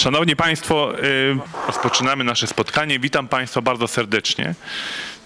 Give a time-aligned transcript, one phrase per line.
[0.00, 2.98] Szanowni Państwo, y, rozpoczynamy nasze spotkanie.
[2.98, 4.54] Witam Państwa bardzo serdecznie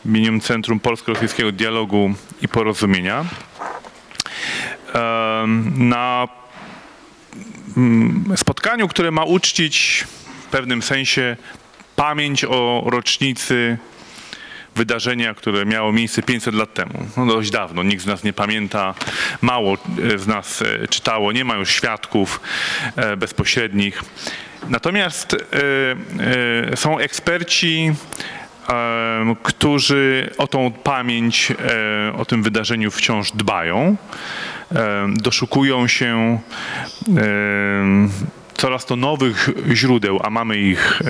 [0.05, 3.25] w imieniu Centrum Polsko-Rosyjskiego Dialogu i Porozumienia.
[5.77, 6.29] Na
[7.77, 10.05] mm, spotkaniu, które ma uczcić
[10.47, 11.37] w pewnym sensie
[11.97, 13.79] pamięć o rocznicy
[14.77, 17.07] wydarzenia, które miało miejsce 500 lat temu.
[17.17, 18.95] No dość dawno, nikt z nas nie pamięta,
[19.41, 19.77] mało
[20.15, 22.41] e, z nas e, czytało, nie ma już świadków
[22.97, 24.03] e, bezpośrednich.
[24.69, 25.37] Natomiast e,
[26.73, 27.93] e, są eksperci,
[28.69, 33.97] e, którzy o tą pamięć, e, o tym wydarzeniu wciąż dbają,
[34.75, 36.39] e, doszukują się
[37.17, 37.25] e,
[38.55, 41.05] coraz to nowych źródeł, a mamy ich e,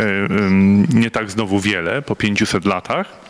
[0.95, 3.25] nie tak znowu wiele po 500 latach.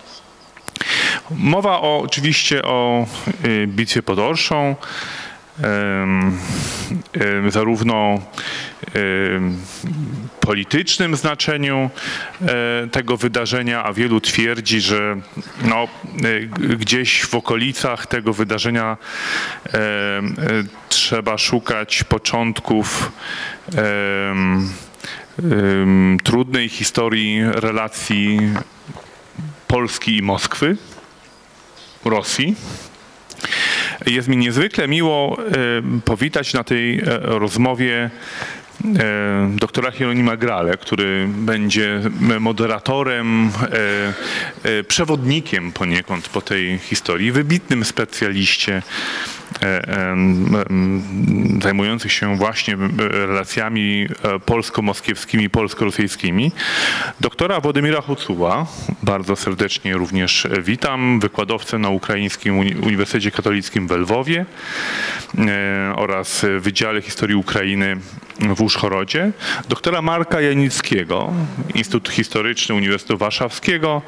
[1.31, 3.07] Mowa o, oczywiście o
[3.45, 4.77] y, bitwie pod Orszą,
[7.49, 8.21] zarówno
[10.45, 11.91] politycznym znaczeniu
[12.43, 15.17] e, tego wydarzenia, a wielu twierdzi, że
[15.63, 16.41] no, e,
[16.77, 18.97] gdzieś w okolicach tego wydarzenia
[19.67, 20.23] e,
[20.89, 23.13] trzeba szukać początków
[26.25, 28.41] trudnej historii relacji
[29.67, 30.77] Polski i Moskwy,
[32.05, 32.57] Rosji.
[34.07, 35.53] Jest mi niezwykle miło e,
[36.05, 38.11] powitać na tej e, rozmowie
[38.85, 42.01] e, doktora Hieronima Grale, który będzie
[42.41, 43.51] moderatorem,
[44.89, 48.83] przewodnikiem poniekąd po tej historii, wybitnym specjaliście
[51.63, 56.53] zajmujących się właśnie e, relacjami e, polsko-moskiewskimi, polsko-rosyjskimi.
[57.21, 58.67] Doktora Władimira Hucuła,
[59.03, 64.47] bardzo serdecznie również witam, wykładowcę na Ukraińskim Uni- Uniwersytecie Katolickim w Lwowie
[65.39, 67.97] e, oraz Wydziale Historii Ukrainy
[68.41, 69.33] w Uszchorodzie.
[69.69, 71.33] Doktora Marka Janickiego,
[71.75, 74.03] Instytut Historyczny Uniwersytetu Warszawskiego,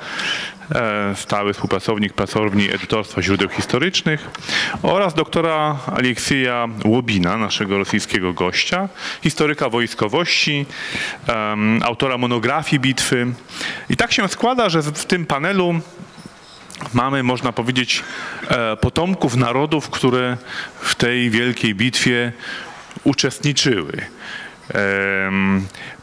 [0.75, 4.31] e, stały współpracownik pracowni edytorstwa źródeł historycznych
[4.83, 8.89] oraz doktora Aleksieja Łobina, naszego rosyjskiego gościa,
[9.23, 10.67] historyka wojskowości,
[11.83, 13.27] autora monografii bitwy.
[13.91, 15.81] I tak się składa, że w tym panelu
[16.95, 18.03] mamy, można powiedzieć,
[18.49, 20.37] e, potomków narodów, które
[20.81, 22.33] w tej wielkiej bitwie
[23.06, 23.93] uczestniczyły.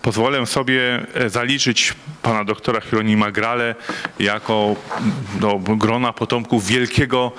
[0.01, 3.75] Pozwolę sobie e, zaliczyć pana doktora Hieronima Grale
[4.19, 4.75] jako
[5.39, 7.31] do grona potomków wielkiego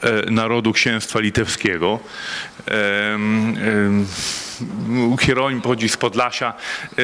[0.00, 1.98] e, narodu księstwa litewskiego.
[5.20, 6.54] Hieronim pochodzi z Podlasia.
[6.98, 7.02] E,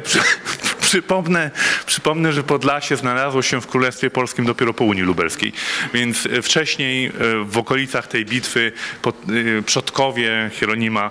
[0.90, 1.50] przypomnę,
[1.86, 5.52] przypomnę, że Podlasie znalazło się w Królestwie Polskim dopiero po Unii Lubelskiej,
[5.94, 7.12] więc e, wcześniej e,
[7.44, 8.72] w okolicach tej bitwy
[9.06, 11.10] e, przodkowie Hieronima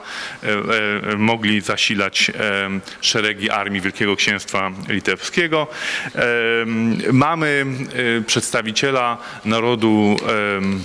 [1.17, 2.31] mogli zasilać
[3.01, 5.67] szeregi armii Wielkiego Księstwa Litewskiego.
[7.11, 7.66] Mamy
[8.28, 10.17] przedstawiciela narodu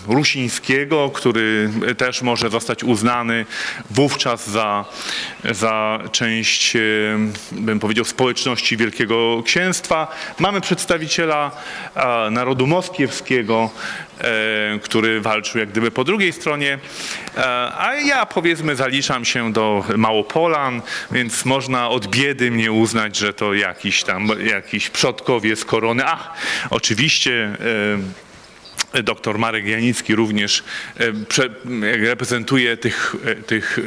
[0.06, 3.46] rusińskiego, który też może zostać uznany
[3.90, 4.84] wówczas za,
[5.50, 6.76] za część,
[7.52, 10.08] bym powiedział, społeczności Wielkiego Księstwa.
[10.38, 11.50] Mamy przedstawiciela
[12.30, 13.70] narodu moskiewskiego,
[14.20, 16.78] e, który walczył jak gdyby po drugiej stronie,
[17.36, 17.40] e,
[17.78, 23.54] a ja powiedzmy zaliczam się do Małopolan, więc można od biedy mnie uznać, że to
[23.54, 26.02] jakiś tam, jakiś przodkowie z korony.
[26.06, 26.32] Ach,
[26.70, 28.33] oczywiście e,
[29.02, 30.64] Doktor Marek Janicki również
[31.00, 31.04] e,
[31.96, 33.78] reprezentuje tych, e, tych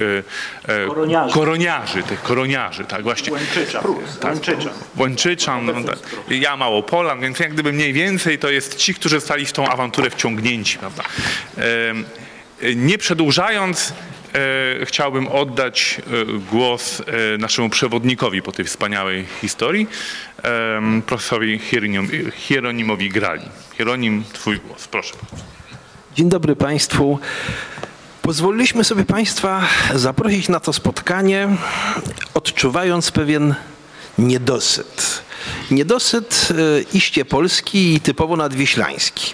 [0.68, 1.34] e, Koroniarzy.
[1.34, 3.34] koroniarzy, tych koroniarzy, tak właśnie.
[3.34, 3.84] Łęczycza.
[4.23, 4.69] Łęczycza.
[4.97, 6.00] Łęczyczan, no, tak.
[6.29, 10.09] ja Małopolan, więc jak gdyby mniej więcej to jest ci, którzy zostali w tą awanturę
[10.09, 11.03] wciągnięci, prawda.
[12.75, 13.94] Nie przedłużając,
[14.84, 16.01] chciałbym oddać
[16.51, 17.01] głos
[17.39, 19.88] naszemu przewodnikowi po tej wspaniałej historii,
[21.06, 23.42] profesorowi Hieronim- Hieronimowi Grali.
[23.78, 25.13] Hieronim, twój głos, proszę.
[26.16, 27.19] Dzień dobry Państwu.
[28.22, 29.62] Pozwoliliśmy sobie Państwa
[29.95, 31.48] zaprosić na to spotkanie,
[32.34, 33.56] odczuwając pewien
[34.18, 35.22] niedosyt.
[35.72, 39.34] Niedosyt e, iście polski i typowo nadwiślański.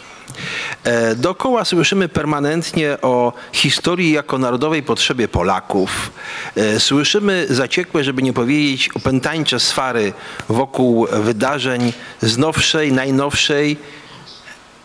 [0.83, 6.11] E, Dookoła słyszymy permanentnie o historii jako narodowej potrzebie Polaków.
[6.55, 10.13] E, Słyszymy zaciekłe, żeby nie powiedzieć opętańcze swary
[10.49, 13.77] wokół wydarzeń z nowszej, najnowszej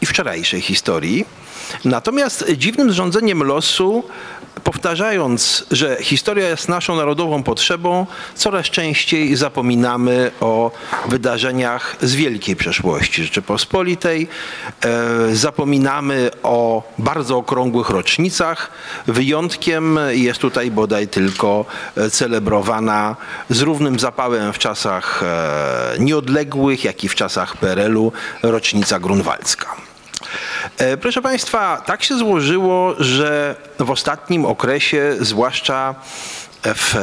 [0.01, 1.27] i wczorajszej historii.
[1.85, 4.05] Natomiast dziwnym zrządzeniem losu
[4.65, 10.71] powtarzając, że historia jest naszą narodową potrzebą, coraz częściej zapominamy o
[11.09, 14.29] wydarzeniach z wielkiej przeszłości Rzeczypospolitej.
[14.85, 18.71] E, zapominamy o bardzo okrągłych rocznicach.
[19.07, 21.65] Wyjątkiem jest tutaj bodaj tylko
[22.11, 23.17] celebrowana
[23.51, 28.13] z równym zapałem w czasach e, nieodległych, jak i w czasach PRL-u
[28.43, 29.88] rocznica grunwaldzka.
[30.79, 35.95] E, proszę Państwa, tak się złożyło, że w ostatnim okresie, zwłaszcza
[36.65, 36.95] w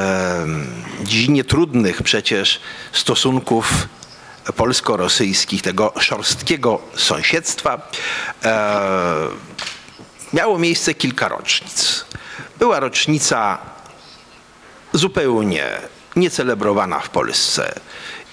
[1.04, 2.60] dziedzinie trudnych przecież
[2.92, 3.88] stosunków
[4.56, 7.90] polsko-rosyjskich, tego szorstkiego sąsiedztwa,
[8.44, 9.28] e,
[10.34, 12.06] miało miejsce kilka rocznic.
[12.60, 13.58] Była rocznica
[14.94, 15.66] zupełnie
[16.16, 17.80] niecelebrowana w Polsce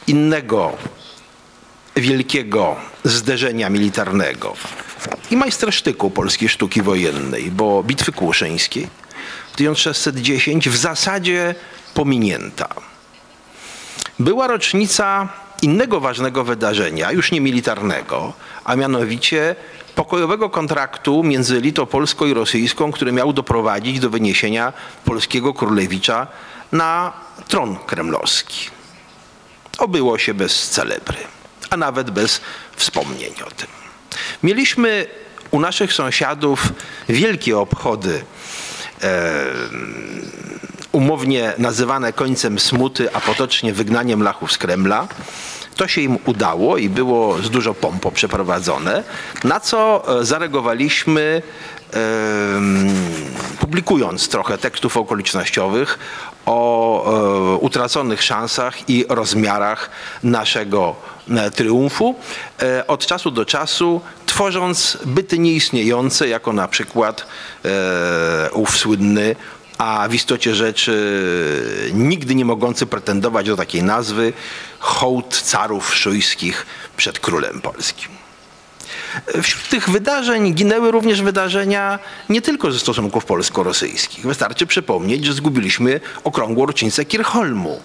[0.06, 0.72] innego
[1.96, 4.54] wielkiego zderzenia militarnego
[5.30, 8.88] i majstersztyku polskiej sztuki wojennej, bo bitwy kłuszyńskiej
[9.52, 11.54] w 1610 w zasadzie
[11.94, 12.68] pominięta.
[14.18, 15.28] Była rocznica
[15.62, 18.32] innego ważnego wydarzenia, już nie militarnego,
[18.64, 19.56] a mianowicie
[19.94, 24.72] pokojowego kontraktu między elitą polską i rosyjską, który miał doprowadzić do wyniesienia
[25.04, 26.26] polskiego królewicza
[26.72, 27.12] na
[27.48, 28.70] tron kremlowski.
[29.78, 31.16] Obyło się bez celebry,
[31.72, 32.40] a nawet bez
[32.76, 33.68] wspomnień o tym.
[34.42, 35.06] Mieliśmy
[35.50, 36.72] u naszych sąsiadów
[37.08, 38.24] wielkie obchody,
[40.92, 45.08] umownie nazywane końcem smuty, a potocznie wygnaniem lachów z Kremla.
[45.76, 49.04] To się im udało i było z dużo pompo przeprowadzone,
[49.44, 51.42] na co e, zareagowaliśmy
[53.60, 55.98] publikując trochę tekstów okolicznościowych
[56.46, 59.90] o e, utraconych szansach i rozmiarach
[60.22, 60.96] naszego
[61.54, 62.14] triumfu,
[62.62, 67.26] e, od czasu do czasu tworząc byty nieistniejące, jako na przykład
[68.52, 69.36] ów słynny
[69.78, 70.94] a w istocie rzeczy
[71.94, 74.32] nigdy nie mogący pretendować do takiej nazwy
[74.78, 76.66] hołd carów szujskich
[76.96, 78.08] przed królem polskim.
[79.42, 81.98] Wśród tych wydarzeń ginęły również wydarzenia
[82.28, 84.26] nie tylko ze stosunków polsko-rosyjskich.
[84.26, 87.80] Wystarczy przypomnieć, że zgubiliśmy okrągłą rocznicę Kirchholmu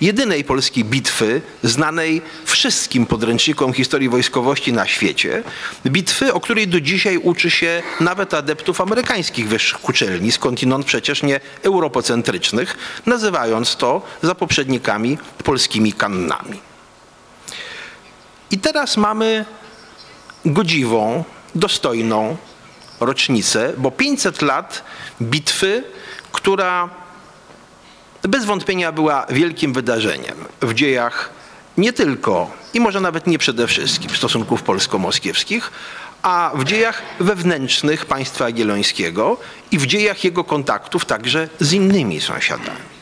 [0.00, 5.42] jedynej polskiej bitwy znanej wszystkim podręcznikom historii wojskowości na świecie.
[5.86, 11.40] Bitwy, o której do dzisiaj uczy się nawet adeptów amerykańskich wyższych uczelni, skądinąd przecież nie
[11.62, 12.76] europocentrycznych,
[13.06, 16.60] nazywając to za poprzednikami polskimi kannami.
[18.50, 19.44] I teraz mamy
[20.44, 21.24] godziwą,
[21.54, 22.36] dostojną
[23.00, 24.84] rocznicę, bo 500 lat
[25.22, 25.84] bitwy,
[26.32, 27.03] która
[28.28, 31.30] bez wątpienia była wielkim wydarzeniem w dziejach
[31.78, 35.70] nie tylko i może nawet nie przede wszystkim stosunków polsko-moskiewskich,
[36.22, 39.36] a w dziejach wewnętrznych państwa jagiellońskiego
[39.70, 42.94] i w dziejach jego kontaktów także z innymi sąsiadami.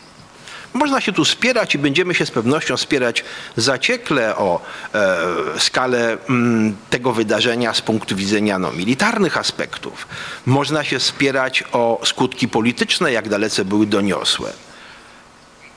[0.73, 3.25] Można się tu spierać i będziemy się z pewnością spierać
[3.57, 4.61] zaciekle o
[4.95, 5.19] e,
[5.59, 10.07] skalę m, mm, tego wydarzenia z punktu widzenia no, militarnych aspektów.
[10.47, 14.53] Można się spierać o skutki polityczne, jak dalece były doniosłe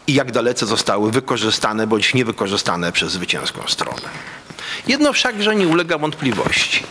[0.08, 4.10] i jak dalece zostały wykorzystane bądź niewykorzystane przez zwycięską stronę.
[4.88, 6.84] Jedno wszakże nie ulega wątpliwości.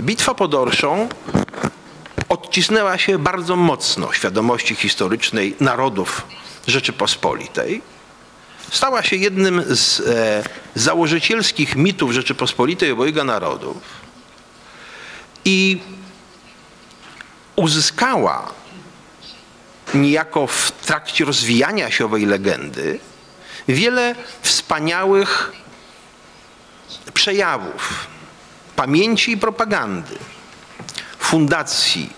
[0.00, 1.08] Bitwa pod Orszą
[2.28, 6.22] odcisnęła się bardzo mocno świadomości historycznej narodów
[6.66, 7.82] Rzeczypospolitej.
[8.70, 10.44] Stała się jednym z e,
[10.74, 13.76] założycielskich mitów Rzeczypospolitej obojga narodów
[15.44, 15.80] i
[17.56, 18.59] uzyskała
[19.94, 22.98] niejako w trakcie rozwijania się owej legendy
[23.68, 25.52] wiele wspaniałych
[27.14, 28.06] przejawów
[28.76, 30.18] pamięci i propagandy,
[31.18, 32.10] fundacji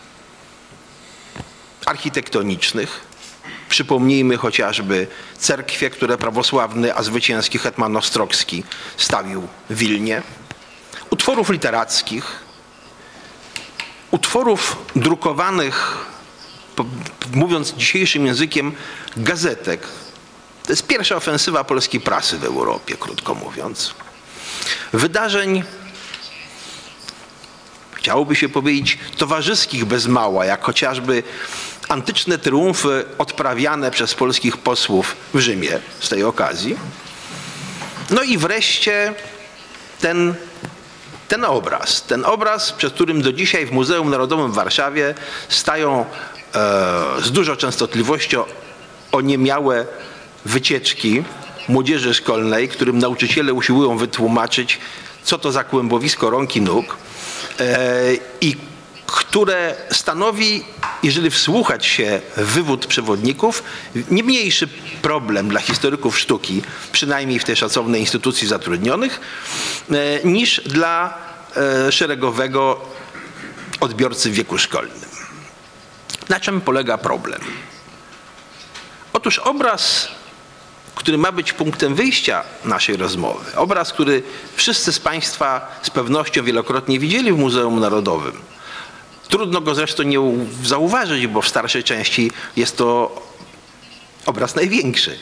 [1.86, 3.12] architektonicznych,
[3.72, 5.06] Przypomnijmy chociażby
[5.38, 8.64] cerkwie, które prawosławny, a zwycięski hetman Ostrogski
[8.96, 10.22] stawił w Wilnie,
[11.10, 12.24] utworów literackich,
[14.10, 16.06] utworów drukowanych,
[17.34, 18.72] mówiąc dzisiejszym językiem,
[19.16, 19.80] gazetek.
[20.62, 23.94] To jest pierwsza ofensywa polskiej prasy w Europie, krótko mówiąc.
[24.92, 25.62] Wydarzeń
[27.92, 31.22] chciałoby się powiedzieć, towarzyskich bez mała, jak chociażby
[31.88, 36.76] antyczne triumfy odprawiane przez polskich posłów w Rzymie z tej okazji.
[38.10, 39.14] No i wreszcie
[40.00, 40.34] ten,
[41.28, 45.14] ten obraz, ten obraz, przed którym do dzisiaj w Muzeum Narodowym w Warszawie
[45.48, 46.04] stają
[47.22, 48.44] z dużą częstotliwością
[49.12, 49.86] oniemiałe
[50.44, 51.22] wycieczki
[51.68, 54.78] młodzieży szkolnej, którym nauczyciele usiłują wytłumaczyć,
[55.24, 56.96] co to za kłębowisko rąk i nóg.
[57.60, 58.56] E, I
[59.06, 60.64] które stanowi,
[61.02, 63.62] jeżeli wsłuchać się w wywód przewodników,
[64.10, 64.68] nie mniejszy
[65.02, 69.20] problem dla historyków sztuki, przynajmniej w tej szacownej instytucji zatrudnionych,
[69.90, 69.94] e,
[70.24, 71.18] niż dla
[71.56, 72.80] e, szeregowego
[73.80, 75.11] odbiorcy w wieku szkolnym.
[76.28, 77.40] Na czym polega problem?
[79.12, 80.08] Otóż obraz,
[80.94, 84.22] który ma być punktem wyjścia naszej rozmowy, obraz, który
[84.56, 88.42] wszyscy z Państwa z pewnością wielokrotnie widzieli w Muzeum Narodowym,
[89.32, 90.18] Trudno go zresztą nie
[90.64, 93.22] zauważyć, bo w starszej części jest to
[94.26, 95.18] obraz największy.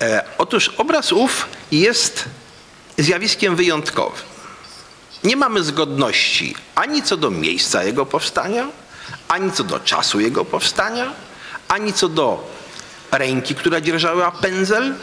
[0.00, 2.24] E, otóż obraz ów jest
[2.98, 4.22] zjawiskiem wyjątkowym.
[5.24, 8.68] Nie mamy zgodności ani co do miejsca jego powstania,
[9.28, 11.12] ani co do czasu jego powstania,
[11.68, 12.50] ani co do
[13.12, 14.94] ręki, która dzierżała pędzel,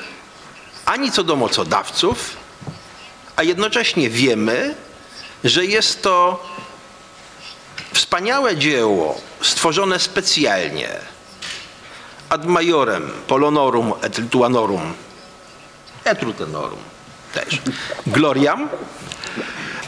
[0.85, 2.37] ani co do mocodawców,
[3.35, 4.75] a jednocześnie wiemy,
[5.43, 6.43] że jest to
[7.93, 10.89] Wspaniałe dzieło, stworzone specjalnie
[12.29, 14.93] ad majorem polonorum et lituanorum
[16.05, 16.79] et rutenorum
[17.33, 17.61] też.
[18.07, 18.69] Gloriam.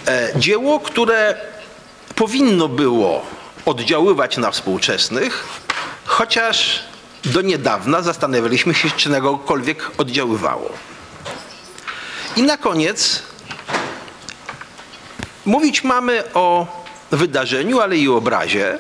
[0.08, 1.36] E, dzieło, które
[2.16, 3.26] powinno było
[3.66, 5.44] oddziaływać na współczesnych,
[6.06, 6.84] chociaż
[7.26, 10.70] do niedawna zastanawialiśmy się, czy na kogokolwiek oddziaływało.
[12.36, 13.24] I na koniec
[15.46, 16.68] mówić mamy o
[17.12, 18.78] wydarzeniu, ale i obrazie,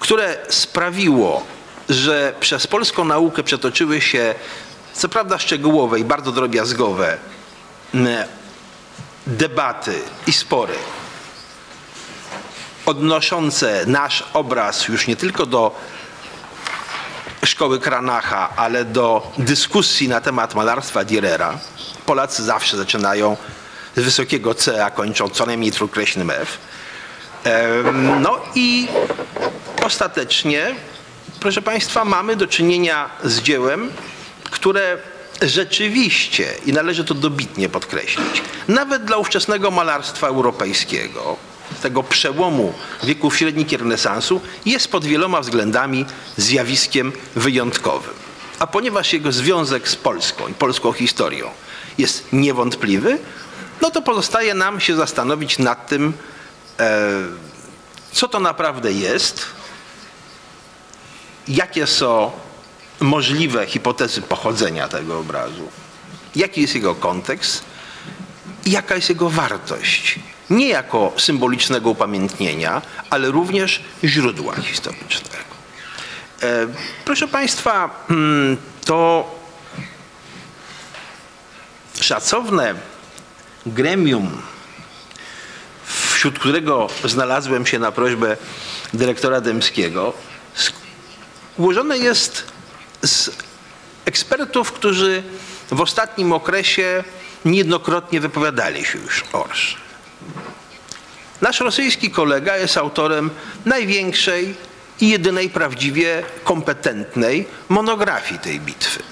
[0.00, 1.44] które sprawiło,
[1.88, 4.34] że przez polską naukę przetoczyły się,
[4.92, 7.18] co prawda szczegółowe i bardzo drobiazgowe,
[9.26, 10.74] debaty i spory
[12.86, 15.80] odnoszące nasz obraz już nie tylko do
[17.44, 21.58] szkoły Kranacha, ale do dyskusji na temat malarstwa Dierera.
[22.06, 23.36] Polacy zawsze zaczynają
[23.96, 26.58] z wysokiego C, a kończą co najmniej trójkreśnym F.
[28.20, 28.88] No i
[29.82, 30.74] ostatecznie,
[31.40, 33.92] proszę Państwa, mamy do czynienia z dziełem,
[34.50, 34.98] które
[35.42, 41.36] rzeczywiście, i należy to dobitnie podkreślić, nawet dla ówczesnego malarstwa europejskiego,
[41.80, 46.06] tego przełomu wieków średnich i renesansu, jest pod wieloma względami
[46.36, 48.14] zjawiskiem wyjątkowym.
[48.58, 51.50] A ponieważ jego związek z Polską i polską historią
[51.98, 53.18] jest niewątpliwy,
[53.82, 56.12] no to pozostaje nam się zastanowić nad tym,
[56.80, 57.10] E,
[58.12, 59.46] co to naprawdę jest,
[61.48, 62.32] jakie są
[63.00, 65.68] możliwe hipotezy pochodzenia tego obrazu,
[66.36, 67.64] jaki jest jego kontekst
[68.64, 70.18] i jaka jest jego wartość.
[70.50, 75.44] Nie jako symbolicznego upamiętnienia, ale również źródła historycznego.
[76.42, 76.66] E,
[77.04, 79.30] proszę Państwa, hmm, to
[82.00, 82.74] szacowne
[83.66, 84.42] gremium
[85.86, 88.36] wśród którego znalazłem się na prośbę
[88.94, 90.12] dyrektora Dębskiego,
[91.56, 92.44] ułożone jest
[93.02, 93.30] z
[94.04, 95.22] ekspertów, którzy
[95.70, 97.04] w ostatnim okresie
[97.44, 99.85] niejednokrotnie wypowiadali się już orsz.
[101.40, 103.30] Nasz rosyjski kolega jest autorem
[103.64, 104.54] największej
[105.00, 109.02] i jedynej prawdziwie kompetentnej monografii tej bitwy.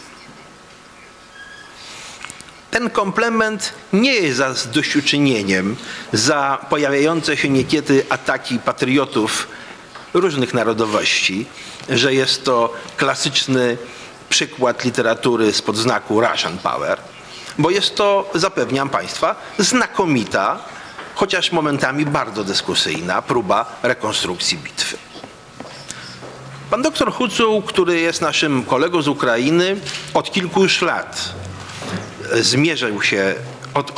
[2.70, 5.76] Ten komplement nie jest zadośćuczynieniem
[6.12, 9.48] za pojawiające się niekiedy ataki patriotów
[10.14, 11.46] różnych narodowości,
[11.88, 13.76] że jest to klasyczny
[14.28, 16.98] przykład literatury spod znaku Russian Power,
[17.58, 20.58] bo jest to, zapewniam Państwa, znakomita,
[21.14, 24.96] chociaż momentami bardzo dyskusyjna próba rekonstrukcji bitwy.
[26.70, 29.76] Pan doktor Hucuł, który jest naszym kolegą z Ukrainy,
[30.14, 31.34] od kilku już lat
[32.32, 33.34] zmierzył się,
[33.74, 33.92] od,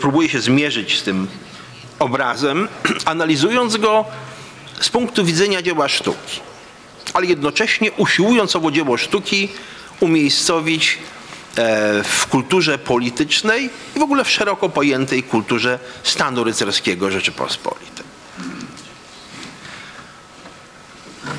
[0.00, 1.28] próbuje się zmierzyć z tym
[1.98, 2.68] obrazem,
[3.04, 4.04] analizując go
[4.80, 6.40] z punktu widzenia dzieła sztuki,
[7.14, 9.48] ale jednocześnie usiłując owo dzieło sztuki
[10.00, 10.98] umiejscowić
[12.04, 18.06] w kulturze politycznej i w ogóle w szeroko pojętej kulturze stanu rycerskiego Rzeczypospolitej.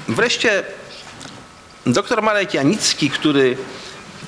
[0.07, 0.63] Wreszcie
[1.85, 3.57] dr Marek Janicki, który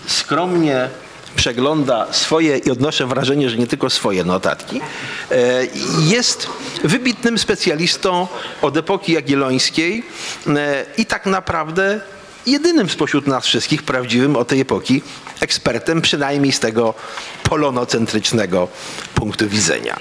[0.07, 0.89] skromnie
[1.35, 4.81] przegląda swoje i odnoszę wrażenie, że nie tylko swoje notatki,
[5.31, 5.65] e,
[6.07, 6.47] jest
[6.83, 8.27] wybitnym specjalistą
[8.61, 10.03] od epoki jagiellońskiej
[10.47, 12.01] e, i tak naprawdę
[12.51, 15.01] jedynym spośród nas wszystkich prawdziwym o tej epoki
[15.39, 16.93] ekspertem, przynajmniej z tego
[17.43, 18.67] polonocentrycznego
[19.15, 19.97] punktu widzenia.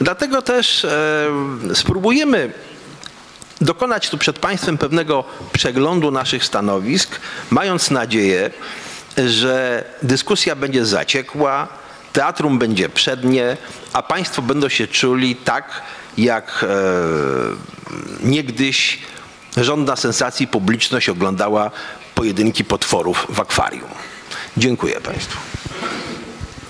[0.00, 1.28] Dlatego też e,
[1.74, 2.52] spróbujemy
[3.60, 8.50] dokonać tu przed Państwem pewnego przeglądu naszych stanowisk, mając nadzieję,
[9.26, 11.68] że dyskusja będzie zaciekła,
[12.12, 13.56] Teatrum będzie przednie,
[13.92, 15.82] a państwo będą się czuli tak,
[16.18, 16.76] jak e,
[18.22, 18.98] niegdyś
[19.56, 21.70] żądna sensacji publiczność oglądała
[22.14, 23.90] pojedynki potworów w akwarium.
[24.56, 25.38] Dziękuję Państwu.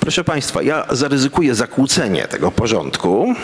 [0.01, 3.35] Proszę Państwa, ja zaryzykuję zakłócenie tego porządku.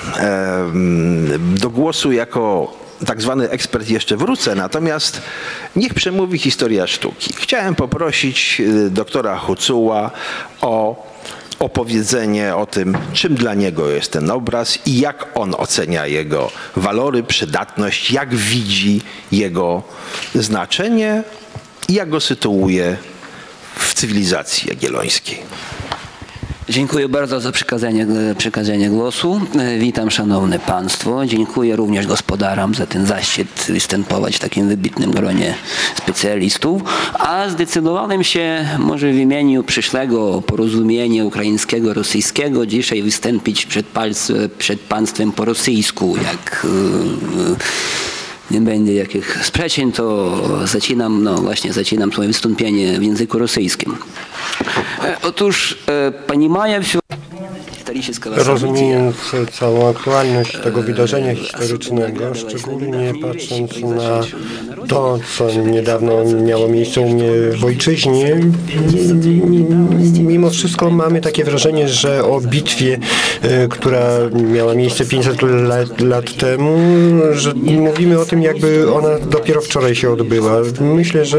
[1.38, 2.72] Do głosu jako
[3.06, 5.22] tak zwany ekspert jeszcze wrócę, natomiast
[5.76, 7.32] niech przemówi historia sztuki.
[7.36, 10.10] Chciałem poprosić y, doktora Hucuła
[10.60, 11.06] o
[11.58, 17.22] opowiedzenie o tym, czym dla niego jest ten obraz i jak on ocenia jego walory,
[17.22, 19.82] przydatność, jak widzi jego
[20.34, 21.22] znaczenie
[21.88, 22.96] i jak go sytuuje
[23.78, 25.38] w cywilizacji jagiellońskiej.
[26.68, 28.06] Dziękuję bardzo za przekazanie,
[28.38, 29.40] przekazanie głosu.
[29.58, 31.26] E, Witam szanowne państwo.
[31.26, 35.54] Dziękuję również gospodarom za ten zaszczyt występować w takim wybitnym gronie
[35.96, 36.82] specjalistów.
[37.12, 43.66] A zdecydowałem się może w imieniu przyszłego porozumienia ukraińskiego-rosyjskiego dzisiaj wystąpić
[44.58, 48.15] przed państwem po rosyjsku, jak e,
[48.51, 50.37] nie będzie jakich sprzeczeń, to
[50.67, 53.97] zaczynam, no właśnie, zaczynam swoje wystąpienie w języku rosyjskim.
[55.03, 57.24] E, Otóż, e, понимая все исторического события,
[58.44, 59.16] Rozumiejąc
[59.52, 64.20] całą aktualność tego wydarzenia historycznego, szczególnie patrząc na
[64.88, 68.40] to, co niedawno miało miejsce u mnie w ojczyźnie,
[70.20, 72.98] mimo wszystko mamy takie wrażenie, że o bitwie,
[73.42, 74.08] e, która
[74.52, 76.78] miała miejsce 500 lat, lat temu,
[77.32, 80.52] że mówimy o tym, jakby ona dopiero wczoraj się odbyła.
[80.80, 81.38] Myślę, że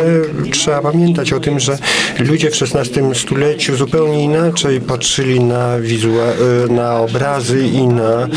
[0.51, 1.77] trzeba pamiętać o tym, że
[2.19, 6.36] ludzie w XVI stuleciu zupełnie inaczej patrzyli na, wizua- e,
[6.69, 8.27] na obrazy i na e,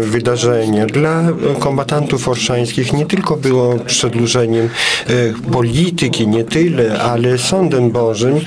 [0.00, 0.86] wydarzenia.
[0.86, 1.22] Dla
[1.58, 4.68] kombatantów orszańskich nie tylko było przedłużeniem
[5.06, 8.40] e, polityki, nie tyle, ale sądem Bożym,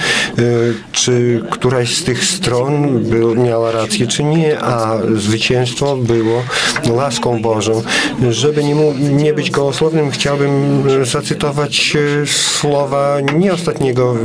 [0.92, 6.44] czy któraś z tych stron był, miała rację, czy nie, a zwycięstwo było
[6.90, 7.82] łaską Bożą.
[8.30, 14.16] Żeby nie, nie być gołosłownym, chciałbym zacytować słowa nie ostatniego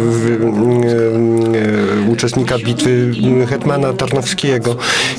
[2.12, 3.12] uczestnika bitwy
[3.48, 4.15] Hetmana Tarnowskiego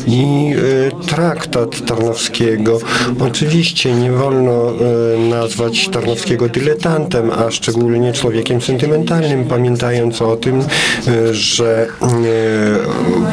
[0.08, 2.80] i e, traktat Tarnowskiego.
[3.20, 11.34] Oczywiście nie wolno e, nazwać Tarnowskiego dyletantem, a szczególnie człowiekiem sentymentalnym, pamiętając o tym, e,
[11.34, 11.88] że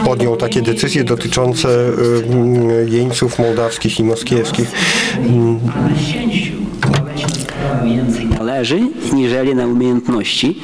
[0.05, 1.69] podjął takie decyzje dotyczące
[2.87, 4.73] jeńców mołdawskich i moskiewskich.
[8.65, 10.61] Należy, niżeli na umiejętności,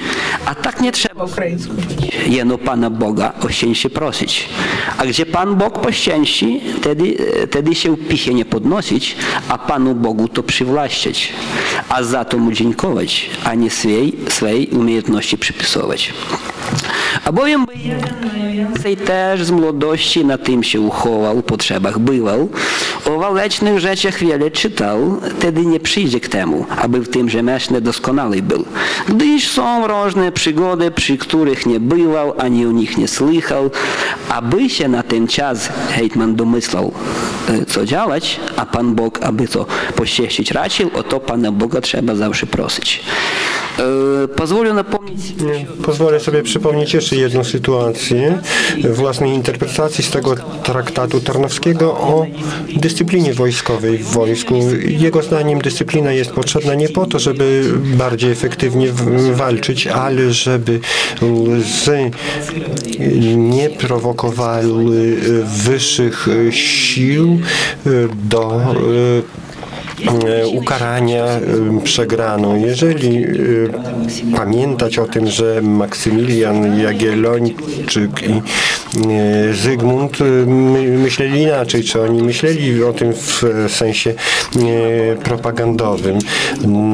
[0.47, 1.27] a tak nie trzeba
[2.27, 4.49] jeno Pana Boga o szczęście prosić.
[4.99, 7.17] A gdzie Pan Bóg poszczęści, wtedy,
[7.51, 9.17] wtedy się pichie nie podnosić,
[9.49, 11.33] a Panu Bogu to przywłaszczać,
[11.89, 16.13] a za to Mu dziękować, a nie swej, swej umiejętności przypisować.
[17.25, 22.49] A bowiem by jeden najwięcej też z młodości na tym się uchował, potrzebach bywał,
[23.07, 28.42] o walecznych rzeczach wiele czytał, wtedy nie przyjdzie k temu, aby w tym rzemiośle doskonały
[28.42, 28.64] był.
[29.09, 33.70] Gdyż są różne przygody, przy których nie bywał, ani o nich nie słychał,
[34.29, 36.92] aby się na ten czas hejtman domyślał,
[37.49, 42.14] e, co działać, a Pan Bóg, aby to pościeścić raczył, o to Pana Boga trzeba
[42.14, 43.03] zawsze prosić.
[43.79, 45.20] E, Pozwolę napomnieć
[45.85, 48.39] Pozwolę sobie przypomnieć jeszcze jedną sytuację
[48.91, 52.27] własnej interpretacji z tego traktatu tarnowskiego o
[52.77, 54.55] dyscyplinie wojskowej w wojsku.
[54.87, 57.65] Jego zdaniem dyscyplina jest potrzebna nie po to, żeby
[57.97, 58.89] bardziej efektywnie
[59.33, 60.81] walczyć, ale żeby
[61.23, 62.11] łzy
[63.37, 65.17] nie prowokowały
[65.65, 67.41] wyższych sił
[68.29, 69.50] do e,
[70.53, 71.41] ukarania e,
[71.85, 72.57] przegraną.
[72.57, 73.29] Jeżeli e,
[74.37, 78.43] pamiętać o tym, że Maksymilian Jagiellończyk i e,
[79.53, 86.18] Zygmunt e, my- myśleli inaczej, czy oni myśleli o tym w sensie e, propagandowym.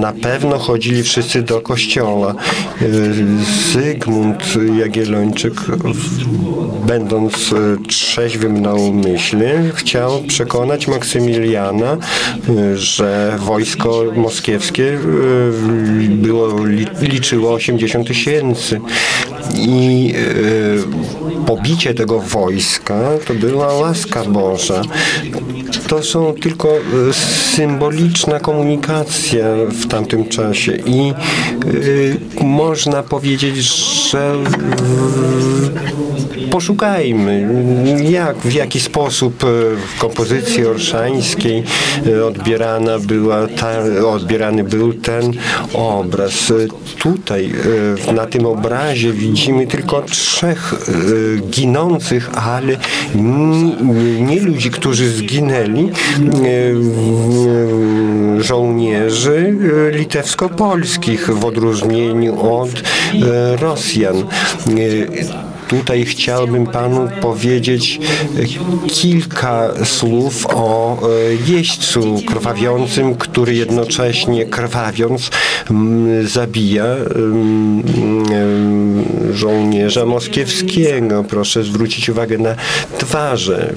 [0.00, 2.35] Na pewno chodzili wszyscy do kościoła.
[2.82, 2.85] E,
[3.72, 4.44] Zygmunt
[4.78, 5.54] Jagiellończyk,
[6.87, 11.96] będąc e, trzeźwym na umyśle, chciał przekonać Maksymiliana,
[12.48, 14.98] e, że wojsko moskiewskie e,
[16.09, 18.80] było, li- liczyło 80 tysięcy
[19.54, 21.46] i e,
[21.94, 24.83] tego wojska to była łaska Boża.
[25.88, 26.81] To są tylko e,
[27.55, 31.12] symboliczna komunikacja w tamtym czasie i
[32.40, 33.57] e, można powiedzieć,
[34.11, 34.35] że
[36.57, 37.49] poszukajmy,
[38.11, 41.62] jak, w jaki sposób e, w kompozycji orszańskiej
[42.07, 43.73] e, odbierana była ta,
[44.07, 45.33] odbierany był ten
[45.75, 46.53] obraz.
[46.99, 47.53] Tutaj
[48.14, 50.75] na tym obrazie widzimy tylko trzech
[51.51, 52.77] ginących, ale
[54.21, 55.90] nie ludzi, którzy zginęli,
[58.38, 59.55] żołnierzy
[59.92, 62.71] litewsko-polskich w odróżnieniu od
[63.61, 64.25] Rosjan.
[65.68, 68.00] Tutaj chciałbym panu powiedzieć
[68.88, 75.31] kilka słów o e, jeźdźcu krwawiącym, który jednocześnie krwawiąc
[76.24, 76.85] zabija
[79.33, 81.24] żołnierza moskiewskiego.
[81.24, 82.55] Proszę zwrócić uwagę na
[82.98, 83.74] twarze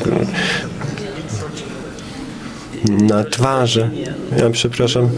[2.86, 3.89] na twarze.
[4.38, 5.10] Ja przepraszam,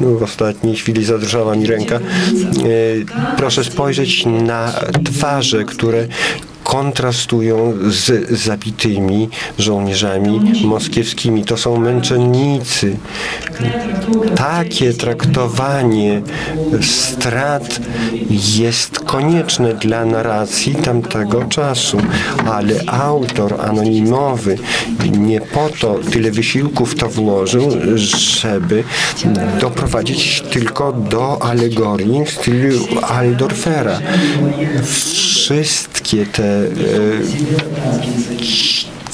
[0.00, 2.00] no, w ostatniej chwili zadrżała mi ręka.
[3.36, 4.72] Proszę spojrzeć na
[5.04, 6.06] twarze, które
[6.72, 11.44] kontrastują z zabitymi żołnierzami moskiewskimi.
[11.44, 12.96] To są męczennicy.
[14.36, 16.22] Takie traktowanie
[16.82, 17.80] strat
[18.58, 21.98] jest konieczne dla narracji tamtego czasu,
[22.46, 24.58] ale autor anonimowy
[25.18, 28.84] nie po to tyle wysiłków to włożył, żeby
[29.60, 34.00] doprowadzić tylko do alegorii w stylu Aldorfera.
[34.84, 36.61] Wszystkie te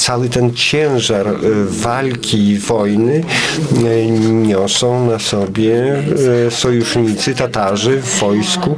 [0.08, 1.26] cały ten ciężar
[1.68, 3.24] walki i wojny
[4.30, 6.02] niosą na sobie
[6.50, 8.76] sojusznicy Tatarzy w wojsku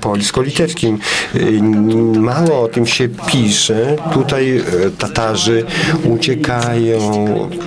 [0.00, 0.98] polsko-litewskim.
[2.18, 3.96] Mało o tym się pisze.
[4.12, 4.62] Tutaj
[4.98, 5.64] Tatarzy
[6.04, 7.00] uciekają,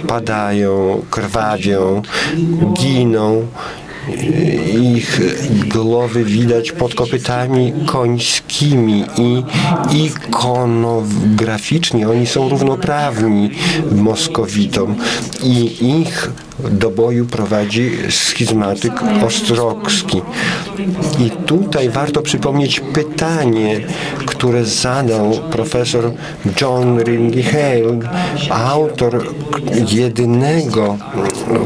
[0.08, 2.02] padają, krwawią,
[2.74, 3.46] giną
[4.82, 5.22] ich
[5.68, 9.44] głowy widać pod kopytami końskimi i
[10.06, 13.50] ikonograficznie oni są równoprawni
[13.92, 14.96] Moskowitom
[15.44, 16.32] i ich
[16.72, 18.94] do boju prowadzi schizmatyk
[19.28, 20.22] ostrogski.
[21.20, 23.80] I tutaj warto przypomnieć pytanie,
[24.26, 26.12] które zadał profesor
[26.62, 28.00] John Rindy Hale,
[28.50, 29.26] autor
[29.92, 30.98] jedynego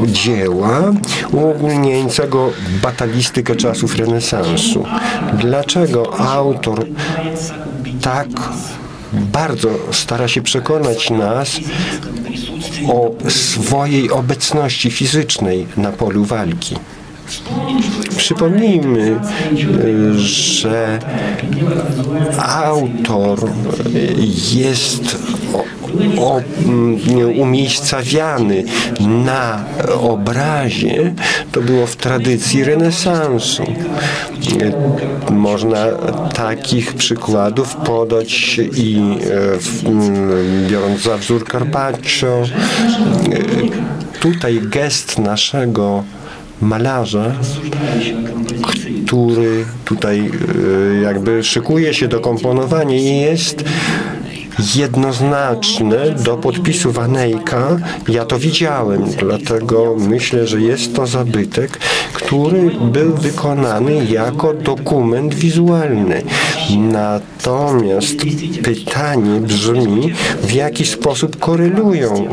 [0.06, 0.94] dzieła
[1.32, 2.33] uogólniającego
[2.82, 4.86] batalistykę czasów renesansu.
[5.34, 6.86] Dlaczego autor
[8.02, 8.28] tak
[9.14, 11.60] bardzo stara się przekonać nas
[12.88, 16.76] o swojej obecności fizycznej na polu walki.
[18.18, 19.20] Przypomnijmy,
[20.16, 21.00] że
[22.38, 23.50] autor
[24.54, 25.18] jest
[27.36, 28.64] umiejscawiany
[29.00, 29.66] na
[30.02, 31.14] obrazie,
[31.52, 33.64] to było w tradycji renesansu.
[35.32, 35.86] Można
[36.34, 46.04] takich przykładów podać i e, biorąc za wzór Carpaccio, e, tutaj gest naszego
[46.62, 47.32] malarza,
[49.06, 53.64] który tutaj e, jakby szykuje się do komponowania i jest
[54.76, 57.78] jednoznaczne do podpisu Wanejka.
[58.08, 61.80] Ja to widziałem, dlatego myślę, że jest to zabytek,
[62.14, 66.22] który był wykonany jako dokument wizualny.
[66.78, 68.16] Natomiast
[68.64, 72.28] pytanie brzmi, w jaki sposób korelują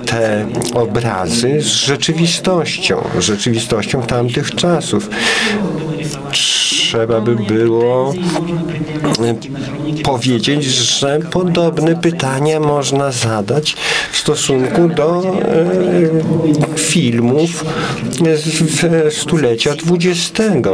[0.00, 5.10] y, te obrazy z rzeczywistością, rzeczywistością tamtych czasów
[6.90, 8.14] trzeba by było
[9.98, 13.76] y, powiedzieć, że podobne pytania można zadać
[14.12, 17.64] w stosunku do e, filmów
[19.08, 20.68] z stulecia XX.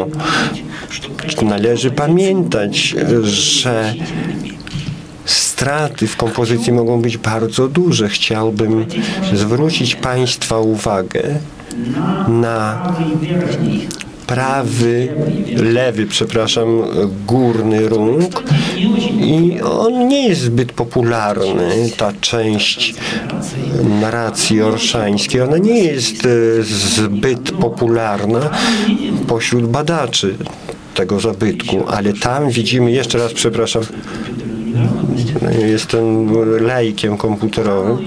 [1.42, 3.94] Należy pamiętać, że
[5.24, 8.08] straty w kompozycji mogą być bardzo duże.
[8.08, 8.86] Chciałbym
[9.34, 11.22] zwrócić Państwa uwagę
[12.28, 12.82] na
[14.26, 15.08] prawy,
[15.56, 16.82] lewy, przepraszam,
[17.26, 18.42] górny róg.
[19.20, 22.94] I on nie jest zbyt popularny, ta część
[24.00, 28.50] narracji orszańskiej, ona nie jest e, zbyt popularna
[29.28, 30.34] pośród badaczy
[30.94, 33.82] tego zabytku, ale tam widzimy, jeszcze raz przepraszam,
[35.58, 36.32] jestem
[36.66, 37.98] lajkiem komputerowym,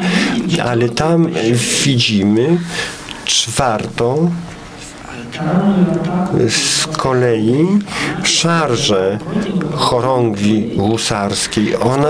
[0.63, 1.27] ale tam
[1.85, 2.57] widzimy
[3.25, 4.31] czwartą
[6.49, 7.67] z kolei
[8.23, 9.19] szarże
[9.75, 12.07] chorągwi husarskiej, ona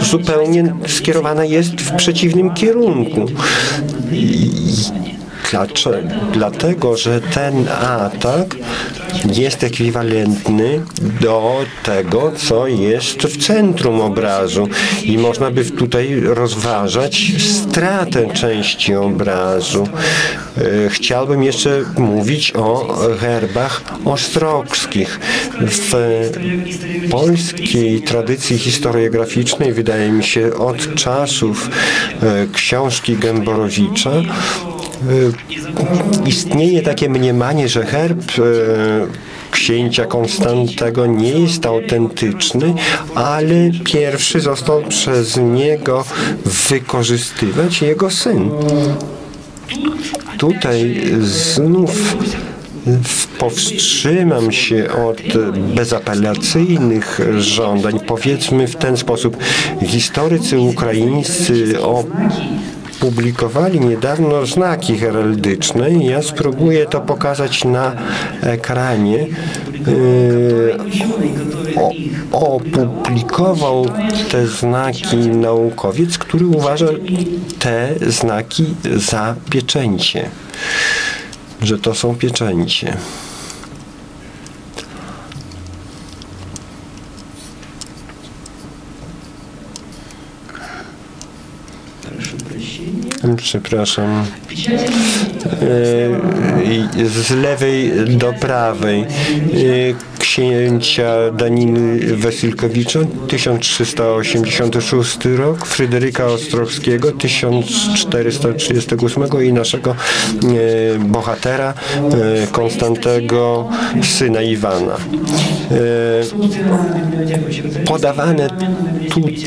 [0.00, 3.26] zupełnie skierowana jest w przeciwnym kierunku.
[5.50, 6.08] Dlaczego?
[6.32, 8.56] Dlatego, że ten atak
[9.24, 10.80] jest ekwiwalentny
[11.20, 14.68] do tego, co jest w centrum obrazu
[15.02, 19.88] i można by tutaj rozważać stratę części obrazu.
[20.58, 25.20] E, chciałbym jeszcze mówić o herbach ostrogskich.
[25.60, 25.92] W
[27.10, 31.70] polskiej tradycji historiograficznej, wydaje mi się, od czasów
[32.22, 34.12] e, książki Gęborowicza
[36.26, 38.22] istnieje takie mniemanie, że herb
[39.50, 42.74] księcia Konstantego nie jest autentyczny,
[43.14, 46.04] ale pierwszy został przez niego
[46.70, 48.50] wykorzystywać jego syn.
[50.38, 52.16] Tutaj znów
[53.38, 55.22] powstrzymam się od
[55.74, 58.00] bezapelacyjnych żądań.
[58.06, 59.36] Powiedzmy w ten sposób,
[59.86, 62.04] historycy ukraińscy o
[63.00, 67.92] publikowali niedawno znaki heraldyczne i ja spróbuję to pokazać na
[68.42, 69.26] ekranie.
[69.86, 70.76] Yy,
[72.32, 73.86] opublikował
[74.30, 76.86] te znaki naukowiec, który uważa
[77.58, 80.30] te znaki za pieczęcie,
[81.62, 82.96] że to są pieczęcie.
[93.34, 94.24] Przepraszam.
[94.56, 94.58] E,
[97.08, 99.06] z lewej do prawej e,
[100.18, 109.94] księcia Daniny Wasylkowicza 1386 rok, Fryderyka Ostrowskiego 1438 i naszego e,
[110.98, 111.74] bohatera
[112.52, 113.68] Konstantego
[114.02, 114.96] syna Iwana.
[117.86, 118.48] Podawane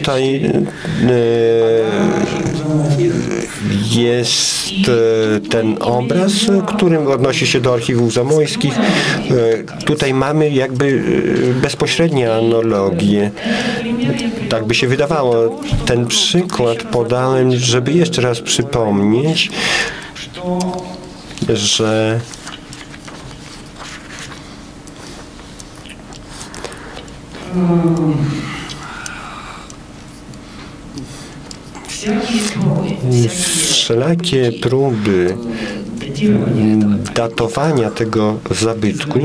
[0.03, 0.51] tutaj
[3.91, 4.91] jest
[5.49, 6.31] ten obraz,
[6.67, 8.73] który odnosi się do archiwów zamojskich.
[9.85, 11.03] Tutaj mamy jakby
[11.61, 13.31] bezpośrednie analogie.
[14.49, 15.59] Tak by się wydawało.
[15.85, 19.49] Ten przykład podałem, żeby jeszcze raz przypomnieć,
[21.49, 22.19] że
[33.71, 35.37] Wszelakie próby
[37.15, 39.19] datowania tego zabytku,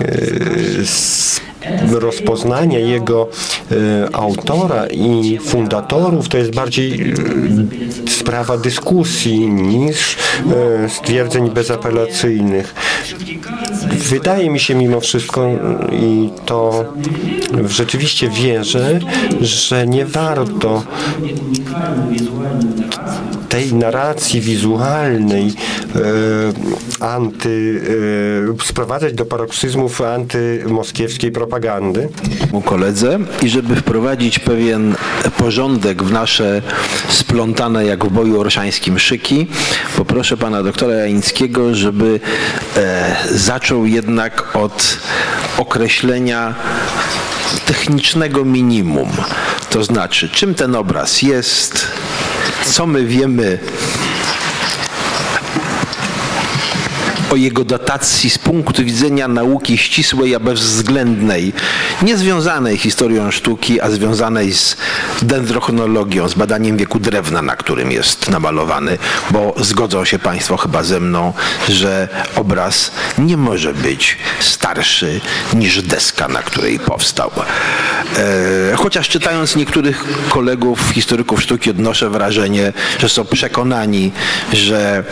[0.00, 0.86] e,
[1.90, 3.28] rozpoznania jego
[3.70, 7.12] e, autora i fundatorów to jest bardziej
[8.06, 10.16] e, sprawa dyskusji niż
[10.88, 12.74] stwierdzeń bezapelacyjnych.
[13.92, 15.50] Wydaje mi się mimo wszystko
[15.92, 16.84] i to
[17.66, 18.98] rzeczywiście wierzę,
[19.40, 20.82] że nie warto
[23.50, 27.80] tej narracji wizualnej e, anty,
[28.62, 32.08] e, sprowadzać do paroksyzmów antymoskiewskiej propagandy.
[32.64, 34.94] Koledze i żeby wprowadzić pewien
[35.38, 36.62] porządek w nasze
[37.08, 39.46] splątane jak w boju orszańskim szyki,
[39.96, 42.20] poproszę pana doktora Jańskiego, żeby
[42.76, 44.98] e, zaczął jednak od
[45.58, 46.54] określenia
[47.66, 49.10] technicznego minimum.
[49.70, 51.86] To znaczy, czym ten obraz jest,
[52.64, 53.58] co my wiemy
[57.30, 61.52] o jego datacji z punktu widzenia nauki ścisłej, a bezwzględnej,
[62.02, 64.76] nie związanej historią sztuki, a związanej z
[65.22, 68.98] dendrochronologią, z badaniem wieku drewna, na którym jest namalowany,
[69.30, 71.32] bo zgodzą się Państwo chyba ze mną,
[71.68, 75.20] że obraz nie może być starszy
[75.54, 77.30] niż deska, na której powstał.
[78.18, 84.12] E, chociaż czytając niektórych kolegów, historyków sztuki, odnoszę wrażenie, że są przekonani,
[84.52, 85.04] że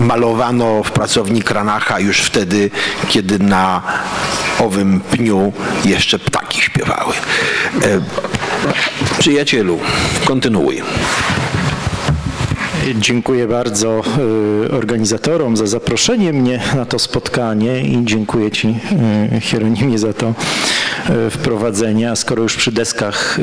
[0.00, 2.70] malowano w pracowni Kranacha już wtedy,
[3.08, 3.82] kiedy na
[4.58, 5.52] owym pniu
[5.84, 7.14] jeszcze ptaki śpiewały.
[7.82, 8.00] E,
[9.18, 9.78] przyjacielu,
[10.24, 10.82] kontynuuj.
[12.94, 14.02] Dziękuję bardzo
[14.66, 18.74] y, organizatorom za zaproszenie mnie na to spotkanie i dziękuję Ci,
[19.36, 20.34] y, Hieronimie, za to
[21.26, 22.10] y, wprowadzenie.
[22.10, 23.38] A skoro już przy deskach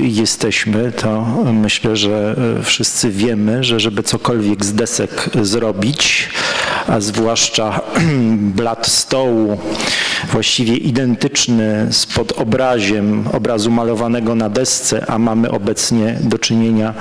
[0.00, 6.28] jesteśmy, to myślę, że wszyscy wiemy, że żeby cokolwiek z desek zrobić,
[6.86, 7.80] a zwłaszcza
[8.56, 9.58] blat stołu,
[10.32, 16.94] właściwie identyczny z podobraziem obrazu malowanego na desce, a mamy obecnie do czynienia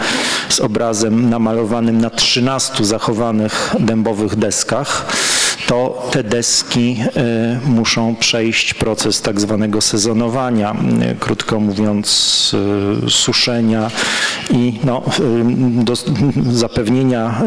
[0.50, 5.06] z obrazem namalowanym na 13 zachowanych dębowych deskach,
[5.72, 7.04] to te deski
[7.66, 10.76] muszą przejść proces tak zwanego sezonowania,
[11.20, 12.08] krótko mówiąc
[13.08, 13.92] suszenia
[14.50, 15.02] i no,
[15.84, 15.96] do
[16.52, 17.42] zapewnienia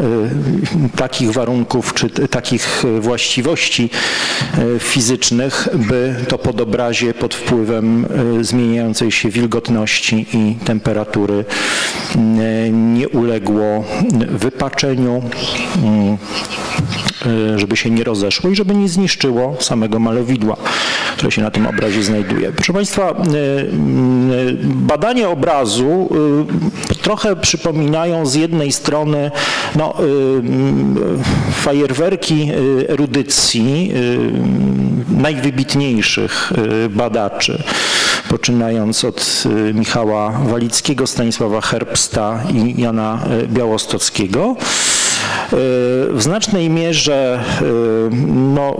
[0.95, 3.89] takich warunków czy takich właściwości
[4.79, 8.05] fizycznych, by to podobrazie pod wpływem
[8.41, 11.45] zmieniającej się wilgotności i temperatury
[12.71, 13.83] nie uległo
[14.29, 15.21] wypaczeniu,
[15.83, 16.17] e,
[17.55, 20.57] żeby się nie rozeszło i żeby nie zniszczyło samego malowidła,
[21.17, 22.51] które się na tym obrazie znajduje.
[22.51, 26.09] Proszę Państwa, e, mm, badanie obrazu
[27.01, 29.31] trochę przypominają z jednej strony
[29.75, 29.93] no,
[31.51, 32.51] fajerwerki
[32.87, 33.91] erudycji
[35.09, 36.53] najwybitniejszych
[36.89, 37.63] badaczy,
[38.29, 44.55] poczynając od Michała Walickiego, Stanisława Herbsta i Jana Białostockiego.
[46.11, 47.43] W znacznej mierze
[48.27, 48.77] no,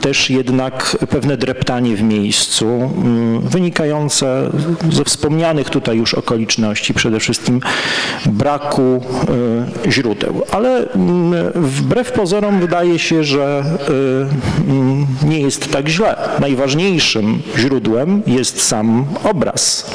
[0.00, 2.90] też jednak pewne dreptanie w miejscu,
[3.42, 4.50] wynikające
[4.92, 7.60] ze wspomnianych tutaj już okoliczności, przede wszystkim
[8.26, 9.02] braku
[9.90, 10.42] źródeł.
[10.50, 10.86] Ale
[11.54, 13.64] wbrew pozorom wydaje się, że
[15.24, 16.16] nie jest tak źle.
[16.40, 19.90] Najważniejszym źródłem jest sam obraz.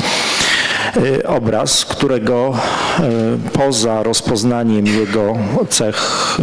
[0.98, 2.54] Y, obraz, którego
[3.00, 5.38] y, poza rozpoznaniem jego
[5.70, 6.38] cech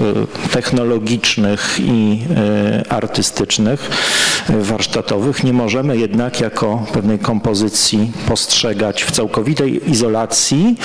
[0.46, 2.24] y, technologicznych i
[2.88, 3.90] artystycznych,
[4.48, 10.76] warsztatowych, nie możemy jednak jako pewnej kompozycji postrzegać w całkowitej izolacji,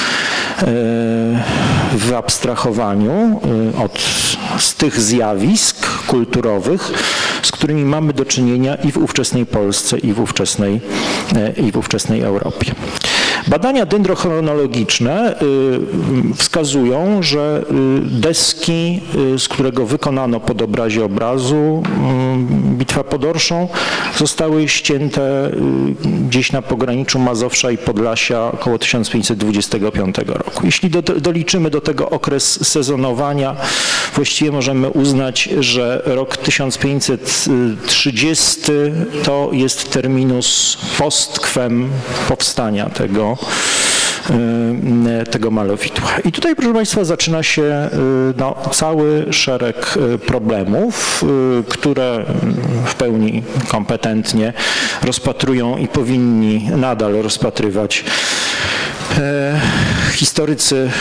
[1.93, 3.41] w abstrahowaniu
[3.83, 3.99] od,
[4.59, 6.91] z tych zjawisk kulturowych,
[7.43, 10.81] z którymi mamy do czynienia i w ówczesnej Polsce, i w ówczesnej,
[11.57, 12.75] i w ówczesnej Europie.
[13.47, 19.01] Badania dendrochronologiczne y, wskazują, że y, deski,
[19.35, 21.83] y, z którego wykonano podobrazie obrazu
[22.63, 23.67] Bitwa pod Orszą,
[24.17, 25.51] zostały ścięte
[26.27, 30.65] gdzieś na pograniczu Mazowsza i Podlasia około 1525 roku.
[30.65, 33.55] Jeśli do, doliczymy do tego okres sezonowania,
[34.15, 38.61] właściwie możemy uznać, że rok 1530
[39.23, 41.89] to jest terminus postquem
[42.27, 43.32] powstania tego
[44.29, 46.09] Y, tego malowidła.
[46.25, 47.89] I tutaj, proszę Państwa, zaczyna się y,
[48.37, 51.23] no, cały szereg y, problemów,
[51.69, 52.25] które
[52.85, 54.53] w pełni kompetentnie
[55.03, 58.03] rozpatrują i powinni nadal rozpatrywać
[59.17, 59.59] E,
[60.13, 60.91] historycy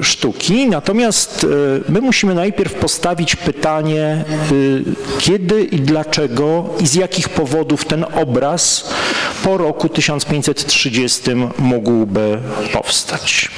[0.00, 0.68] e, sztuki.
[0.68, 4.24] Natomiast e, my musimy najpierw postawić pytanie,
[5.18, 8.90] kiedy i dlaczego i z jakich powodów ten obraz
[9.44, 12.38] po roku 1530 mógłby
[12.72, 13.48] powstać.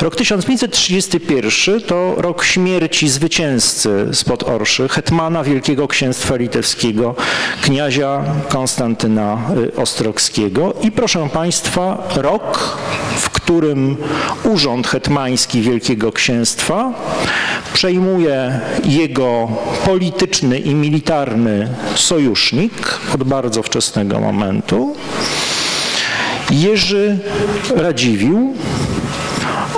[0.00, 7.14] Rok 1531 to rok śmierci zwycięzcy spod Orszy, hetmana Wielkiego Księstwa Litewskiego,
[7.62, 9.38] kniazia Konstantyna
[9.76, 12.78] Ostrogskiego i proszę Państwa, rok,
[13.16, 13.96] w którym
[14.44, 16.92] urząd hetmański Wielkiego Księstwa
[17.72, 19.48] przejmuje jego
[19.84, 22.72] polityczny i militarny sojusznik
[23.14, 24.96] od bardzo wczesnego momentu,
[26.50, 27.18] Jerzy
[27.76, 28.54] Radziwiłł,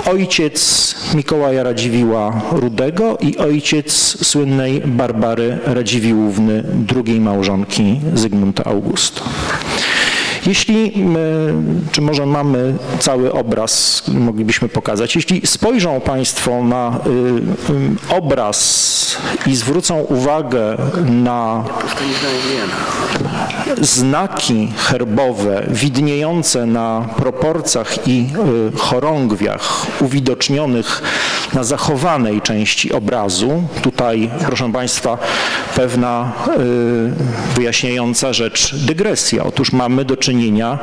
[0.05, 9.21] ojciec Mikołaja Radziwiła Rudego i ojciec słynnej Barbary Radziwiłłówny, drugiej małżonki Zygmunta Augusta.
[10.45, 11.05] Jeśli,
[11.91, 17.09] czy może mamy cały obraz, moglibyśmy pokazać, jeśli spojrzą Państwo na y,
[17.73, 21.63] y, obraz i zwrócą uwagę na
[23.81, 28.27] znaki herbowe widniejące na proporcjach i
[28.73, 31.01] y, chorągwiach uwidocznionych
[31.53, 33.63] na zachowanej części obrazu.
[33.81, 35.17] Tutaj, proszę Państwa,
[35.75, 36.31] pewna
[37.55, 39.43] wyjaśniająca rzecz dygresja.
[39.43, 40.79] Otóż mamy do czynienia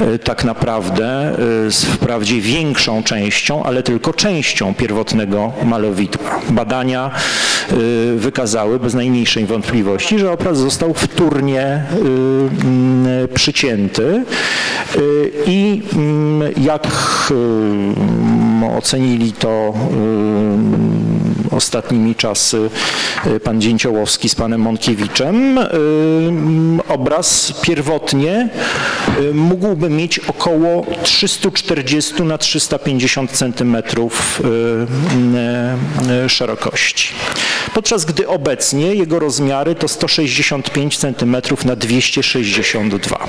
[0.00, 1.36] e, tak naprawdę
[1.70, 6.40] z wprawdzie większą częścią, ale tylko częścią pierwotnego malowidła.
[6.50, 7.10] Badania
[8.16, 11.84] wykazały bez najmniejszej wątpliwości, że obraz został wtórnie
[13.34, 14.24] przycięty
[15.46, 15.82] i
[16.56, 16.86] jak
[18.78, 19.74] ocenili to
[21.50, 22.70] ostatnimi czasy
[23.44, 25.58] pan Dzięciołowski z panem Monkiewiczem,
[26.88, 28.48] obraz pierwotnie
[29.34, 34.42] mógłby mieć około 340 na 350 centymetrów
[36.28, 37.08] szerokości.
[37.74, 41.76] Podczas gdy obecnie jego rozmiary to 165 cm na
[42.12, 43.26] 262.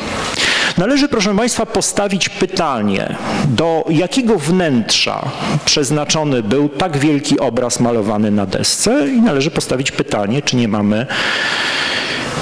[0.77, 5.29] Należy, proszę Państwa, postawić pytanie, do jakiego wnętrza
[5.65, 11.05] przeznaczony był tak wielki obraz malowany na desce i należy postawić pytanie, czy nie mamy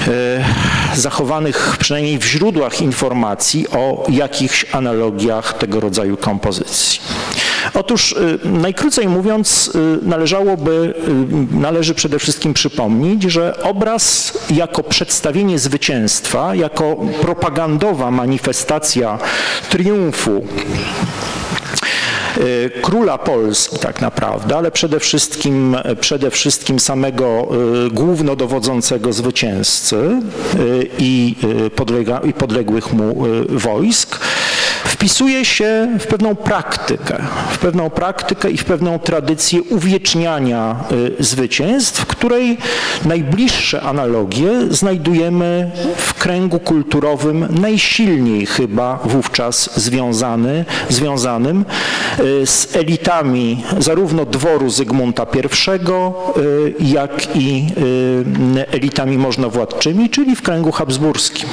[0.07, 0.45] e,
[0.95, 6.99] zachowanych przynajmniej w źródłach informacji o jakichś analogiach tego rodzaju kompozycji.
[7.73, 10.93] Otóż y, najkrócej mówiąc y, należałoby,
[11.51, 19.19] y, należy przede wszystkim przypomnieć, że obraz jako przedstawienie zwycięstwa, jako propagandowa manifestacja
[19.69, 20.45] triumfu
[22.81, 27.47] króla Polski tak naprawdę, ale przede wszystkim, przede wszystkim samego
[27.91, 30.21] głównodowodzącego zwycięzcy
[30.99, 31.35] i,
[31.75, 34.19] podlega, i podległych mu wojsk,
[35.05, 37.17] wpisuje się w pewną praktykę,
[37.51, 40.75] w pewną praktykę i w pewną tradycję uwieczniania
[41.19, 42.57] y, zwycięstw, której
[43.05, 51.65] najbliższe analogie znajdujemy w kręgu kulturowym najsilniej chyba wówczas związany, związanym
[52.19, 55.39] y, z elitami zarówno dworu Zygmunta I,
[56.39, 57.67] y, jak i
[58.71, 61.49] elitami możnowładczymi, czyli w kręgu habsburskim.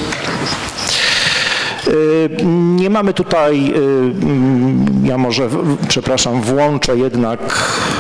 [1.93, 2.31] Y,
[2.77, 5.49] nie mamy tutaj, y, mm, ja może,
[5.89, 7.41] przepraszam, włączę jednak,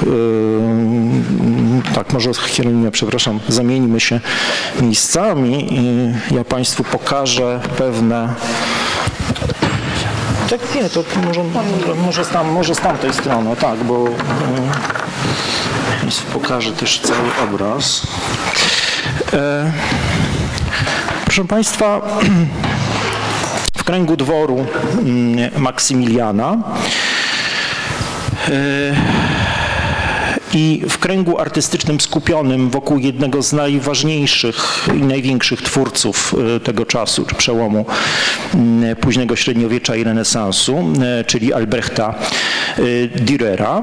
[0.03, 4.21] y, tak, może Hieronimie, przepraszam, zamieńmy się
[4.81, 8.35] miejscami i ja Państwu pokażę pewne
[10.51, 11.41] tak, nie, to może,
[11.95, 14.05] może, z, tam, może z tamtej strony, tak, bo
[16.01, 18.07] Państwu pokażę też cały obraz.
[21.25, 22.01] Proszę Państwa,
[23.93, 24.67] w kręgu dworu
[24.99, 26.57] mm, Maksymiliana.
[30.55, 37.25] I w kręgu artystycznym skupionym wokół jednego z najważniejszych i największych twórców e, tego czasu,
[37.25, 37.87] czy przełomu
[38.55, 42.15] mm, późnego średniowiecza i renesansu, e, czyli Albrechta
[42.79, 43.83] e, Dürera,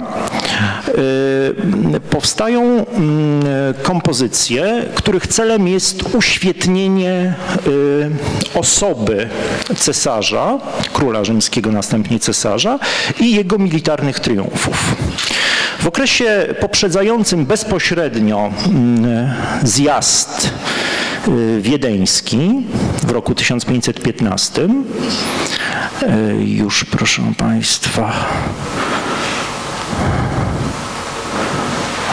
[2.09, 3.43] powstają mm,
[3.84, 7.34] kompozycje, których celem jest uświetnienie
[8.53, 9.30] osoby
[9.78, 10.57] cesarza,
[10.93, 12.80] króla rzymskiego, następnie cesarza
[13.20, 14.95] i jego militarnych triumfów.
[15.80, 19.32] W okresie poprzedzającym bezpośrednio mm,
[19.64, 20.51] zjazd
[21.28, 22.68] y, wiedeński
[23.03, 28.14] w roku 1515, y, już proszę Państwa,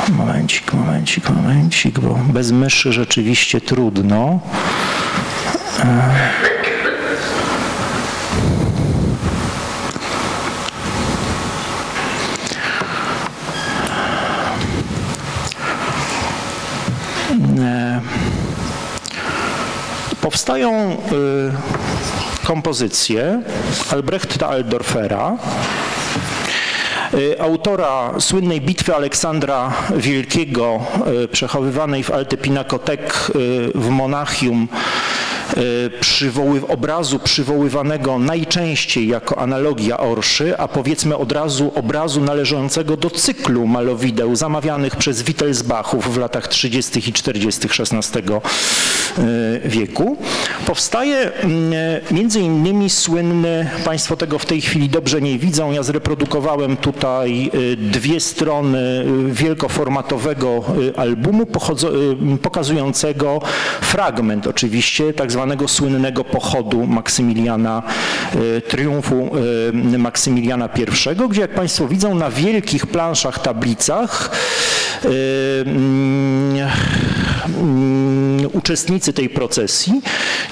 [0.09, 4.41] momencik, momencik, momencik, bo bez myszy rzeczywiście trudno.
[5.79, 6.47] Y,
[20.47, 20.97] powstają
[22.43, 23.43] y, kompozycje
[23.91, 25.37] Albrechta Aldorfera,
[27.15, 30.81] y, autora słynnej bitwy Aleksandra Wielkiego,
[31.25, 33.31] y, przechowywanej w Alte Pinakotek
[33.75, 34.69] w Monachium
[35.47, 43.11] E, przywoły, obrazu przywoływanego najczęściej jako analogia orszy, a powiedzmy od razu obrazu należącego do
[43.11, 47.11] cyklu malowideł zamawianych przez Wittelsbachów w latach 30.
[47.11, 47.69] i 40.
[47.81, 48.23] XVI
[49.65, 50.17] wieku.
[50.67, 51.73] Powstaje mm,
[52.11, 57.77] między innymi słynny, Państwo tego w tej chwili dobrze nie widzą, ja zreprodukowałem tutaj e,
[57.77, 60.65] dwie strony wielkoformatowego
[60.97, 61.47] albumu
[62.43, 63.41] pokazującego
[63.81, 67.83] fragment oczywiście tak zwanego słynnego pochodu Maksymiliana,
[68.57, 69.31] e, triumfu
[69.95, 74.31] e, Maksymiliana I, gdzie jak Państwo widzą na wielkich planszach, tablicach
[75.05, 75.09] e,
[78.57, 80.01] uczestnicy tej procesji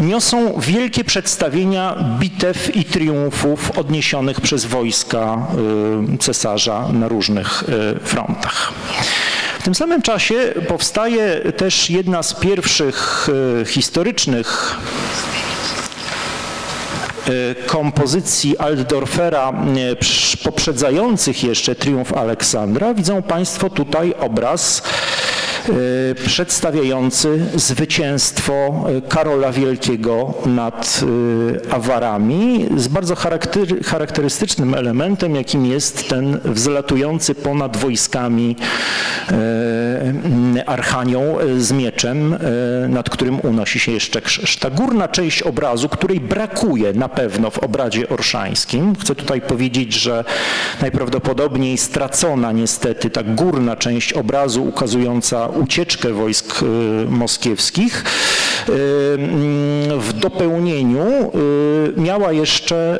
[0.01, 5.47] niosą wielkie przedstawienia bitew i triumfów odniesionych przez wojska
[6.21, 7.65] cesarza na różnych
[8.05, 8.73] frontach.
[9.59, 10.35] W tym samym czasie
[10.69, 13.29] powstaje też jedna z pierwszych
[13.61, 14.79] e, historycznych
[17.67, 19.53] kompozycji Altdorfera
[20.45, 22.95] poprzedzających jeszcze triumf Aleksandra.
[22.95, 24.83] Widzą Państwo tutaj obraz
[26.27, 31.01] przedstawiający zwycięstwo Karola Wielkiego nad
[31.71, 33.15] Awarami z bardzo
[33.85, 38.57] charakterystycznym elementem, jakim jest ten wzlatujący ponad wojskami
[40.67, 41.25] archanioł
[41.59, 42.37] z mieczem,
[42.89, 44.57] nad którym unosi się jeszcze krzyż.
[44.57, 50.25] Ta górna część obrazu, której brakuje na pewno w obrazie orszańskim, chcę tutaj powiedzieć, że
[50.81, 56.67] najprawdopodobniej stracona niestety ta górna część obrazu ukazująca ucieczkę wojsk y,
[57.11, 58.05] moskiewskich,
[59.99, 61.31] w dopełnieniu
[61.99, 62.99] y, miała jeszcze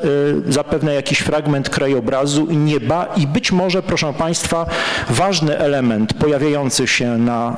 [0.49, 4.67] zapewne jakiś fragment krajobrazu nieba i być może, proszę Państwa,
[5.11, 7.57] ważny element pojawiający się na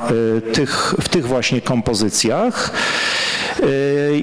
[0.52, 2.72] tych, w tych właśnie kompozycjach,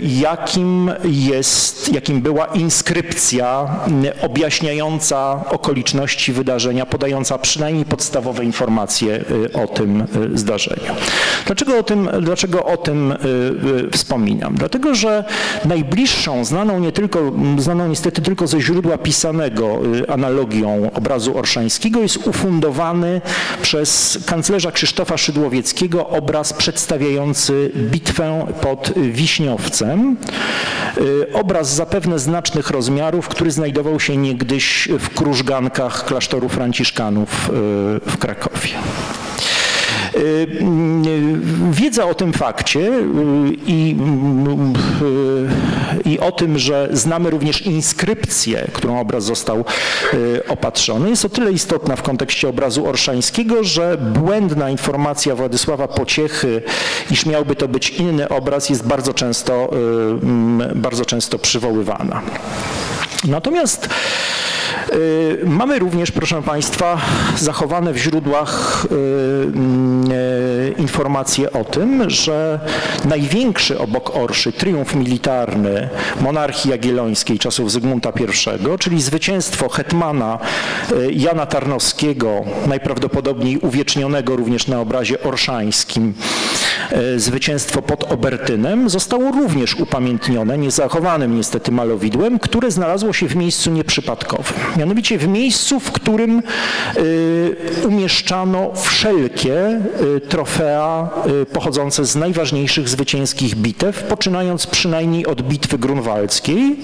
[0.02, 3.76] jakim jest, jakim była inskrypcja
[4.22, 10.94] objaśniająca okoliczności wydarzenia, podająca przynajmniej podstawowe informacje o tym zdarzeniu.
[11.46, 13.14] Dlaczego o tym, dlaczego o tym
[13.92, 14.56] wspominam?
[14.56, 15.24] Dlatego, że
[15.66, 23.22] najbliższą, znaną nie tylko, znaną niestety tylko ze źródła pisanego analogią obrazu orszańskiego jest ufundowany
[23.62, 30.18] przez kanclerza Krzysztofa Szydłowieckiego obraz przedstawiający bitwę pod Wiśniowcem.
[31.34, 37.52] Obraz zapewne znacznych rozmiarów, który znajdował się niegdyś w krużgankach klasztoru franciszkanów
[38.06, 38.70] w Krakowie.
[40.16, 40.48] Y,
[41.72, 43.04] wiedza o tym fakcie y,
[43.68, 43.96] i,
[46.06, 49.66] y, i o tym, że znamy również inskrypcję, którą obraz został
[50.48, 56.62] opatrzony, jest o tyle istotna w kontekście obrazu orszańskiego, że błędna informacja Władysława Pociechy,
[57.12, 59.70] iż miałby to być inny obraz, jest bardzo często,
[60.76, 62.22] bardzo często przywoływana.
[63.28, 63.90] Natomiast y,
[65.46, 66.98] mamy również, proszę Państwa,
[67.38, 68.96] zachowane w źródłach y,
[70.14, 72.60] y, informacje o tym, że
[73.06, 75.90] największy obok Orszy triumf militarny
[76.22, 80.40] monarchii jagiellońskiej czasów Zygmunta I, czyli zwycięstwo hetmana
[81.12, 86.14] Jana Tarnowskiego, najprawdopodobniej uwiecznionego również na obrazie orszańskim,
[87.18, 94.58] zwycięstwo pod Obertynem, zostało również upamiętnione niezachowanym niestety malowidłem, które znalazło się w miejscu nieprzypadkowym.
[94.78, 96.44] Mianowicie w miejscu, w którym
[96.98, 97.56] y,
[97.88, 99.82] umieszczano wszelkie
[100.18, 101.10] y, trofea
[101.54, 106.76] pochodzące z najważniejszych zwycięskich bitew, poczynając przynajmniej od bitwy grunwaldzkiej,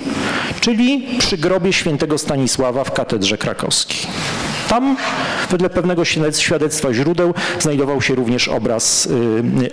[0.60, 4.08] czyli przy grobie świętego Stanisława w katedrze krakowskiej.
[4.70, 4.98] Tam,
[5.50, 9.10] wedle pewnego świadectwa źródeł, znajdował się również obraz,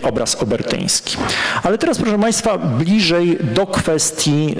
[0.03, 1.17] obraz obertyński.
[1.63, 4.57] Ale teraz, proszę Państwa, bliżej do kwestii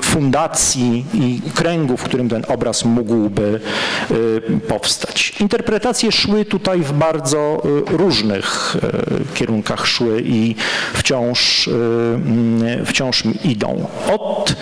[0.00, 3.60] fundacji i kręgu, w którym ten obraz mógłby
[4.10, 5.34] y, powstać.
[5.40, 10.54] Interpretacje szły tutaj w bardzo y, różnych y, kierunkach szły i
[10.94, 11.70] wciąż,
[12.86, 13.86] wciąż idą.
[14.08, 14.54] Od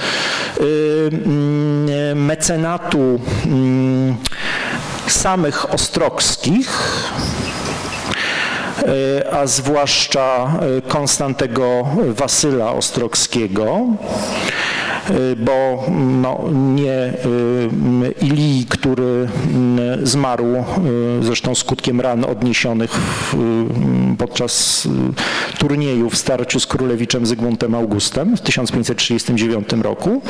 [2.14, 4.16] mecenatu mm,
[5.06, 6.70] samych Ostrogskich,
[9.32, 10.52] a zwłaszcza
[10.88, 13.80] Konstantego Wasyla Ostrogskiego,
[14.48, 14.75] Y,
[15.36, 15.84] bo
[16.22, 19.28] no, nie y, Ilii, który
[20.02, 20.46] y, zmarł
[21.20, 23.36] zresztą skutkiem ran odniesionych w,
[24.18, 24.88] podczas
[25.58, 30.22] turnieju w starciu z królewiczem Zygmuntem Augustem w 1539 roku,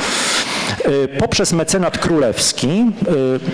[1.18, 2.85] poprzez mecenat królewski,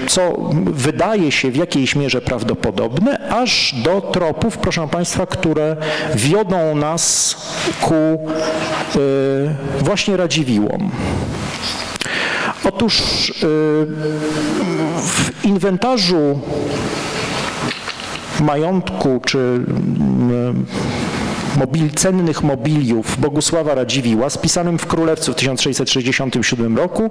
[0.08, 5.76] co wydaje się w jakiejś mierze prawdopodobne, aż do tropów, proszę Państwa, które
[6.14, 7.36] wiodą nas
[7.80, 7.94] ku
[9.80, 10.90] właśnie Radziwiłom.
[12.64, 13.32] Otóż y,
[15.02, 16.40] w inwentarzu
[18.40, 19.64] majątku czy y,
[21.56, 27.10] mobil, cennych mobiliów Bogusława Radziwiła, spisanym w Królewcu w 1667 roku,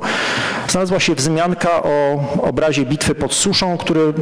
[0.67, 4.13] znalazła się wzmianka o obrazie bitwy pod Suszą, który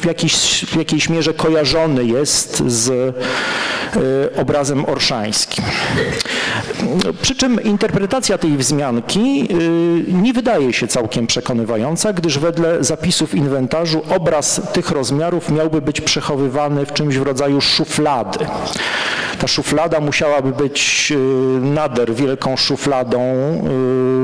[0.00, 2.88] w, jakiejś, w jakiejś mierze kojarzony jest z
[3.96, 5.64] y, obrazem orszańskim.
[7.22, 9.48] Przy czym interpretacja tej wzmianki
[10.08, 16.00] y, nie wydaje się całkiem przekonywająca, gdyż wedle zapisów inwentarzu obraz tych rozmiarów miałby być
[16.00, 18.38] przechowywany w czymś w rodzaju szuflady.
[19.38, 19.63] Ta szuflada
[20.00, 21.16] musiałaby być y,
[21.60, 23.20] nader wielką szufladą,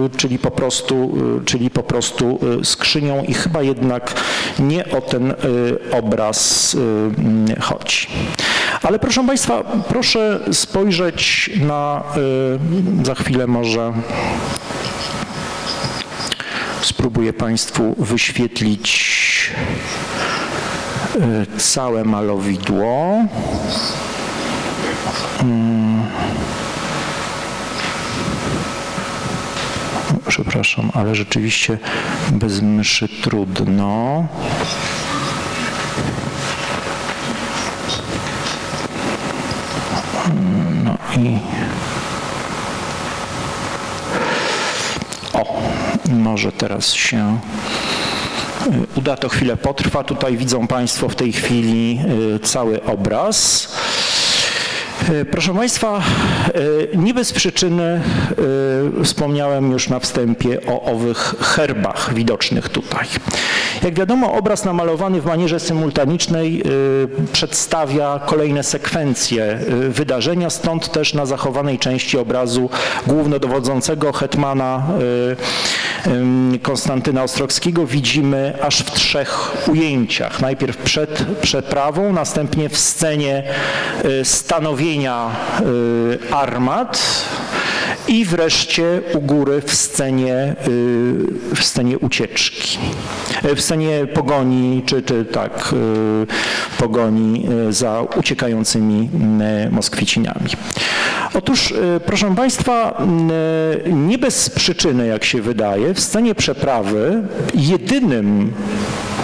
[0.07, 4.15] y, czyli po prostu, czyli po prostu skrzynią i chyba jednak
[4.59, 5.35] nie o ten
[5.93, 6.77] obraz
[7.61, 8.07] chodzi.
[8.83, 12.03] Ale proszę Państwa, proszę spojrzeć na,
[13.03, 13.93] y, za chwilę może
[16.83, 19.51] spróbuję Państwu wyświetlić
[21.17, 23.17] y, całe malowidło.
[25.43, 26.03] Mm.
[30.29, 31.79] Przepraszam, ale rzeczywiście
[32.31, 34.27] bez myszy trudno.
[40.85, 41.39] No i
[45.33, 45.63] o,
[46.11, 47.39] może teraz się
[48.67, 50.05] y, uda, to chwilę potrwa.
[50.05, 52.01] Tutaj widzą Państwo w tej chwili
[52.35, 53.69] y, cały obraz.
[55.11, 57.83] E, proszę Państwa, e, nie bez przyczyny
[59.01, 63.07] e, wspomniałem już na wstępie o owych herbach widocznych tutaj.
[63.83, 66.63] Jak wiadomo, obraz namalowany w manierze symultanicznej
[67.33, 69.59] przedstawia kolejne sekwencje
[69.89, 72.71] wydarzenia, stąd też na zachowanej części obrazu
[73.07, 74.87] głównodowodzącego hetmana
[76.63, 80.41] Konstantyna Ostrowskiego widzimy aż w trzech ujęciach.
[80.41, 83.43] Najpierw przed przeprawą, następnie w scenie
[84.25, 85.31] stanowienia
[85.61, 87.25] Y, armat
[88.09, 92.79] i wreszcie u góry w scenie, y, w scenie ucieczki,
[93.45, 95.75] y, w scenie pogoni, czy, czy tak,
[96.79, 99.11] pogoni za uciekającymi
[99.71, 100.51] Moskwicinami.
[101.35, 101.75] Otóż,
[102.07, 103.03] proszę Państwa,
[103.87, 107.23] nie bez przyczyny, jak się wydaje, w scenie przeprawy
[107.55, 108.53] jedynym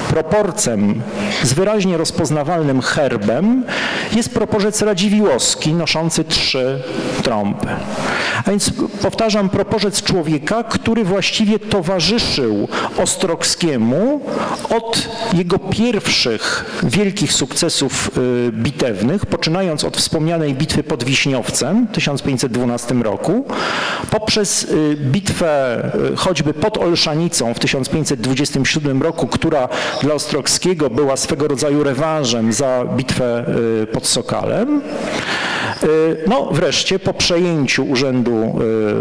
[0.09, 1.02] proporcem
[1.42, 3.64] z wyraźnie rozpoznawalnym herbem
[4.12, 6.82] jest proporzec radziwiłowski noszący trzy
[7.22, 7.66] trąby.
[8.46, 8.70] A więc
[9.02, 14.20] powtarzam, proporzec człowieka, który właściwie towarzyszył Ostrogskiemu
[14.70, 18.11] od jego pierwszych wielkich sukcesów
[18.48, 23.44] y, bitewnych, poczynając od wspomnianej bitwy pod Wiśniowcem w 1512 roku,
[24.11, 25.82] poprzez y, bitwę
[26.12, 29.68] y, choćby pod Olszanicą w 1527 roku, która
[30.03, 33.44] dla Ostrogskiego była swego rodzaju rewanżem za bitwę
[33.82, 34.82] y, pod Sokalem.
[35.82, 38.61] Y, no wreszcie po przejęciu urzędu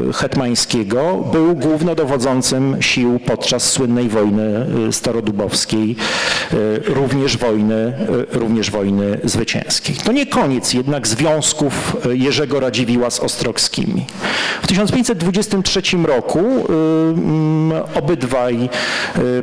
[0.10, 5.96] y, hetmańskiego był głównodowodzącym sił podczas słynnej wojny starodubowskiej,
[6.86, 7.94] również wojny,
[8.32, 9.96] również wojny zwycięskiej.
[9.96, 14.06] To nie koniec jednak związków Jerzego Radziwiła z Ostrogskimi.
[14.62, 16.40] W 1523 roku
[17.96, 18.70] obydwaj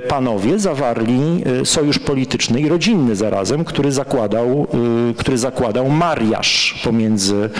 [0.09, 4.67] panowie zawarli sojusz polityczny i rodzinny zarazem, który zakładał,
[5.11, 7.51] y, który zakładał mariaż pomiędzy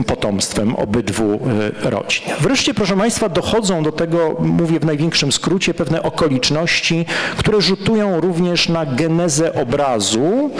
[0.00, 1.40] y, potomstwem obydwu
[1.84, 2.24] y, rodzin.
[2.40, 8.68] Wreszcie, proszę Państwa, dochodzą do tego, mówię w największym skrócie, pewne okoliczności, które rzutują również
[8.68, 10.50] na genezę obrazu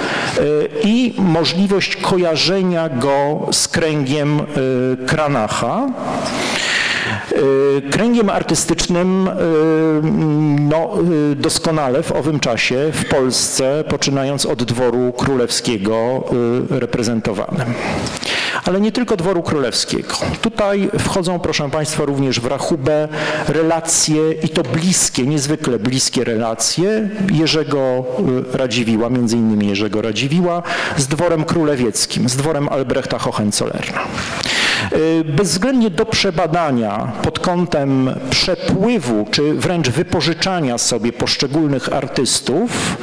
[0.85, 4.41] i możliwość kojarzenia go z kręgiem
[5.07, 5.87] Kranacha.
[7.91, 9.33] Kręgiem artystycznym y,
[10.61, 10.91] no,
[11.33, 16.25] y, doskonale w owym czasie w Polsce, poczynając od dworu królewskiego
[16.71, 17.75] reprezentowanym.
[18.65, 20.15] Ale nie tylko dworu królewskiego.
[20.41, 23.09] Tutaj wchodzą, proszę Państwa, również w rachubę
[23.49, 28.05] relacje i to bliskie, niezwykle bliskie relacje Jerzego
[28.53, 30.63] Radziwiła, między innymi Jerzego Radziwiła,
[30.97, 34.01] z dworem królewieckim, z dworem Albrechta Hohenzollerna.
[35.25, 42.97] Bezwzględnie do przebadania pod kątem przepływu, czy wręcz wypożyczania sobie poszczególnych artystów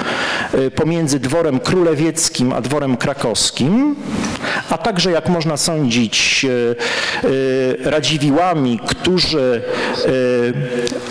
[0.53, 3.95] y, pomiędzy dworem królewieckim a dworem krakowskim,
[4.69, 6.75] a także, jak można sądzić, y,
[7.27, 9.61] y, radziwiłami, którzy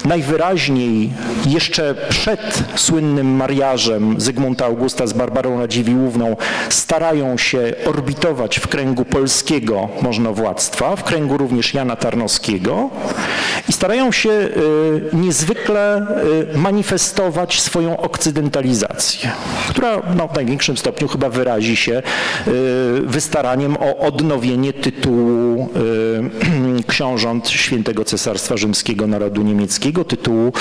[0.05, 1.11] najwyraźniej
[1.47, 6.37] jeszcze przed słynnym mariażem Zygmunta Augusta z Barbarą Radziwiłówną
[6.68, 9.89] starają się orbitować w kręgu polskiego
[10.97, 12.91] w kręgu również Jana Tarnowskiego,
[13.69, 14.51] i starają się y,
[15.12, 16.07] niezwykle
[16.55, 19.31] y, manifestować swoją okcydentalizację,
[19.69, 22.03] która no, w największym stopniu chyba wyrazi się
[22.49, 22.53] y,
[23.05, 25.69] wystaraniem o odnowienie tytułu
[26.87, 30.53] książąt Świętego Cesarstwa Rzymskiego Narodu Niemieckiego, tytułu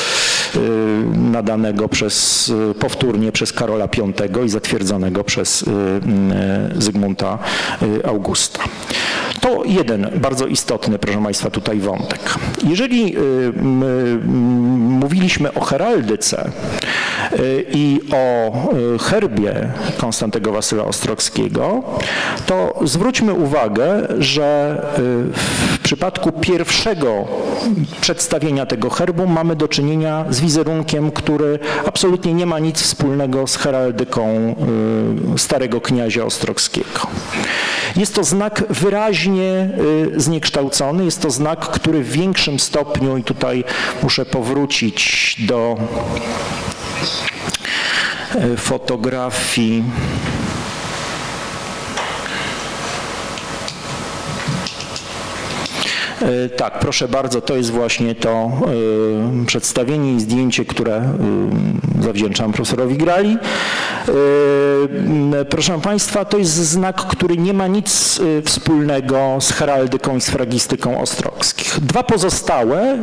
[1.14, 5.66] nadanego przez, powtórnie przez Karola V i zatwierdzonego przez
[6.78, 7.38] Zygmunta
[8.04, 8.60] Augusta.
[9.42, 12.20] To jeden bardzo istotny, proszę Państwa, tutaj wątek.
[12.64, 13.22] Jeżeli y,
[14.78, 16.50] mówiliśmy o heraldyce
[17.40, 18.54] y, i o
[18.96, 21.84] y, herbie Konstantego Wasyla Ostrogskiego,
[22.46, 24.82] to zwróćmy uwagę, że
[25.84, 27.28] w przypadku pierwszego
[28.02, 33.56] przedstawienia tego herbu mamy do czynienia z wizerunkiem, który absolutnie nie ma nic wspólnego z
[33.58, 34.56] heraldyką
[35.38, 37.08] starego kniazia Ostrogskiego.
[37.96, 39.70] Jest to znak wyraźnie
[40.16, 43.64] zniekształcony, jest to znak, który w większym stopniu, i tutaj
[44.04, 45.78] muszę powrócić do
[48.36, 49.84] e, fotografii
[56.58, 61.14] Tak, proszę bardzo, to jest właśnie to e, przedstawienie i zdjęcie, które e,
[62.04, 63.38] zawdzięczam profesorowi Grali.
[64.08, 70.22] E, Proszę Państwa, to jest znak, który nie ma nic e, wspólnego z heraldyką i
[70.22, 71.80] z fragistyką Ostrogskich.
[71.82, 72.98] Dwa pozostałe e,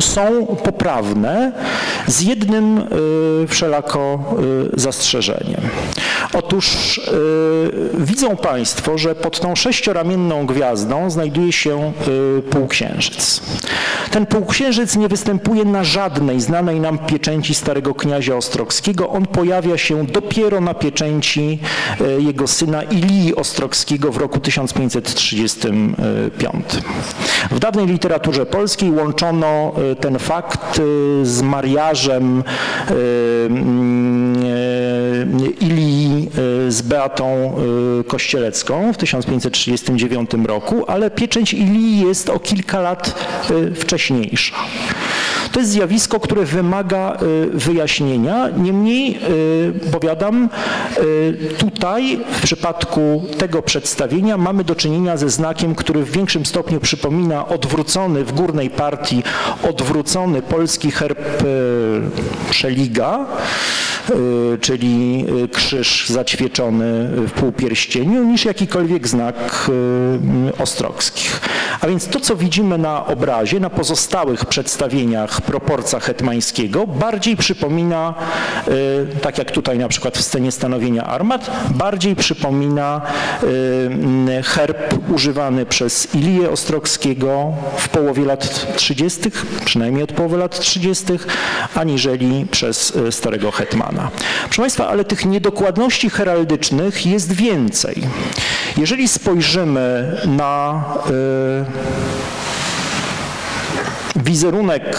[0.00, 1.52] są poprawne
[2.06, 2.82] z jednym e,
[3.48, 3.98] wszelako
[4.74, 5.60] e, zastrzeżeniem.
[6.34, 7.12] Otóż e,
[8.04, 11.92] widzą Państwo, że pod tą sześcioramienną gwiazdą znajduje się
[12.50, 13.40] półksiężyc.
[14.10, 19.08] Ten półksiężyc nie występuje na żadnej znanej nam pieczęci starego kniazia Ostrogskiego.
[19.08, 21.58] On pojawia się dopiero na pieczęci
[22.00, 26.64] y, jego syna Ilii Ostrogskiego w roku 1535.
[27.50, 30.82] W dawnej literaturze polskiej łączono y, ten fakt y,
[31.26, 32.42] z mariażem
[35.60, 36.30] Ilii
[36.68, 37.54] z Beatą
[38.06, 43.14] Kościelecką w 1539 roku, ale pieczęć Ilii jest o kilka lat
[43.50, 44.56] y, wcześniejsza.
[45.54, 48.48] To jest zjawisko, które wymaga y, wyjaśnienia.
[48.56, 49.18] Niemniej,
[49.86, 50.48] y, powiadam,
[51.58, 57.48] tutaj w przypadku tego przedstawienia mamy do czynienia ze znakiem, który w większym stopniu przypomina
[57.48, 59.22] odwrócony w górnej partii,
[59.68, 61.18] odwrócony polski herb
[62.50, 63.26] Szeliga,
[64.10, 69.70] y, czyli krzyż zaćwieczony w półpierścieniu, niż jakikolwiek znak
[70.58, 71.40] ostrogskich.
[71.80, 78.14] A więc to, co widzimy na obrazie, na pozostałych przedstawieniach proporca hetmańskiego, bardziej przypomina,
[78.68, 83.00] y, tak jak tutaj na przykład w scenie stanowienia armat, bardziej przypomina
[83.42, 89.30] y, herb używany przez Ilię Ostrogskiego w połowie lat 30.,
[89.64, 91.04] przynajmniej od połowy lat 30.,
[91.74, 94.10] aniżeli przez y, starego hetmana.
[94.44, 98.02] Proszę Państwa, ale tych niedokładności heraldycznych jest więcej.
[98.76, 100.84] Jeżeli spojrzymy na
[104.16, 104.96] wizerunek,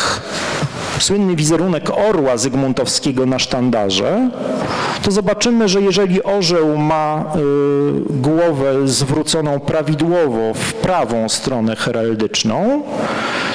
[1.00, 4.30] słynny wizerunek orła zygmuntowskiego na sztandarze,
[5.04, 7.40] to zobaczymy, że jeżeli orzeł ma y,
[8.10, 12.84] głowę zwróconą prawidłowo w prawą stronę heraldyczną,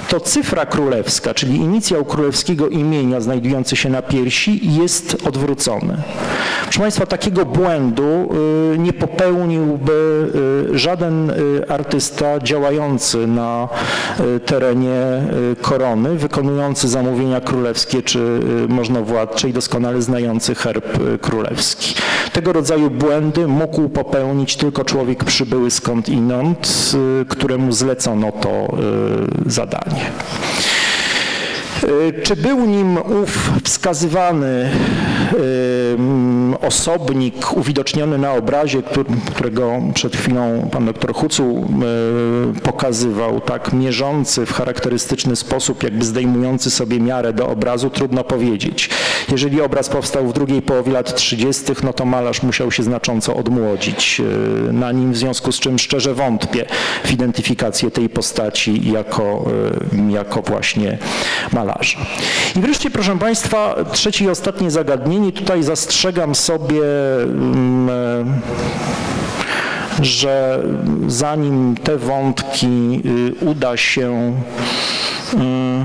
[0.08, 5.96] to cyfra królewska, czyli inicjał królewskiego imienia znajdujący się na piersi jest odwrócony.
[6.62, 8.28] Proszę Państwa, takiego błędu
[8.74, 10.26] y, nie popełniłby
[10.74, 11.34] y, żaden y,
[11.68, 13.68] artysta działający na
[14.36, 15.22] y, terenie
[15.52, 16.88] y, korony, wykonujący
[17.30, 21.94] zamówienia królewskie czy y, możnowładcze i doskonale znający herb y, królewski.
[22.32, 28.76] Tego rodzaju błędy mógł popełnić tylko człowiek przybyły skądinąd, y, któremu zlecono to
[29.46, 30.10] zadanie.
[32.22, 34.70] Czy był nim ów wskazywany
[36.60, 41.68] osobnik uwidoczniony na obrazie, któr- którego przed chwilą pan doktor Hucu
[42.56, 48.90] y, pokazywał, tak mierzący w charakterystyczny sposób, jakby zdejmujący sobie miarę do obrazu, trudno powiedzieć.
[49.32, 54.20] Jeżeli obraz powstał w drugiej połowie lat 30., no to malarz musiał się znacząco odmłodzić
[54.68, 56.66] y, na nim, w związku z czym szczerze wątpię
[57.04, 59.44] w identyfikację tej postaci jako,
[60.08, 60.98] y, jako właśnie
[61.52, 61.98] malarza.
[62.56, 65.32] I wreszcie, proszę Państwa, trzecie i ostatnie zagadnienie.
[65.32, 66.82] Tutaj zastrzegam sobie,
[67.22, 68.24] mm, e,
[70.04, 70.62] że
[71.06, 74.34] zanim te wątki y, uda się
[75.34, 75.84] mm,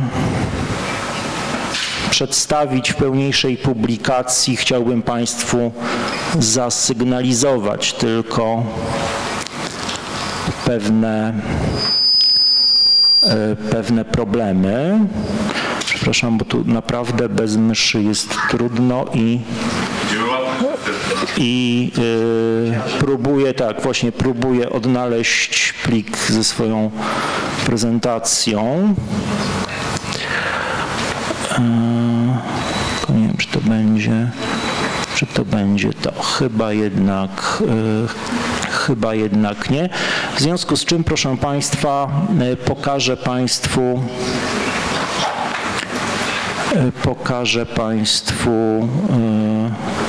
[2.09, 5.71] przedstawić w pełniejszej publikacji, chciałbym Państwu
[6.39, 8.63] zasygnalizować tylko
[10.65, 11.33] pewne,
[13.23, 14.99] e, pewne problemy.
[15.85, 19.39] Przepraszam, bo tu naprawdę bez myszy jest trudno i
[21.37, 26.91] i y, próbuję, tak, właśnie próbuję odnaleźć plik ze swoją
[27.65, 28.93] prezentacją.
[32.97, 34.31] Tylko nie wiem, czy to będzie,
[35.15, 36.21] czy to będzie to.
[36.21, 38.07] Chyba jednak, yy,
[38.71, 39.89] chyba jednak nie.
[40.35, 42.07] W związku z czym, proszę Państwa,
[42.65, 43.99] pokażę Państwu
[47.03, 50.04] pokażę Państwu yy,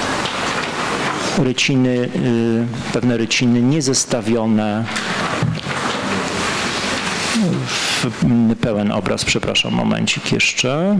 [1.38, 4.84] ryciny, yy, pewne ryciny niezestawione
[8.60, 10.98] pełen obraz, przepraszam, momencik jeszcze.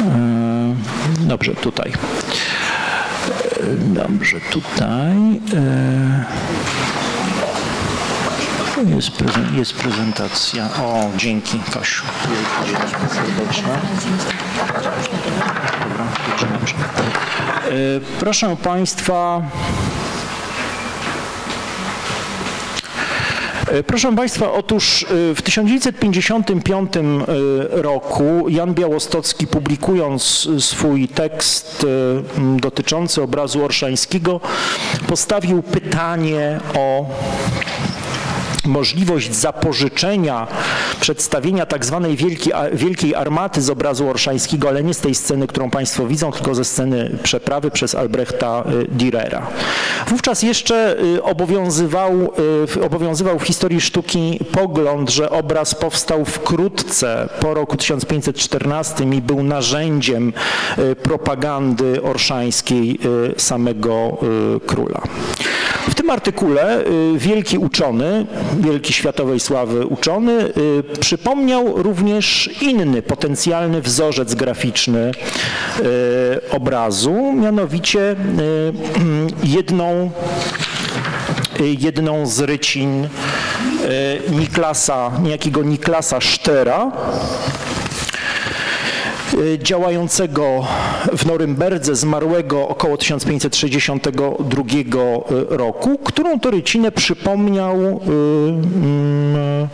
[0.00, 1.92] Yy, Dobrze, tutaj.
[3.94, 5.16] Dobrze, tutaj.
[5.52, 6.56] yy,
[8.94, 9.10] Jest,
[9.56, 10.68] jest prezentacja.
[10.82, 12.04] O, dzięki, Kasiu.
[12.66, 13.78] Dzięki serdeczne.
[15.80, 17.55] Dobra,
[18.20, 19.42] Proszę Państwa,
[23.72, 26.92] E, proszę Państwa, otóż e, w 1955
[27.70, 31.86] roku Jan Białostocki publikując swój tekst
[32.56, 34.40] dotyczący obrazu orszańskiego
[35.06, 37.06] postawił pytanie o
[38.66, 40.46] możliwość zapożyczenia
[41.00, 45.70] przedstawienia tak zwanej wielkiej, wielkiej armaty z obrazu orszańskiego, ale nie z tej sceny, którą
[45.70, 49.42] Państwo widzą, tylko ze sceny przeprawy przez Albrechta y, Dürera.
[50.08, 52.32] Wówczas jeszcze y, obowiązywał,
[52.76, 59.42] y, obowiązywał w historii sztuki pogląd, że obraz powstał wkrótce po roku 1514 i był
[59.42, 60.32] narzędziem
[61.02, 62.98] propagandy orszańskiej
[63.36, 64.16] samego
[64.66, 65.02] króla.
[65.90, 66.84] W tym artykule
[67.16, 68.26] wielki uczony,
[68.60, 70.32] wielki światowej sławy uczony,
[70.92, 78.16] y, przypomniał również inny potencjalny wzorzec graficzny y, obrazu, mianowicie y,
[79.44, 80.10] jedną
[81.80, 83.08] jedną z rycin
[84.30, 86.92] Niklasa, niejakiego Niklasa Sztera,
[87.72, 87.75] Y,
[89.58, 90.64] działającego
[91.16, 99.68] w Norymberdze, zmarłego około 1562 y, roku, którą to rycinę przypomniał y, mm,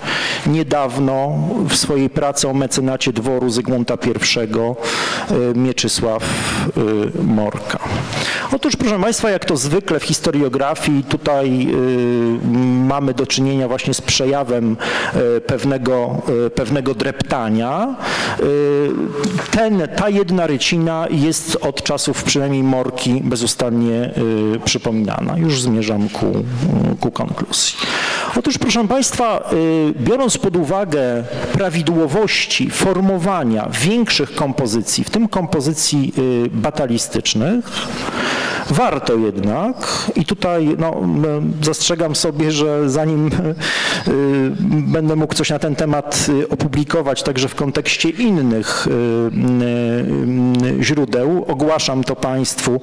[0.47, 1.39] niedawno
[1.69, 6.25] w swojej pracy o mecenacie dworu Zygmunta I Mieczysław
[7.23, 7.79] Morka.
[8.53, 11.69] Otóż, proszę Państwa, jak to zwykle w historiografii, tutaj
[12.87, 14.77] mamy do czynienia właśnie z przejawem
[15.47, 16.23] pewnego,
[16.55, 17.97] pewnego dreptania
[19.51, 24.11] ten, ta jedna rycina jest od czasów przynajmniej Morki bezustannie
[24.57, 25.39] y, przypominana.
[25.39, 26.45] Już zmierzam ku,
[27.01, 27.77] ku konkluzji.
[28.39, 36.51] Otóż, proszę Państwa, y, biorąc pod uwagę prawidłowości formowania większych kompozycji, w tym kompozycji y,
[36.51, 37.71] batalistycznych,
[38.71, 41.01] Warto jednak, i tutaj no,
[41.63, 43.31] zastrzegam sobie, że zanim y,
[44.93, 48.91] będę mógł coś na ten temat y, opublikować, także w kontekście innych y,
[50.81, 52.81] źródeł, ogłaszam to Państwu,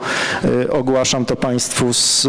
[0.70, 2.28] ogłaszam to Państwu z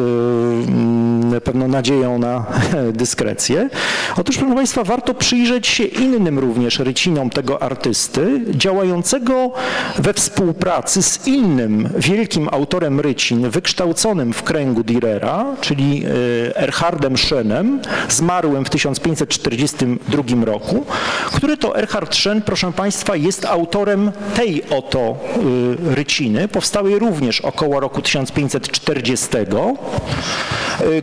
[1.45, 2.45] pewną nadzieją na
[2.93, 3.69] dyskrecję.
[4.17, 9.53] Otóż, proszę Państwa, warto przyjrzeć się innym również rycinom tego artysty, działającego
[9.99, 17.81] we współpracy z innym wielkim autorem rycin, wykształconym w kręgu Dürera, czyli e, Erhardem Schenem,
[18.09, 20.87] zmarłym w 1542 roku,
[21.33, 27.81] który to Erhard Schen, proszę Państwa, jest autorem tej oto e, ryciny, powstałej również około
[27.81, 29.47] roku 1540, e,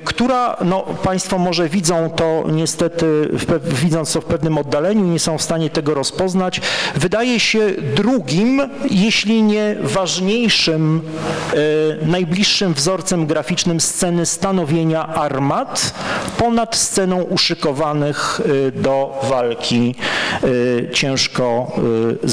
[0.04, 3.30] która, no Państwo może widzą to niestety,
[3.64, 6.62] widząc to w pewnym oddaleniu, nie są w stanie tego rozpoznać,
[6.96, 11.02] wydaje się drugim, jeśli nie ważniejszym,
[12.02, 15.94] najbliższym wzorcem graficznym sceny stanowienia armat
[16.38, 19.96] ponad sceną uszykowanych y, do walki
[20.44, 21.72] y, ciężko
[22.24, 22.28] y,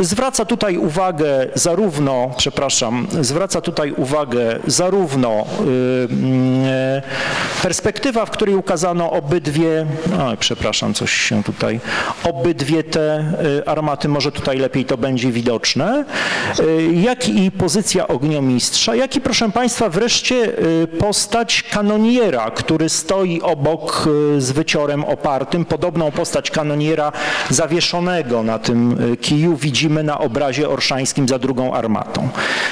[0.00, 5.44] Zwraca tutaj uwagę zarówno, przepraszam, zwraca tutaj uwagę zarówno
[7.62, 9.86] perspektywa, w której ukazano obydwie,
[10.20, 11.80] o, przepraszam, coś się tutaj,
[12.24, 13.24] obydwie te
[13.66, 16.04] armaty, może tutaj lepiej to będzie widoczne,
[16.92, 20.52] jak i pozycja ogniomistrza, jak i proszę Państwa wreszcie
[20.98, 24.08] postać kanoniera, który stoi obok
[24.38, 27.12] z wyciorem opartym, podobną postać kanoniera
[27.50, 32.28] zawieszonego na tym kiju widzimy na obrazie orszańskim za drugą armatą.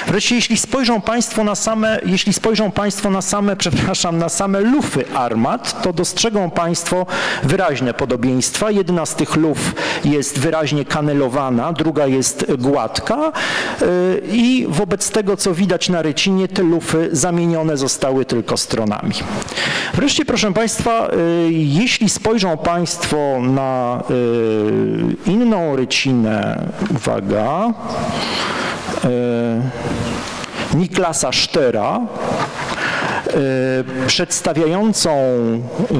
[0.07, 5.05] Wreszcie jeśli spojrzą Państwo na same, jeśli spojrzą Państwo na same, przepraszam, na same lufy
[5.13, 7.05] armat, to dostrzegą Państwo
[7.43, 8.71] wyraźne podobieństwa.
[8.71, 9.75] Jedna z tych luf
[10.05, 13.31] jest wyraźnie kanelowana, druga jest gładka
[13.81, 19.13] y, i wobec tego, co widać na rycinie, te lufy zamienione zostały tylko stronami.
[19.93, 26.42] Wreszcie, proszę Państwa, y, jeśli spojrzą Państwo na y, inną rycinę,
[27.05, 27.73] uwaga,
[30.73, 31.99] Niklasa Sztera,
[34.07, 35.95] przedstawiającą y,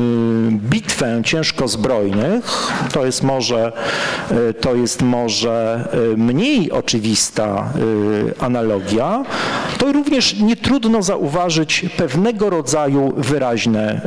[0.52, 3.72] bitwę ciężkozbrojnych, to jest może,
[4.50, 7.74] y, to jest może mniej oczywista
[8.40, 9.24] analogia,
[9.78, 14.02] to również nie trudno zauważyć pewnego rodzaju wyraźne,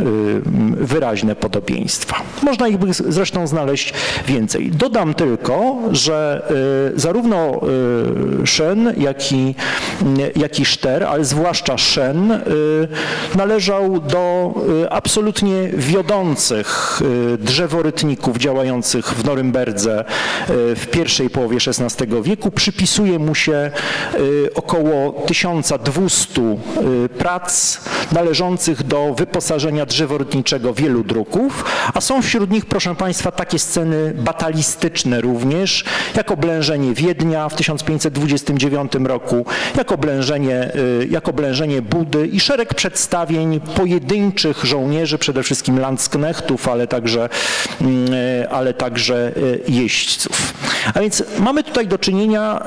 [0.77, 2.17] wyraźne podobieństwa.
[2.43, 3.95] Można ich zresztą znaleźć
[4.29, 4.71] więcej.
[4.71, 6.43] Dodam tylko, że
[6.97, 7.61] zarówno
[8.45, 9.55] Szen, jak i,
[10.37, 12.41] jak i Szter, ale zwłaszcza Szen, y,
[13.35, 14.55] należał do
[14.85, 17.01] y, absolutnie wiodących
[17.35, 22.51] y, drzeworytników działających w Norymberdze y, w pierwszej połowie XVI wieku.
[22.51, 23.71] Przypisuje mu się
[24.55, 27.81] około 1200 y, prac
[28.13, 31.65] należących do wyposażenia drzeworytniczego wielu druków,
[31.95, 35.85] a są wśród nich, proszę Państwa, takie sceny batalistyczne również,
[36.17, 39.47] jak oblężenie Wiednia w 1529 roku,
[39.77, 40.73] jak oblężenie,
[41.11, 43.06] jak oblężenie Budy i szereg przedstawień
[43.61, 47.29] pojedynczych żołnierzy, przede wszystkim landsknechtów, ale także,
[47.81, 50.55] mm, y, ale także y, jeźdźców.
[50.95, 52.63] A więc mamy tutaj do czynienia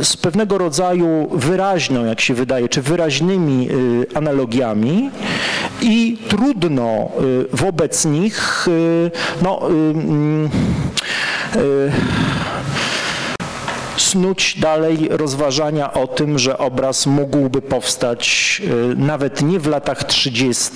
[0.00, 3.68] y, z pewnego rodzaju wyraźną, jak się wydaje, czy wyraźnymi
[4.14, 5.10] analogiami
[5.82, 7.08] i trudno
[7.52, 8.66] wobec nich
[9.42, 10.48] no, mm,
[14.08, 20.70] snuć dalej rozważania o tym, że obraz mógłby powstać y, nawet nie w latach 30.,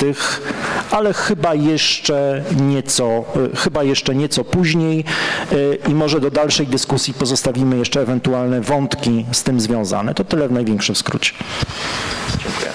[0.91, 5.05] ale chyba jeszcze nieco, y, chyba jeszcze nieco później
[5.53, 10.15] y, i może do dalszej dyskusji pozostawimy jeszcze ewentualne wątki z tym związane.
[10.15, 11.33] To tyle w największym skrócie.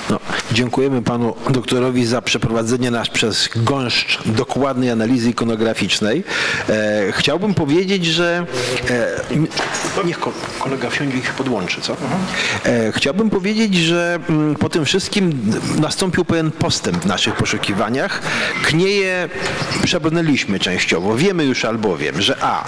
[0.10, 0.20] No,
[0.52, 6.24] dziękujemy panu doktorowi za przeprowadzenie nas przez gąszcz dokładnej analizy ikonograficznej.
[6.70, 8.46] E, chciałbym powiedzieć, że
[8.90, 9.48] e, m-
[10.06, 11.98] niech ko- kolega wsiądzie i się podłączy, co?
[12.66, 18.22] E, chciałbym powiedzieć, że mm, po tym wszystkim nastąpił pewien postęp w naszych poszukiwaniach.
[18.64, 19.30] Knieje
[19.84, 21.16] przebrnęliśmy częściowo.
[21.16, 22.66] Wiemy już albowiem, że a,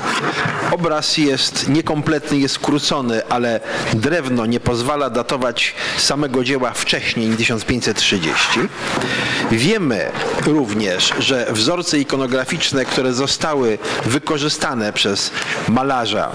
[0.72, 3.60] obraz jest niekompletny, jest skrócony, ale
[3.94, 8.60] drewno nie pozwala datować samego dzieła wcześniej niż 1530.
[9.52, 10.12] Wiemy
[10.46, 15.32] również, że wzorce ikonograficzne, które zostały wykorzystane przez
[15.68, 16.32] malarza,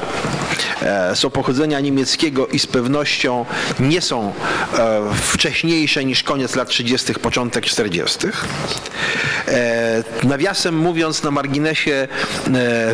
[0.82, 3.44] e, są pochodzenia niemieckiego i z pewnością
[3.80, 4.32] nie są
[4.78, 8.18] e, wcześniejsze niż koniec lat 30., początek 40.
[9.48, 12.08] E, Nawiasem mówiąc, na marginesie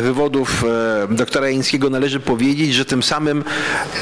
[0.01, 0.63] wywodów
[1.09, 3.43] doktora Jańskiego należy powiedzieć, że tym samym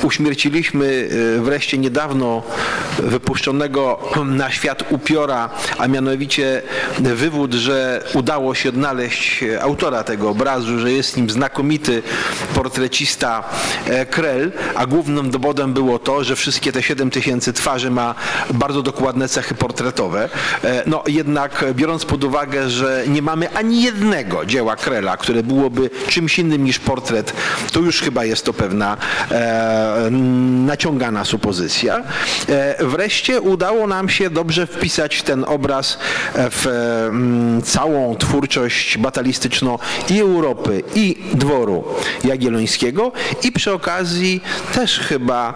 [0.03, 1.09] uśmierciliśmy
[1.41, 2.43] wreszcie niedawno
[2.99, 3.88] wypuszczonego
[4.25, 6.61] na świat upiora, a mianowicie
[6.99, 12.03] wywód, że udało się odnaleźć autora tego obrazu, że jest nim znakomity
[12.55, 13.43] portrecista
[13.85, 18.15] e, Krell, a głównym dowodem było to, że wszystkie te 7 tysięcy twarzy ma
[18.53, 20.29] bardzo dokładne cechy portretowe.
[20.63, 25.89] E, No jednak biorąc pod uwagę, że nie mamy ani jednego dzieła Krella, które byłoby
[26.07, 27.33] czymś innym niż portret,
[27.71, 28.97] to już chyba jest to pewna
[29.31, 30.09] e,
[30.65, 32.03] naciągana supozycja.
[32.79, 35.97] Wreszcie udało nam się dobrze wpisać ten obraz
[36.35, 36.67] w
[37.09, 41.83] mm, całą twórczość batalistyczną i Europy, i dworu
[42.23, 43.11] jagiellońskiego
[43.43, 44.41] i przy okazji
[44.73, 45.53] też chyba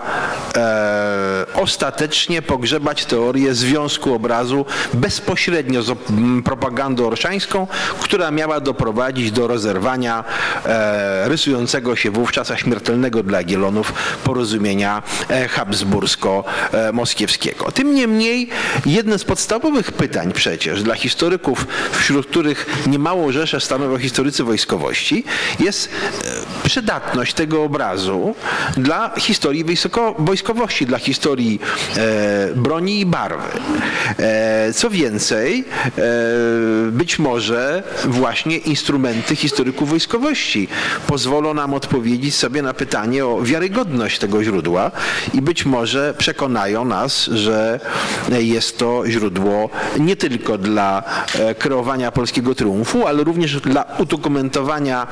[0.55, 5.97] e, ostatecznie pogrzebać teorię związku obrazu bezpośrednio z
[6.45, 7.67] propagandą orszańską,
[7.99, 10.23] która miała doprowadzić do rozerwania
[10.65, 13.93] e, rysującego się wówczas, a śmiertelnego dla Jagiellonów
[14.23, 17.71] porozumienia e, habsbursko-moskiewskiego.
[17.71, 18.12] Tym niemniej
[18.85, 25.23] jedne z podstawowych pytań przecież dla historyków, wśród których niemało rzeszę stanowią historycy wojskowości,
[25.59, 25.89] jest
[26.63, 28.35] e, przydatność tego obrazu
[28.77, 31.59] dla historii wojsko- wojskowości, dla historii
[31.97, 33.59] e, broni i barwy.
[34.19, 35.65] E, co więcej,
[35.97, 36.01] e,
[36.91, 40.67] być może właśnie instrumenty historyków wojskowości
[41.07, 44.91] pozwolą nam odpowiedzieć sobie na pytanie o wiarygodność tego źródła
[45.33, 47.79] i być może przekonają nas, że
[48.39, 51.03] jest to źródło nie tylko dla
[51.39, 55.07] e, kreowania polskiego triumfu, ale również dla udokumentowania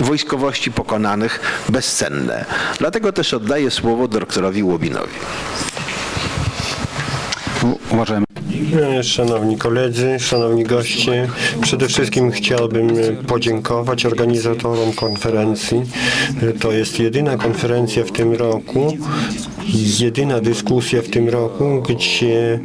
[0.00, 2.44] wojskowości pokonanych bezcenne.
[2.78, 5.12] Dlatego też oddaję słowo doktorowi Łobinowi.
[7.90, 8.24] Uważajmy.
[8.98, 11.28] E, Szanowni koledzy, szanowni goście,
[11.62, 15.82] przede wszystkim chciałbym e, podziękować organizatorom konferencji.
[16.42, 18.96] E, To jest jedyna konferencja w tym roku,
[19.98, 22.60] jedyna dyskusja w tym roku, gdzie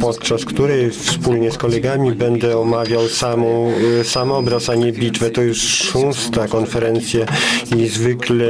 [0.00, 5.30] podczas której wspólnie z kolegami będę omawiał samą, e, sam obraz, a nie bitwę.
[5.30, 7.26] To już szósta konferencja
[7.76, 8.46] i zwykle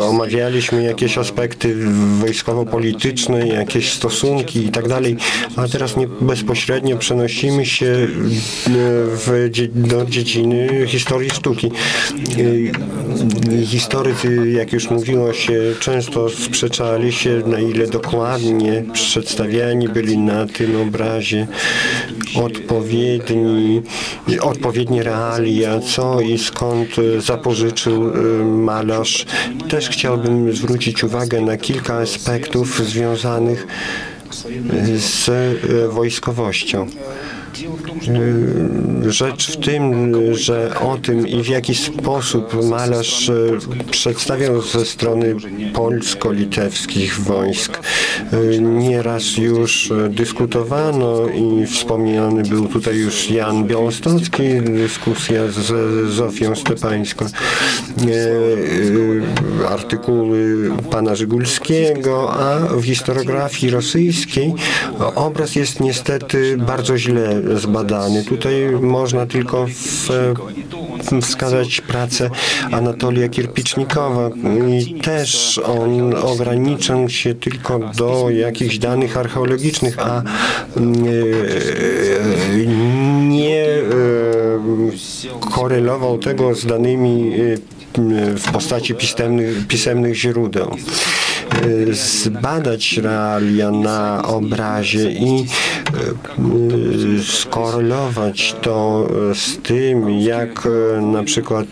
[0.00, 1.76] omawialiśmy jakieś aspekty
[2.20, 5.16] wojskowo-polityczne, jakieś stosunki i tak dalej,
[5.56, 8.06] a teraz nie bezpośrednio przenosimy się e,
[9.06, 11.66] w, do dziedziny historii sztuki.
[11.66, 11.72] E,
[13.66, 20.46] Historycy, jak już mówiło się, często sprzeczali zastanawiali się, na ile dokładnie przedstawiani byli na
[20.46, 21.46] tym obrazie
[22.34, 23.82] odpowiedni,
[24.40, 26.88] odpowiednie realia, co i skąd
[27.18, 29.26] zapożyczył y, malarz.
[29.68, 33.66] Też chciałbym zwrócić uwagę na kilka aspektów związanych
[34.96, 36.86] z y, wojskowością.
[39.04, 43.58] Y, rzecz w tym, że o tym i w jaki sposób malarz y,
[43.90, 45.34] przedstawiał ze strony
[45.72, 47.78] polsko-litewskich wojsk.
[48.32, 55.72] Y, nieraz już dyskutowano i wspomniany był tutaj już Jan Białostocki, dyskusja z
[56.10, 57.26] Zofią Stepańską,
[59.68, 64.54] artykuły pana Żygulskiego, a w historiografii rosyjskiej
[65.14, 68.24] obraz jest niestety bardzo źle zbadany.
[68.24, 70.08] Tutaj można tylko w,
[71.22, 72.30] wskazać pracę
[72.72, 74.30] Anatolia Kierpicznikowa
[74.68, 80.22] i też on ograniczył się tylko do jakichś danych archeologicznych, a
[80.76, 81.22] nie,
[83.28, 83.66] nie
[85.40, 87.32] korelował tego z danymi
[88.36, 90.76] w postaci pisemnych, pisemnych źródeł.
[91.90, 95.46] Zbadać realia na obrazie i
[97.18, 101.66] y, skorelować to z tym, jak y, na przykład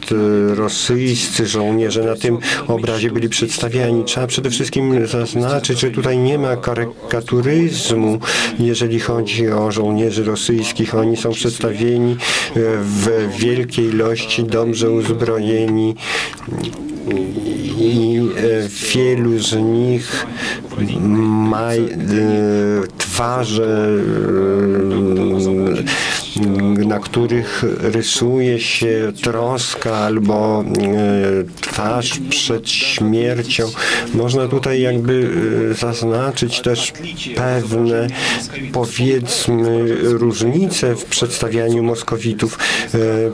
[0.54, 2.38] rosyjscy żołnierze na tym
[2.68, 4.04] obrazie byli przedstawiani.
[4.04, 8.18] Trzeba przede wszystkim zaznaczyć, że tutaj nie ma karykaturyzmu,
[8.58, 10.94] jeżeli chodzi o żołnierzy rosyjskich.
[10.94, 12.16] Oni są przedstawieni
[12.80, 15.94] w wielkiej ilości, dobrze uzbrojeni
[17.08, 18.20] i
[18.68, 20.26] wielu z nich
[21.50, 21.86] ma e,
[22.98, 23.66] twarze, e,
[26.86, 30.64] na których rysuje się troska albo
[31.60, 33.64] twarz przed śmiercią.
[34.14, 35.30] Można tutaj jakby
[35.80, 36.92] zaznaczyć też
[37.36, 38.06] pewne,
[38.72, 42.58] powiedzmy, różnice w przedstawianiu Moskowitów.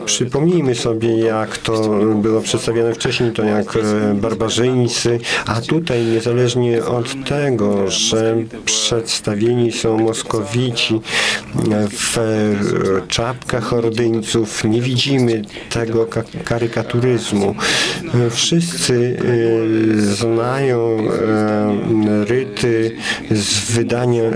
[0.05, 3.79] Przypomnijmy sobie, jak to było przedstawione wcześniej, to jak
[4.15, 11.01] barbarzyńcy, a tutaj niezależnie od tego, że przedstawieni są Moskowici
[11.91, 12.19] w
[13.09, 16.07] czapkach ordyńców, nie widzimy tego
[16.45, 17.55] karykaturyzmu.
[18.31, 22.97] Wszyscy e, znają e, ryty
[23.31, 24.33] z wydania e,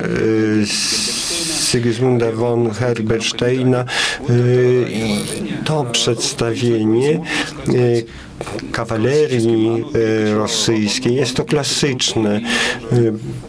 [1.70, 3.84] Sigismunda von Herbersteina
[5.64, 7.20] to przedstawienie
[8.72, 9.84] kawalerii
[10.30, 11.14] e, rosyjskiej.
[11.14, 12.40] Jest to klasyczne.
[12.92, 12.96] E,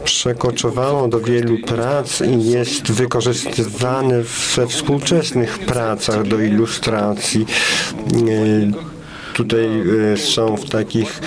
[0.04, 4.24] przekoczowało do wielu prac i jest wykorzystywane
[4.56, 7.46] we współczesnych pracach do ilustracji
[8.14, 8.92] e,
[9.34, 9.68] tutaj
[10.16, 11.22] są w takich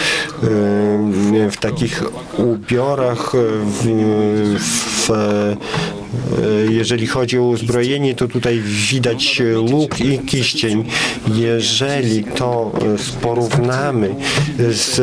[1.51, 2.03] w takich
[2.39, 3.33] ubiorach
[3.64, 3.87] w,
[5.09, 5.11] w
[6.71, 8.61] jeżeli chodzi o uzbrojenie, to tutaj
[8.91, 9.43] widać
[9.73, 10.85] łuk i kiścień.
[11.35, 12.73] Jeżeli to
[13.21, 14.15] porównamy
[14.59, 14.95] z,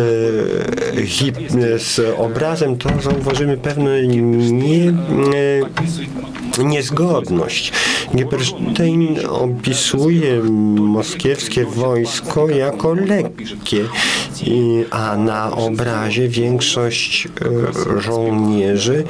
[1.81, 7.71] z obrazem, to zauważymy pewne nie, e, niezgodność.
[8.13, 10.43] Nieberstein opisuje
[10.79, 13.83] moskiewskie wojsko jako lekkie,
[14.91, 19.03] a na obrazie większość e, żołnierzy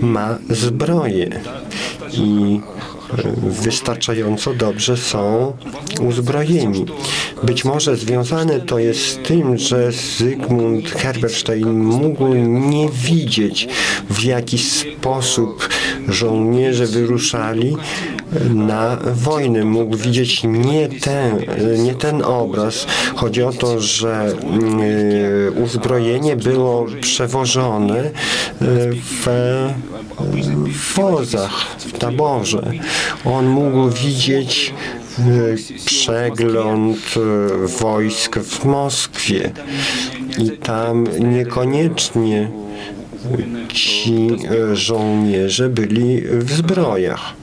[0.00, 1.40] ma zbroję
[2.12, 2.60] i
[3.42, 5.52] wystarczająco dobrze są
[6.00, 6.86] uzbrojeni.
[7.42, 13.68] Być może związane to jest z tym, że Zygmunt Herberstein mógł nie widzieć,
[14.10, 15.68] w jaki sposób
[16.08, 17.76] żołnierze wyruszali
[18.54, 19.64] na wojnę.
[19.64, 21.36] Mógł widzieć nie ten,
[21.84, 22.86] nie ten obraz.
[23.16, 28.10] Chodzi o to, że mm, uzbrojenie było przewożone
[29.02, 29.26] w
[30.94, 32.72] wozach, w taborze.
[33.24, 34.74] On mógł widzieć
[35.18, 35.22] e,
[35.84, 39.50] przegląd e, wojsk w Moskwie
[40.38, 42.50] i tam niekoniecznie
[43.68, 47.34] ci e, żołnierze byli w zbrojach.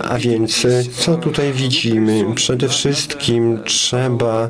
[0.00, 0.66] A więc
[0.98, 2.24] co tutaj widzimy?
[2.34, 4.48] Przede wszystkim trzeba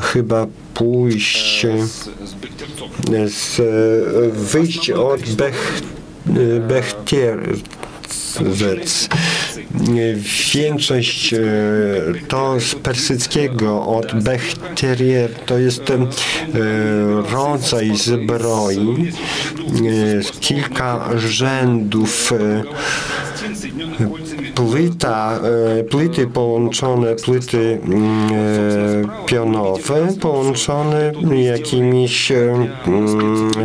[0.00, 1.66] chyba pójść
[3.26, 3.60] z,
[4.32, 5.82] wyjść od Bech,
[8.52, 9.08] Zec.
[10.54, 11.38] Większość e,
[12.28, 15.96] to z persyckiego od Bechterier to jest e,
[17.32, 22.32] rodzaj zbroi, e, kilka rzędów
[24.54, 25.40] płyta,
[25.90, 27.78] płyty połączone, płyty
[29.26, 32.32] pionowe połączone jakimiś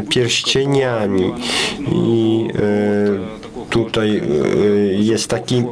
[0.09, 1.33] pierścieniami
[1.91, 2.47] i
[3.73, 4.21] tutaj
[4.91, 5.63] jest taki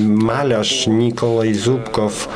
[0.00, 2.28] malarz Nikolaj Zubkow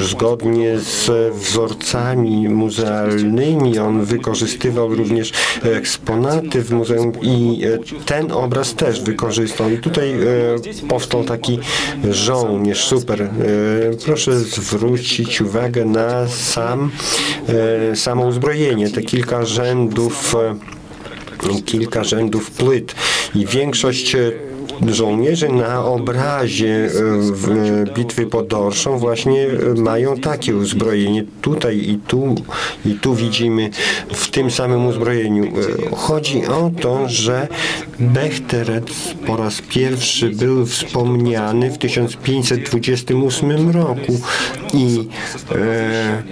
[0.00, 3.78] zgodnie z wzorcami muzealnymi.
[3.78, 7.60] On wykorzystywał również eksponaty w muzeum i
[8.06, 9.70] ten obraz też wykorzystał.
[9.70, 10.14] I tutaj
[10.88, 11.58] powstał taki
[12.10, 13.30] żołnierz, super.
[14.04, 16.90] Proszę zwrócić uwagę na sam
[17.94, 20.34] samo uzbrojenie, te kilka rzędów
[21.66, 22.94] kilka rzędów płyt.
[23.34, 24.16] I większość
[24.88, 26.88] żołnierzy na obrazie
[27.20, 29.46] w bitwy pod Dorszą właśnie
[29.76, 31.24] mają takie uzbrojenie.
[31.40, 32.34] Tutaj i tu,
[32.86, 33.70] i tu widzimy
[34.12, 35.52] w tym samym uzbrojeniu.
[35.96, 37.48] Chodzi o to, że
[38.00, 38.90] Bechteret
[39.26, 44.20] po raz pierwszy był wspomniany w 1528 roku
[44.74, 45.08] i
[45.54, 46.22] e,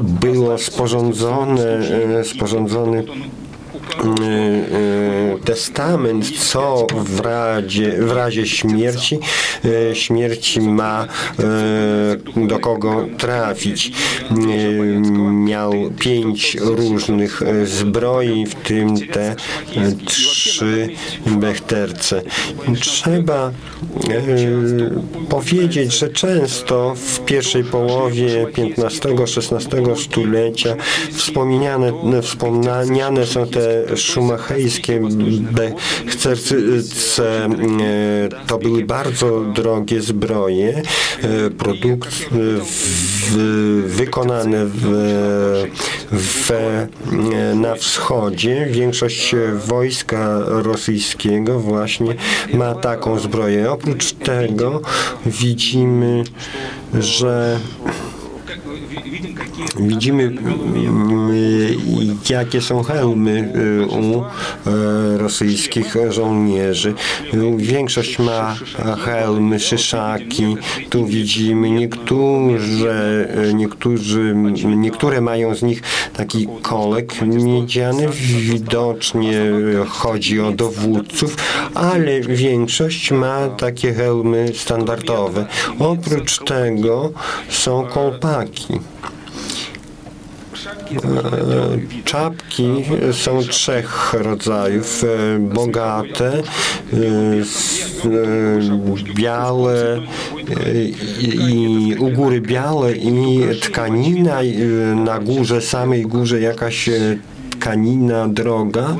[0.00, 1.80] było sporządzone,
[2.24, 3.04] sporządzony
[5.44, 9.18] testament, co w razie, w razie śmierci,
[9.92, 11.06] śmierci ma
[12.36, 13.92] do kogo trafić.
[15.30, 19.36] Miał pięć różnych zbroi, w tym te
[20.06, 20.88] trzy
[21.26, 22.22] bechterce.
[22.80, 23.52] Trzeba
[25.28, 28.46] powiedzieć, że często w pierwszej połowie
[28.78, 30.76] XV-XVI stulecia
[31.12, 31.92] wspomniane,
[32.22, 35.00] wspomniane są te szumachejskie
[36.06, 37.48] chcerce e,
[38.46, 40.82] to były bardzo drogie zbroje,
[41.22, 42.08] e, produkt
[43.86, 44.82] wykonane w,
[46.12, 46.52] w,
[47.54, 48.68] na wschodzie.
[48.70, 49.34] Większość
[49.66, 52.14] wojska rosyjskiego właśnie
[52.54, 53.70] ma taką zbroję.
[53.70, 54.80] Oprócz tego
[55.26, 56.24] widzimy,
[56.94, 57.58] że
[59.80, 61.30] Widzimy, mm,
[62.30, 66.94] jakie są hełmy y, u e, rosyjskich żołnierzy.
[67.56, 68.56] Większość ma
[69.04, 70.56] hełmy, szyszaki.
[70.90, 74.34] Tu widzimy niektóre, niektórzy,
[74.76, 75.82] niektóre mają z nich
[76.16, 78.08] taki kolek miedziany.
[78.40, 79.42] Widocznie
[79.88, 81.36] chodzi o dowódców,
[81.74, 85.46] ale większość ma takie hełmy standardowe.
[85.78, 87.10] Oprócz tego
[87.48, 88.80] są kolpaki.
[92.04, 95.04] Czapki są trzech rodzajów.
[95.38, 96.42] Bogate,
[99.14, 100.00] białe
[101.22, 104.38] i u góry białe i tkanina
[104.94, 106.90] na górze, samej górze jakaś
[107.50, 108.96] tkanina droga,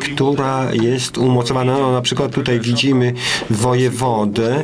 [0.00, 1.78] która jest umocowana.
[1.78, 3.12] No, na przykład tutaj widzimy
[3.50, 4.62] wojewodę.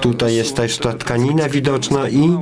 [0.00, 2.36] Tutaj jest też ta tkanina widoczna i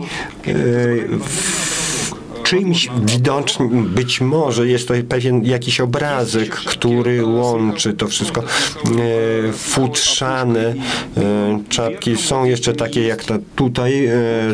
[2.48, 8.42] czymś widocznym, być może jest to pewien jakiś obrazek, który łączy to wszystko.
[8.42, 10.74] E, futrzane
[11.16, 14.12] e, czapki są jeszcze takie jak ta tutaj, e,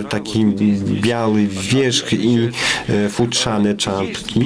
[0.08, 0.46] taki
[1.02, 2.48] biały wierzch i
[3.10, 4.44] futrzane czapki.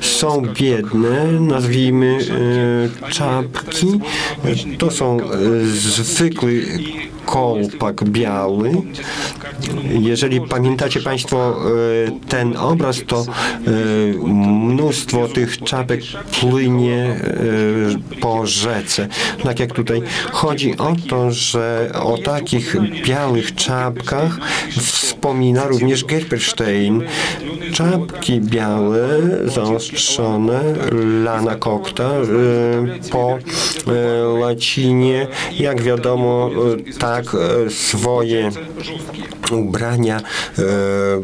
[0.00, 2.18] Są biedne, nazwijmy
[3.10, 3.86] czapki.
[4.78, 5.18] To są
[5.74, 6.66] zwykły
[7.26, 8.70] kolpak biały.
[10.00, 11.56] Jeżeli pamiętacie Państwo
[12.06, 13.26] e, ten obraz, to e,
[14.26, 16.00] mnóstwo tych czapek
[16.40, 19.08] płynie e, po rzece.
[19.42, 22.76] Tak jak tutaj chodzi o to, że o takich
[23.06, 24.38] białych czapkach
[24.80, 27.02] wspomina również Gerperstein.
[27.72, 29.08] Czapki białe,
[29.44, 30.60] zaostrzone,
[31.24, 32.10] lana kokta
[33.10, 33.38] po
[34.38, 35.26] łacinie,
[35.58, 36.50] jak wiadomo,
[36.98, 38.50] ta tak e, swoje
[39.52, 40.62] ubrania e,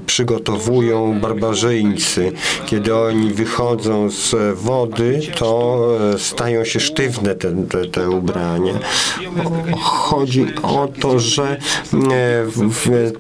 [0.06, 2.32] przygotowują barbarzyńcy.
[2.66, 5.78] Kiedy oni wychodzą z wody, to
[6.14, 8.74] e, stają się sztywne te, te, te ubrania.
[9.80, 11.58] Chodzi o to, że e,
[12.46, 13.12] w,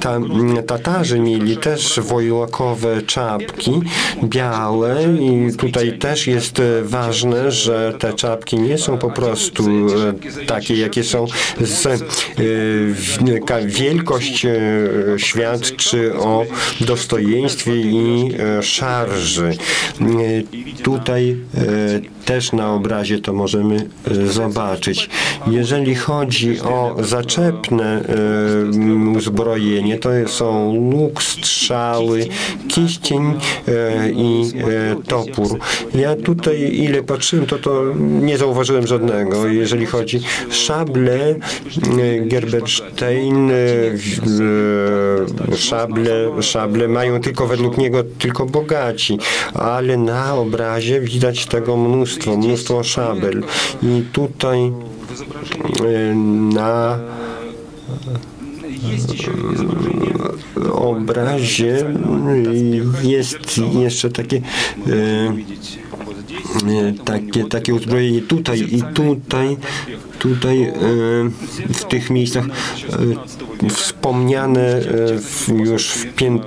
[0.00, 0.20] ta,
[0.66, 3.80] Tatarzy mieli też wojłakowe czapki
[4.24, 9.64] białe i tutaj też jest ważne, że te czapki nie są po prostu
[10.46, 11.26] takie, jakie są
[11.60, 12.04] z
[13.66, 14.52] wielkość e,
[15.16, 16.46] świadczy o
[16.80, 19.48] dostojeństwie i e, szarży.
[20.00, 20.04] E,
[20.82, 21.36] Tutaj
[22.24, 23.88] też na obrazie to możemy
[24.24, 25.10] zobaczyć.
[25.46, 28.04] Jeżeli chodzi o zaczepne
[29.16, 32.26] uzbrojenie, to są łuk, strzały,
[32.68, 33.34] kiścień
[34.12, 34.52] i
[35.06, 35.58] topór.
[35.94, 39.48] Ja tutaj ile patrzyłem, to to nie zauważyłem żadnego.
[39.48, 41.34] Jeżeli chodzi szable,
[42.22, 43.50] Gerberstein,
[45.56, 49.18] szable, szable mają tylko według niego tylko bogaci,
[49.54, 53.42] ale na obrazie widać tego mnóstwo, mnóstwo szabel.
[53.82, 56.14] I tutaj e,
[56.54, 56.98] na
[60.72, 61.84] obrazie
[63.02, 63.38] jest
[63.80, 64.40] jeszcze takie
[67.04, 69.56] takie, takie uzbrojenie tutaj i tutaj
[70.20, 70.72] tutaj e,
[71.74, 74.82] w tych miejscach e, wspomniane e,
[75.54, 76.06] już w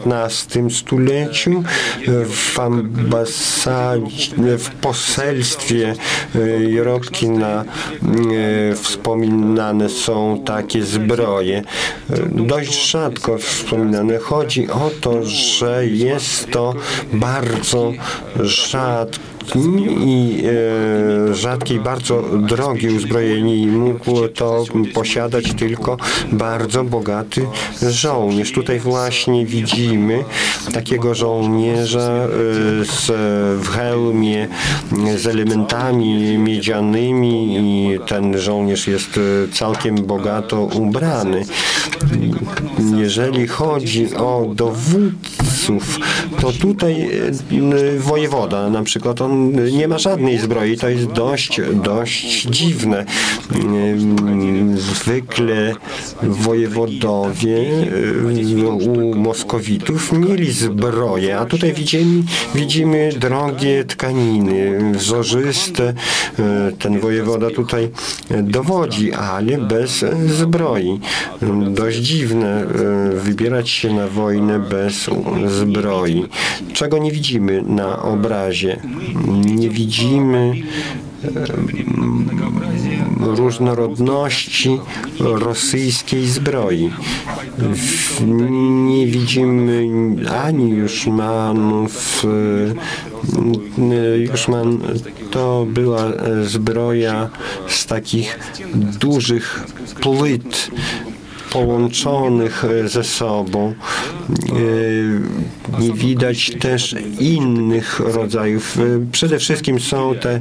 [0.10, 5.96] XV stuleciu e, w ambasadzie, w poselstwie
[6.36, 11.64] e, Jorobkina e, wspominane są takie zbroje.
[12.10, 14.18] E, Dość rzadko wspominane.
[14.18, 16.74] Chodzi o to, że jest to
[17.14, 17.94] bardzo
[18.40, 19.33] rzadko
[20.06, 20.44] i
[21.30, 24.64] e, rzadkie i bardzo drogie uzbrojenie i mógł to
[24.94, 25.98] posiadać tylko
[26.32, 27.48] bardzo bogaty
[27.90, 28.52] żołnierz.
[28.52, 30.24] Tutaj właśnie widzimy
[30.74, 32.28] takiego żołnierza e,
[32.86, 33.12] z,
[33.62, 34.48] w hełmie
[35.18, 39.20] z elementami miedzianymi i ten żołnierz jest
[39.54, 41.46] całkiem bogato ubrany.
[42.98, 46.00] Jeżeli chodzi o dowódców,
[46.42, 49.33] to tutaj e, wojewoda na przykład, on
[49.72, 53.06] nie ma żadnej zbroi, to jest dość, dość dziwne.
[54.76, 55.76] Zwykle
[56.24, 62.24] wojewodowie y, u Moskowitów mieli zbroję, a tutaj widzimy,
[62.56, 65.94] widzimy drogie tkaniny, wzorzyste.
[66.70, 67.90] Y, Ten wojewoda tutaj
[68.44, 71.00] dowodzi, ale bez zbroi.
[71.70, 75.10] Dość dziwne y, wybierać się na wojnę bez
[75.48, 76.26] zbroi.
[76.74, 78.80] Czego nie widzimy na obrazie?
[79.28, 80.54] Nie widzimy
[83.20, 84.80] różnorodności
[85.20, 86.90] rosyjskiej zbroi.
[88.88, 89.88] Nie widzimy
[90.44, 92.24] ani Juszmanów.
[93.92, 94.80] e, Juszman
[95.32, 97.30] to była e, zbroja
[97.68, 98.40] z takich
[99.00, 99.66] dużych
[100.02, 100.72] płyt
[101.54, 103.74] połączonych e, ze sobą.
[104.50, 108.78] E, Nie widać też innych rodzajów.
[108.78, 108.82] E,
[109.12, 110.40] Przede wszystkim są te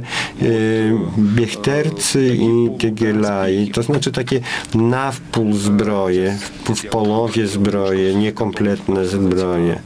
[1.17, 4.39] biechtercy i tygielai, to znaczy takie
[4.75, 6.37] na wpół zbroje,
[6.75, 9.79] w połowie zbroje, niekompletne zbroje.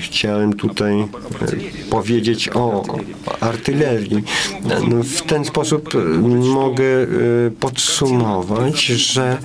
[0.00, 1.06] Chciałem tutaj
[1.90, 2.84] powiedzieć o
[3.40, 4.22] artylerii.
[4.88, 5.90] No, w ten sposób
[6.54, 7.06] mogę e,
[7.60, 9.38] podsumować, że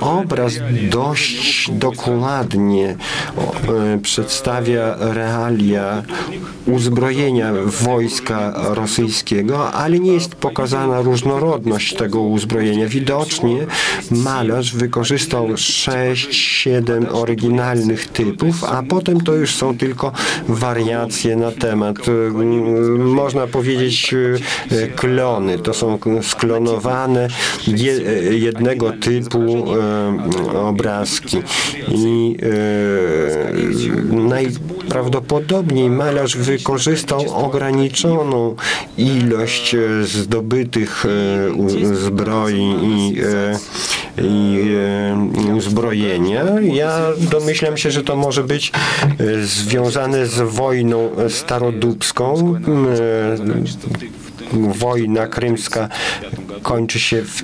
[0.00, 0.52] obraz
[0.90, 2.96] dość dokładnie
[3.68, 6.02] e, przedstawia realia
[6.66, 12.88] uzbrojenia wojska rosyjskiego, ale nie jest pokazana różnorodność tego uzbrojenia.
[12.88, 13.66] Widocznie
[14.10, 20.12] malarz wykorzystał 6-7 oryginalnych typów, a potem to już są tylko
[20.48, 21.96] wariacje na temat.
[22.08, 22.12] e,
[22.98, 24.14] Można powiedzieć
[24.70, 25.58] e, klony.
[25.58, 27.28] To są sklonowane
[27.66, 27.92] je,
[28.38, 29.64] jednego typu
[30.54, 31.36] e, obrazki.
[31.88, 32.36] I
[34.10, 38.56] najprawdopodobniej malarz wykorzystał ograniczoną
[38.98, 41.04] ilość zdobytych
[41.94, 43.16] zbroi i,
[44.22, 44.60] i
[45.48, 46.44] e, uzbrojenia.
[46.62, 47.00] Ja
[47.30, 48.72] domyślam się, że to może być
[49.20, 52.54] e, związane z wojną starodubską.
[52.54, 53.94] E,
[54.52, 55.88] Wojna krymska
[56.64, 57.42] kończy się w,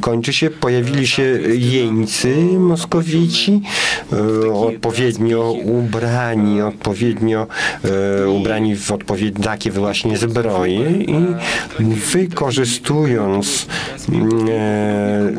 [0.00, 1.22] kończy się, pojawili się
[1.54, 3.62] jeńcy moskowici,
[4.12, 7.46] e, odpowiednio ubrani, odpowiednio
[8.24, 11.14] e, ubrani w odpowiednie takie właśnie zbroje i
[12.12, 13.66] wykorzystując
[14.08, 15.32] mm, e,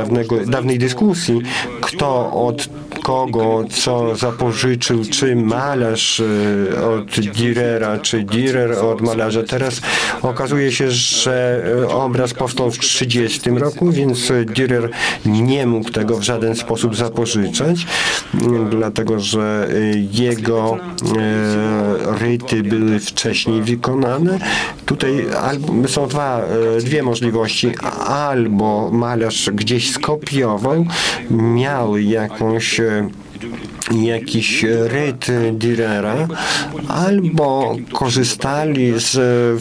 [0.00, 1.40] dawnego, dawnej dyskusji,
[1.80, 2.68] kto od
[3.02, 9.42] kogo co zapożyczył, czy malarz e, od Dürera, czy Dürer od malarza.
[9.42, 9.80] Teraz
[10.22, 14.88] okazuje się, że e, obraz powstał w 30 roku, więc Dürer
[15.26, 17.86] nie mógł tego w żaden sposób zapożyczać,
[18.70, 20.78] dlatego że e, jego
[22.20, 24.38] ryty były wcześniej wykonane.
[24.86, 25.26] Tutaj
[25.86, 26.42] są dwa,
[26.80, 27.72] dwie możliwości.
[28.06, 30.86] Albo malarz gdzieś skopiował,
[31.30, 32.80] miał jakąś
[34.02, 36.28] jakiś ryt Dürera,
[36.88, 39.10] albo korzystali z,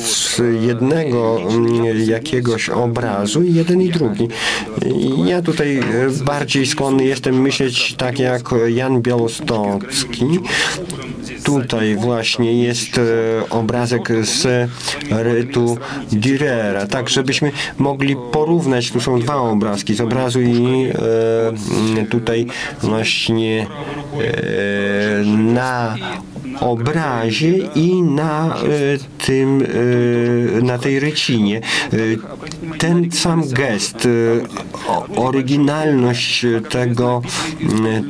[0.02, 4.28] z, jednego mm, jakiegoś obrazu, jeden i drugi.
[5.26, 5.80] Ja tutaj
[6.26, 10.26] bardziej skłonny jestem myśleć tak jak Jan Białostocki,
[11.44, 13.02] tutaj właśnie jest e,
[13.50, 14.70] obrazek z
[15.10, 15.78] rytu
[16.12, 20.92] Dürera, tak żebyśmy mogli porównać, tu są dwa obrazki z obrazu i
[22.00, 22.46] e, tutaj
[22.82, 23.68] właśnie
[24.20, 25.96] e, na
[26.60, 28.56] obrazie i na
[29.26, 29.68] tym,
[30.62, 31.62] na tej rycinie.
[32.78, 34.08] Ten sam gest,
[35.16, 37.22] oryginalność tego,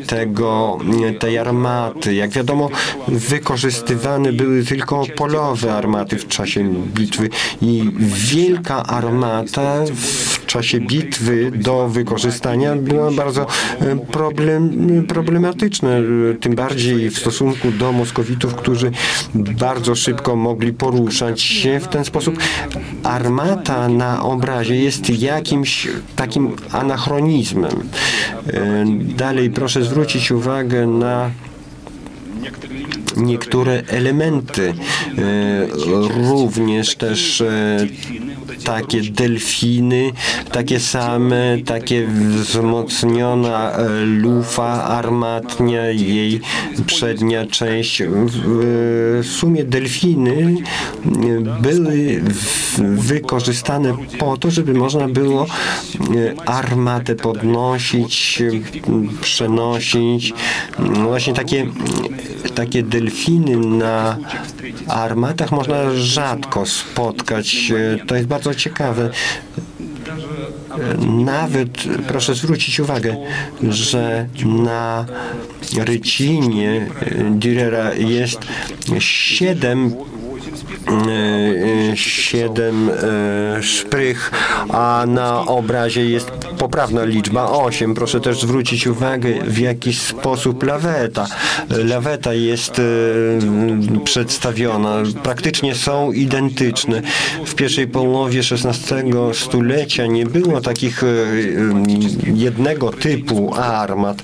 [0.07, 0.77] tego,
[1.19, 2.69] tej armaty, jak wiadomo,
[3.07, 7.29] wykorzystywane były tylko polowe armaty w czasie bitwy
[7.61, 7.91] i
[8.31, 13.47] wielka armata w czasie bitwy do wykorzystania była bardzo
[13.79, 14.71] e, problem,
[15.07, 15.89] problematyczna,
[16.39, 18.91] tym bardziej w stosunku do Moskowitów, którzy
[19.35, 22.39] bardzo szybko mogli poruszać się w ten sposób.
[23.03, 27.89] Armata na obrazie jest jakimś takim anachronizmem.
[28.47, 28.85] E,
[29.17, 31.31] dalej proszę zwrócić uwagę na
[33.17, 34.73] niektóre elementy,
[35.17, 35.67] e,
[36.29, 37.87] również też e,
[38.63, 40.11] takie delfiny,
[40.51, 46.41] takie same, takie wzmocniona e, lufa armatnia, jej
[46.85, 48.03] przednia część.
[48.05, 50.55] W sumie delfiny
[51.61, 52.21] były
[52.79, 55.45] wykorzystane po to, żeby można było
[56.45, 58.43] armatę podnosić,
[59.21, 60.33] przenosić.
[60.79, 61.67] Właśnie takie,
[62.55, 64.17] takie delfiny na
[64.87, 67.71] armatach można rzadko spotkać.
[68.07, 69.09] To jest bardzo ciekawe.
[71.07, 73.17] Nawet proszę zwrócić uwagę,
[73.69, 75.05] że na
[75.77, 76.87] rycinie
[77.39, 78.39] Dürera jest
[78.99, 80.18] siedem E,
[81.95, 84.31] siedem e, szprych,
[84.69, 87.95] a na obrazie jest poprawna liczba 8.
[87.95, 91.27] Proszę też zwrócić uwagę, w jaki sposób laweta.
[91.69, 92.83] Laweta jest e,
[94.03, 95.03] przedstawiona.
[95.23, 97.01] Praktycznie są identyczne.
[97.45, 101.01] W pierwszej połowie XVI stulecia nie było takich
[102.33, 104.21] jednego typu armat.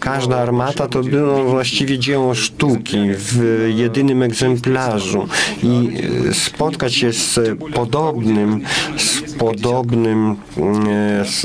[0.00, 5.28] Każda armata to było właściwie dzieło sztuki w jedynym egzemplarzu
[5.62, 5.85] i
[6.32, 7.38] spotkać się z
[7.74, 8.60] podobnym,
[8.96, 11.40] z podobnym, e, z,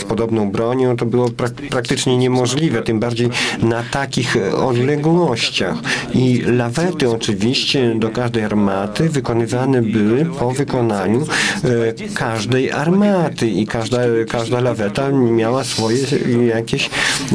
[0.00, 3.28] z podobną bronią, to było pra praktycznie niemożliwe, tym bardziej
[3.62, 5.74] na takich odległościach.
[6.14, 11.26] I lawety oczywiście do każdej armaty wykonywane były po wykonaniu
[11.64, 13.98] e, każdej armaty i każda,
[14.28, 15.98] każda laweta miała swoje
[16.46, 16.90] jakieś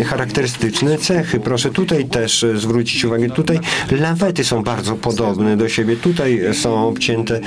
[0.05, 1.39] charakterystyczne cechy.
[1.39, 3.59] Proszę tutaj też zwrócić uwagę, tutaj
[3.91, 5.95] lawety są bardzo podobne do siebie.
[5.95, 7.41] Tutaj są obcięte e,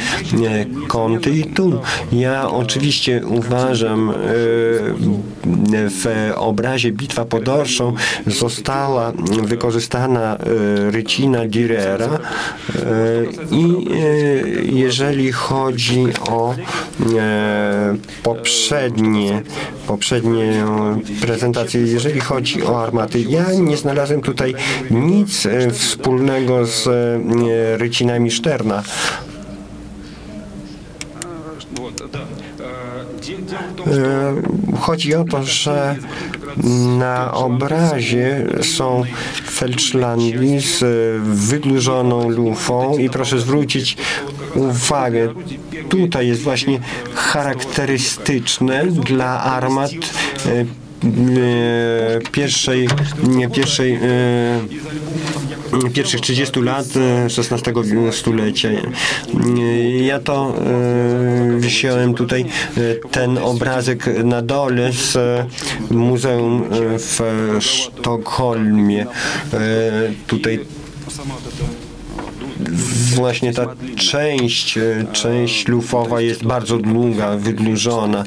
[0.89, 1.81] kąty i tu.
[2.21, 4.15] Ja oczywiście uważam, e,
[5.73, 7.95] w obrazie Bitwa pod Orszą
[8.27, 12.19] została wykorzystana e, rycina Dürera
[13.51, 13.87] i
[14.77, 16.55] jeżeli chodzi o
[18.23, 19.43] poprzednie,
[19.87, 20.65] poprzednie
[21.21, 24.55] prezentacje, jeżeli chodzi o armaty, ja nie znalazłem tutaj
[24.91, 26.89] nic wspólnego z
[27.81, 28.83] rycinami Szterna.
[34.81, 35.97] Chodzi o to, że
[36.99, 39.03] na obrazie są
[39.51, 40.85] Felczlandii z
[41.23, 43.97] wydłużoną lufą i proszę zwrócić
[44.55, 45.35] uwagę,
[45.89, 46.81] tutaj jest właśnie
[47.15, 49.91] charakterystyczne dla armat
[50.47, 50.65] e, e,
[52.33, 52.89] pierwszej,
[53.29, 54.01] nie, pierwszej e,
[55.95, 56.87] pierwszych 30 lat
[57.25, 57.73] XVI
[58.13, 58.69] stulecia.
[60.03, 60.55] Ja to
[61.59, 62.45] wziąłem tutaj
[63.11, 65.19] ten obrazek na dole z
[65.91, 66.65] muzeum
[66.99, 67.21] w
[67.61, 69.07] Sztokholmie.
[70.27, 70.61] Tutaj
[73.15, 73.67] właśnie ta
[73.97, 74.79] część,
[75.13, 78.25] część lufowa jest bardzo długa, wydłużona.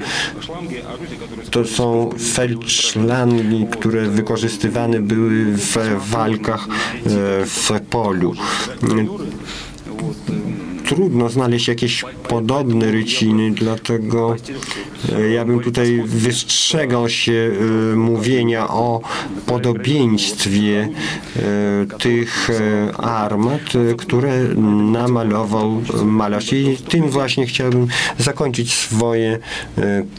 [1.52, 5.78] To są felczlangi, które wykorzystywane były w
[6.10, 6.68] walkach
[7.46, 8.34] w polu
[10.86, 14.36] trudno znaleźć jakieś podobne ryciny, dlatego
[15.16, 17.52] e, ja bym tutaj wystrzegał się
[17.92, 19.02] e, mówienia o
[19.46, 20.90] podobieństwie
[21.36, 22.50] e, tych
[22.98, 23.62] armat,
[23.98, 24.44] które
[24.92, 26.54] namalował malarz.
[26.54, 27.88] I tym właśnie chciałbym
[28.18, 29.40] zakończyć swoje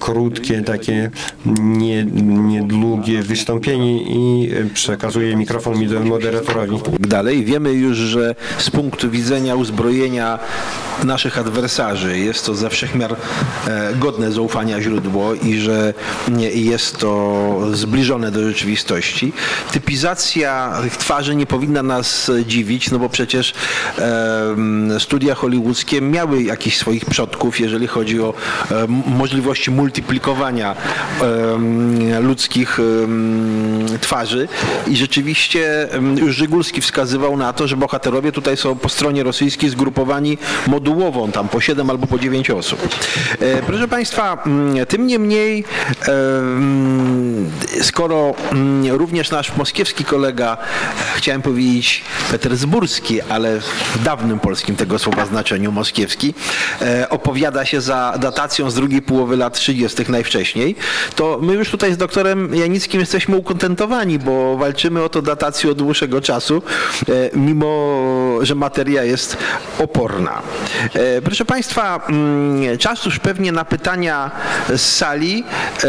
[0.01, 1.11] krótkie, takie
[1.61, 2.05] nie,
[2.49, 5.75] niedługie wystąpienie i przekazuję mikrofon
[6.05, 6.77] moderatorowi.
[7.01, 10.39] Dalej wiemy już, że z punktu widzenia uzbrojenia
[11.05, 12.19] naszych adwersarzy.
[12.19, 13.17] Jest to ze wszechmiar
[13.67, 15.95] e, godne zaufania źródło i że
[16.55, 19.33] jest to zbliżone do rzeczywistości.
[19.73, 23.55] Typizacja twarzy nie powinna nas dziwić, no bo przecież
[24.99, 28.35] studia hollywoodzkie miały jakichś swoich przodków, jeżeli chodzi o
[29.07, 30.77] możliwości multiplikowania
[32.21, 32.79] ludzkich
[34.01, 34.49] twarzy
[34.87, 40.39] i rzeczywiście już Żygulski wskazywał na to, że bohaterowie tutaj są po stronie rosyjskiej zgrupowani
[40.67, 42.89] modułową, tam po 7 albo po 9 osób.
[43.41, 45.65] E, proszę Państwa, mm, tym niemniej,
[46.09, 47.51] e, mm,
[47.83, 50.57] skoro mm, również nasz moskiewski kolega,
[51.17, 56.35] chciałem powiedzieć petersburski, ale w dawnym polskim tego słowa znaczeniu moskiewski,
[56.83, 60.05] e, opowiada się za datacją z drugiej połowy lat 30.
[60.09, 60.77] najwcześniej,
[61.17, 65.79] to my już tutaj z doktorem Janickim jesteśmy ukontentowani, bo walczymy o to datację od
[65.79, 66.63] dłuższego czasu,
[67.35, 67.75] mimo
[68.43, 69.37] że materia jest
[69.79, 70.34] oporna.
[70.95, 74.31] E, proszę Państwa, mm, czas już pewnie na pytania
[74.69, 75.45] z sali.
[75.45, 75.81] E,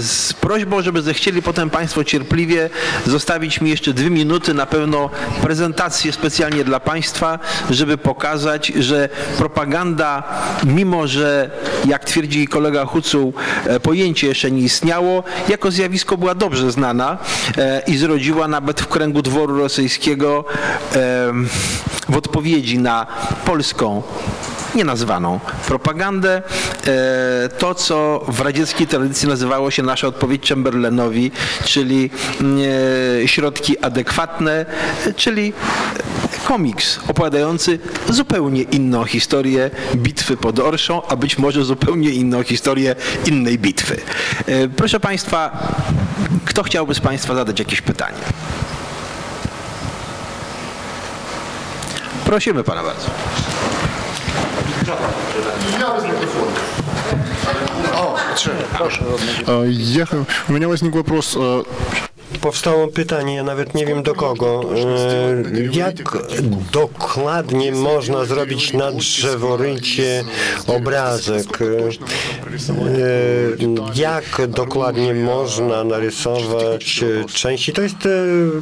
[0.00, 2.70] z prośbą, żeby zechcieli potem Państwo cierpliwie
[3.06, 5.10] zostawić mi jeszcze dwie minuty, na pewno
[5.42, 7.38] prezentację specjalnie dla Państwa,
[7.70, 9.08] żeby pokazać, że
[9.38, 10.22] propaganda,
[10.64, 11.50] mimo że
[11.86, 13.32] jak twierdzi kolega Hucuł,
[13.66, 17.18] e, pojęcie jeszcze nie istniało, jako zjawisko była dobrze znana
[17.86, 20.44] i zrodziła nawet w kręgu dworu rosyjskiego
[22.12, 23.06] w odpowiedzi na
[23.44, 24.02] polską
[24.74, 26.42] nienazwaną propagandę.
[26.86, 31.30] E, to, co w radzieckiej tradycji nazywało się nasza odpowiedź Chamberlainowi,
[31.64, 32.10] czyli
[33.22, 34.66] e, środki adekwatne,
[35.16, 35.52] czyli
[36.44, 37.78] komiks opowiadający
[38.08, 44.00] zupełnie inną historię bitwy pod Orszą, a być może zupełnie inną historię innej bitwy.
[44.46, 45.68] E, proszę Państwa,
[46.44, 48.18] kto chciałby z Państwa zadać jakieś pytanie?
[52.31, 53.07] Prosimy pana bardzo.
[57.95, 58.15] О,
[58.77, 59.01] прошу.
[59.67, 60.05] Я,
[60.49, 61.37] у меня возник вопрос.
[62.41, 64.61] Powstało pytanie, ja nawet nie wiem do kogo.
[65.71, 65.95] Jak
[66.71, 70.23] dokładnie można zrobić na drzeworycie
[70.67, 71.59] obrazek?
[73.95, 77.03] Jak dokładnie można narysować
[77.33, 77.73] części?
[77.73, 77.95] To jest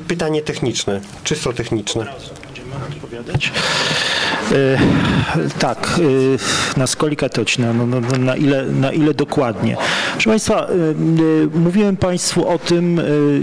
[0.08, 2.14] pytanie techniczne, czysto techniczne
[2.77, 3.53] odpowiadać?
[4.53, 4.79] E,
[5.59, 6.01] tak,
[6.77, 9.77] e, na skoli katoczna, no, no, no, na, ile, na ile dokładnie.
[10.13, 10.69] Proszę Państwa, e,
[11.59, 13.01] mówiłem Państwu o tym,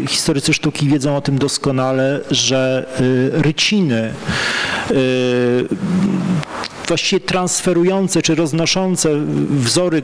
[0.08, 2.86] historycy sztuki wiedzą o tym doskonale, że
[3.32, 4.14] ryciny
[6.88, 9.10] właściwie transferujące czy roznoszące
[9.50, 10.02] wzory,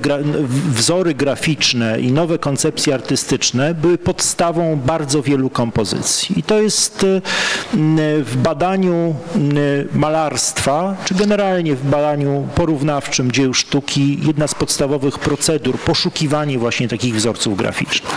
[0.67, 6.39] wzory graficzne i nowe koncepcje artystyczne były podstawą bardzo wielu kompozycji.
[6.39, 7.21] I to jest y,
[8.23, 15.79] w badaniu y, malarstwa, czy generalnie w badaniu porównawczym dzieł sztuki jedna z podstawowych procedur,
[15.79, 18.13] poszukiwanie właśnie takich wzorców graficznych.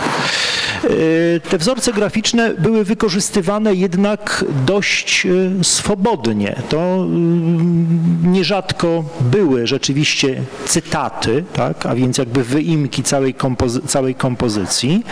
[0.85, 5.27] Y, te wzorce graficzne były wykorzystywane jednak dość
[5.61, 6.61] swobodnie.
[6.69, 7.05] To
[8.23, 15.03] nie nierzadko były rzeczywiście cytaty, tak, a więc jakby wyimki całej, kompozy całej kompozycji,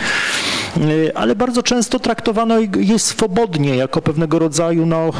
[0.76, 5.10] y, ale bardzo często traktowano je swobodnie, jako pewnego rodzaju no,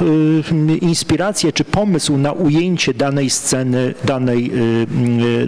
[0.81, 4.53] inspirację czy pomysł na ujęcie danej sceny, danej,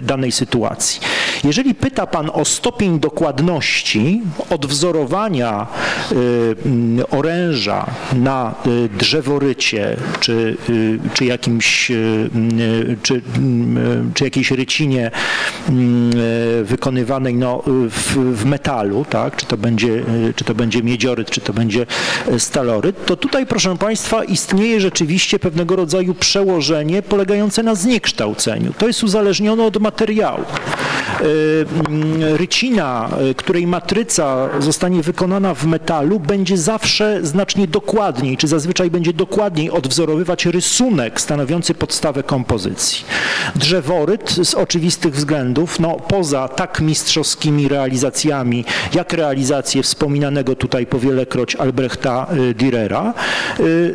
[0.01, 0.99] danej sytuacji.
[1.43, 5.67] Jeżeli pyta pan o stopień dokładności odwzorowania
[6.11, 11.91] y, oręża na y, drzeworycie, czy, y, czy jakimś,
[13.03, 13.21] czy,
[14.13, 15.11] czy jakiejś rycinie
[16.63, 19.35] wykonywanej no, w, w metalu, tak?
[19.35, 20.03] czy, to będzie,
[20.35, 21.85] czy to będzie miedzioryt, czy to będzie
[22.37, 28.73] staloryt, to tutaj, proszę Państwa, istnieje rzeczywiście pewnego rodzaju przełożenie polegające na zniekształceniu.
[28.77, 30.45] To jest uzależnione od materiału.
[31.21, 38.47] Y, mm, Rycina, y, której matryca zostanie wykonana w metalu, będzie zawsze znacznie dokładniej, czy
[38.47, 43.05] zazwyczaj będzie dokładniej odwzorowywać rysunek stanowiący podstawę kompozycji.
[43.55, 52.27] Drzeworyt z oczywistych względów, no poza tak mistrzowskimi realizacjami, jak realizacje wspominanego tutaj powielekroć Albrechta
[52.33, 53.13] y, Dürera,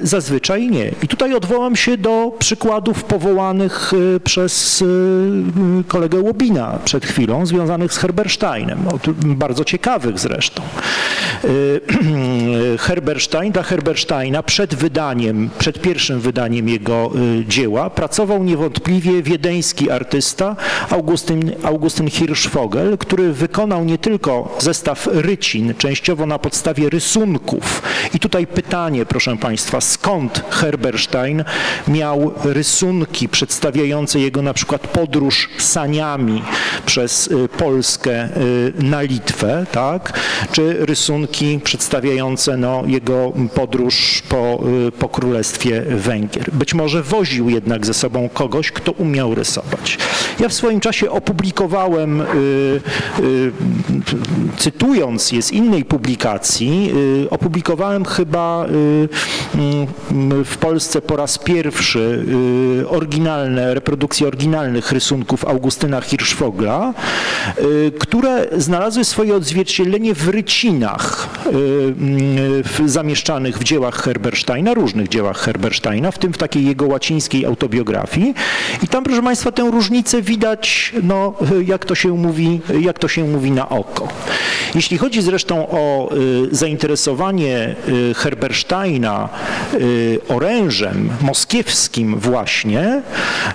[0.03, 0.91] zazwyczaj nie.
[1.03, 3.93] I tutaj odwołam się do przykładów powołanych
[4.25, 4.85] przez
[5.89, 7.14] kolegę Łobina przed chwilą,
[7.45, 8.79] związanych z Herbersteinem,
[9.25, 10.63] bardzo ciekawych zresztą.
[11.45, 11.81] Y,
[12.87, 17.11] Herberstein, dla Herbersteina przed wydaniem, przed pierwszym wydaniem jego
[17.41, 20.57] y, dzieła pracował niewątpliwie wiedeński artysta
[20.91, 27.83] Augustyn, Augustyn Hirschvogel, który wykonał nie tylko zestaw rycin, częściowo na podstawie rysunków.
[28.15, 31.45] I tutaj pytanie, proszę Państwa, skąd Herberstein
[31.89, 36.43] miał rysunki przedstawiające jego na przykład podróż saniami
[36.87, 40.21] przez y, Polskę y, na Litwę, tak?
[40.53, 46.53] czy rysunki przedstawiające no, jego podróż po, y, po Królestwie Węgier.
[46.53, 49.99] Być może woził jednak ze sobą kogoś, kto umiał rysować.
[50.41, 52.23] Ja w swoim czasie opublikowałem,
[54.57, 56.93] cytując je z innej publikacji,
[57.31, 58.67] opublikowałem chyba
[59.55, 62.25] mm, w Polsce po raz pierwszy
[62.89, 66.94] oryginalne, reprodukcje oryginalnych rysunków Augustyna Hirschvogla, y,
[67.99, 71.29] które znalazły swoje odzwierciedlenie w rycinach
[72.85, 78.35] y, zamieszczanych w dziełach Herbersteina, różnych dziełach Herbersteina, w tym w takiej jego łacińskiej autobiografii.
[78.83, 81.35] I tam, proszę Państwa, tę różnicę widać, no,
[81.67, 84.09] jak to się mówi, jak to się mówi na oko.
[84.75, 86.11] Jeśli chodzi zresztą o
[86.51, 89.29] y, zainteresowanie y, Herbersteina
[89.75, 93.03] y, orężem moskiewskim właśnie,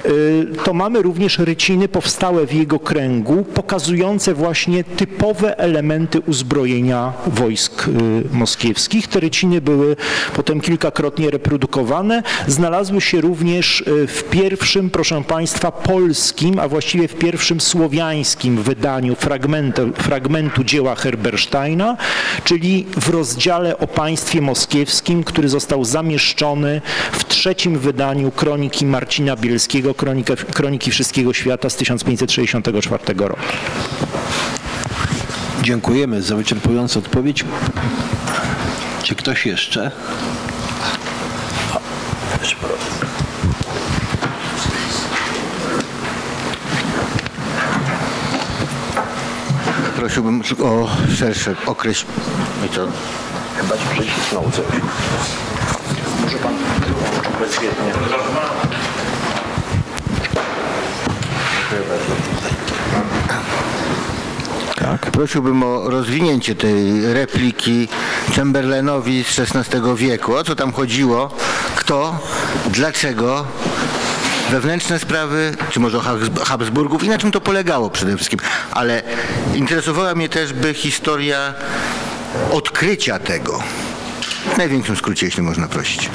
[0.06, 7.88] y, to mamy również ryciny powstałe w jego kręgu, pokazujące właśnie typowe elementy uzbrojenia wojsk
[7.88, 7.92] y,
[8.32, 9.08] moskiewskich.
[9.08, 9.96] Te ryciny były
[10.36, 12.24] potem kilkakrotnie reprodukowane.
[12.48, 19.16] Znalazły się również y, w pierwszym, proszę Państwa, polskim, a właściwie w pierwszym słowiańskim wydaniu
[19.16, 21.98] fragmentu, fragmentu dzieła Herbersteina,
[22.44, 26.82] czyli w rozdziale o państwie moskiewskim, który został zamieszczony
[27.12, 33.41] w trzecim wydaniu kroniki Marcina Bielskiego, kroniki, kroniki Wszystkiego Świata z 1564 roku.
[35.62, 37.46] Dziękujemy za wyczerpującą odpowiedź.
[39.04, 39.91] Czy ktoś jeszcze?
[42.62, 42.78] Bardzo.
[49.96, 52.06] Prosiłbym o szersze określ...
[52.66, 52.88] I co?
[53.58, 54.66] Chyba ci przecisnął coś.
[56.22, 56.54] Może pan
[57.40, 57.94] bezwiednie.
[64.90, 65.11] Tak.
[65.11, 67.88] Prosiłbym o rozwinięcie tej repliki
[68.36, 70.36] Chamberlainowi z XVI wieku.
[70.36, 71.32] O co tam chodziło?
[71.76, 72.20] Kto?
[72.70, 73.45] Dlaczego?
[74.52, 78.40] Wewnętrzne sprawy, czy może o Habs- Habsburgów i na czym to polegało przede wszystkim.
[78.72, 79.03] Ale
[79.56, 81.53] interesowała mnie też by historia
[82.52, 83.64] odkrycia tego.
[84.53, 86.10] W największym skrócie, jeśli można prosić.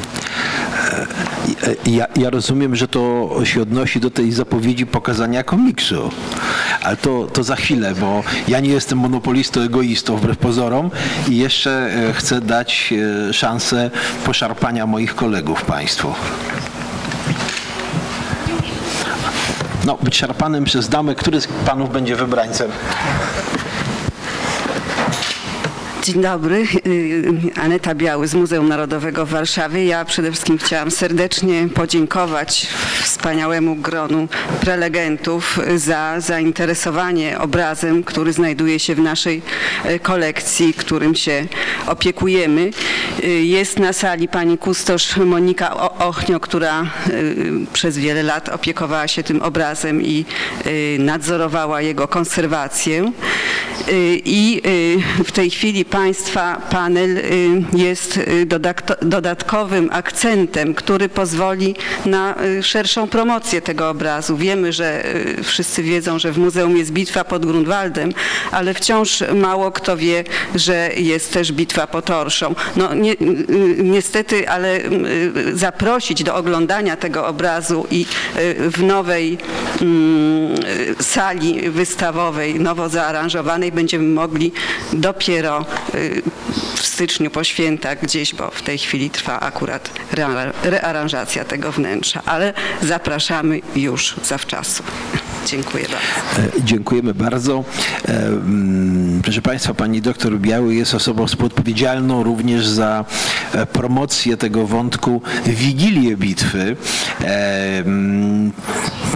[1.87, 6.11] Ja, ja rozumiem, że to się odnosi do tej zapowiedzi pokazania komiksu.
[6.83, 10.91] Ale to, to za chwilę, bo ja nie jestem monopolistą, egoistą wbrew pozorom
[11.29, 12.95] i jeszcze e, chcę dać
[13.29, 13.91] e, szansę
[14.25, 16.15] poszarpania moich kolegów Państwu.
[19.87, 22.71] No, być szarpanym przez damę, który z Panów będzie wybrańcem?
[26.05, 27.33] Dzień dobry, y,
[27.63, 29.85] Aneta Biały z Muzeum Narodowego w Warszawie.
[29.85, 32.67] Ja przede wszystkim chciałam serdecznie podziękować
[33.03, 34.29] wspaniałemu gronu
[34.61, 39.43] prelegentów za zainteresowanie obrazem, który znajduje się w naszej
[39.91, 41.47] y, kolekcji, którym się
[41.87, 42.71] opiekujemy.
[43.25, 46.87] Y, Jest na sali pani kustosz Monika Ochnio, która y,
[47.73, 50.25] przez wiele lat opiekowała się tym obrazem i
[50.67, 53.13] y, nadzorowała jego konserwację.
[53.89, 57.23] Y, I y, w tej chwili Państwa panel
[57.73, 58.21] jest
[59.03, 61.75] dodatkowym akcentem, który pozwoli
[62.07, 64.37] na szerszą promocję tego obrazu.
[64.37, 65.05] Wiemy, że
[65.43, 68.13] wszyscy wiedzą, że w muzeum jest bitwa pod Grunwaldem,
[68.51, 72.55] ale wciąż mało kto wie, że jest też bitwa pod Orszą.
[72.77, 73.17] No, ni
[73.79, 74.81] niestety, ale
[75.53, 78.07] zaprosić do oglądania tego obrazu i
[78.59, 79.39] w nowej
[79.81, 80.57] mm,
[81.01, 84.53] sali wystawowej, nowo zaaranżowanej będziemy mogli
[84.93, 85.65] dopiero
[86.75, 89.91] w styczniu po świętach gdzieś, bo w tej chwili trwa akurat
[90.63, 92.53] rearanżacja tego wnętrza, ale
[92.83, 94.83] zapraszamy już zawczasu.
[95.47, 96.59] Dziękuję bardzo.
[96.65, 97.65] Dziękujemy bardzo.
[99.23, 103.05] Proszę Państwa, pani doktor Biały jest osobą współodpowiedzialną również za
[103.73, 106.77] promocję tego wątku Wigilię Bitwy,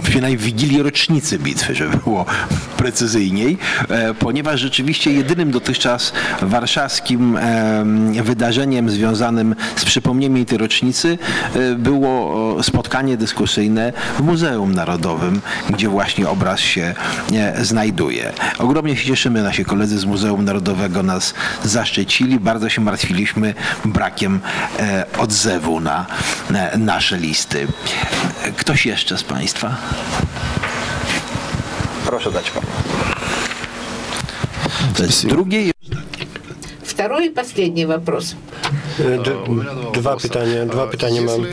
[0.03, 2.25] przynajmniej Wigilię rocznicy bitwy, żeby było
[2.77, 3.57] precyzyjniej,
[4.19, 7.39] ponieważ rzeczywiście jedynym dotychczas warszawskim
[8.23, 11.17] wydarzeniem związanym z przypomnieniem tej rocznicy
[11.77, 16.95] było spotkanie dyskusyjne w Muzeum Narodowym, gdzie właśnie obraz się
[17.61, 18.33] znajduje.
[18.57, 21.33] Ogromnie się cieszymy, nasi koledzy z Muzeum Narodowego nas
[21.63, 22.39] zaszczycili.
[22.39, 23.53] Bardzo się martwiliśmy
[23.85, 24.39] brakiem
[25.17, 26.05] odzewu na
[26.77, 27.67] nasze listy.
[28.57, 29.75] Ktoś jeszcze z Państwa?
[32.05, 32.51] Proszę dać.
[34.97, 35.78] To jest drugie.
[36.98, 38.36] Второй и последний вопрос.
[38.98, 39.30] D
[39.94, 41.46] dwa pytania, dwa pytania mam.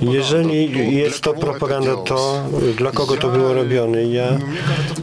[0.00, 2.44] Jeżeli jest to propaganda, to
[2.76, 4.04] dla kogo to było robione?
[4.04, 4.38] Ja,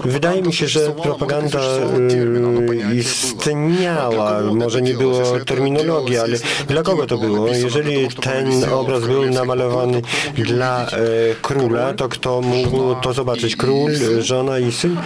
[0.06, 1.60] wydaje mi się, że propaganda
[2.92, 6.38] y, istniała, może nie było terminologii, ale
[6.68, 7.48] dla kogo to było?
[7.48, 10.02] Jeżeli ten obraz był namalowany
[10.38, 10.90] dla e,
[11.42, 13.56] króla, to kto mógł to zobaczyć?
[13.56, 14.98] Król, żona i syn?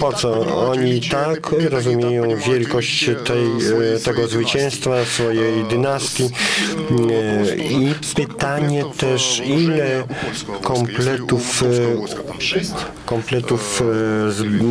[0.00, 0.30] Po co?
[0.70, 3.44] Oni tak rozumieją wielkość tej,
[3.85, 6.29] e, tego zwycięstwa, swojej dynastii.
[7.69, 10.03] I pytanie też, ile
[10.61, 11.63] kompletów,
[13.05, 13.83] kompletów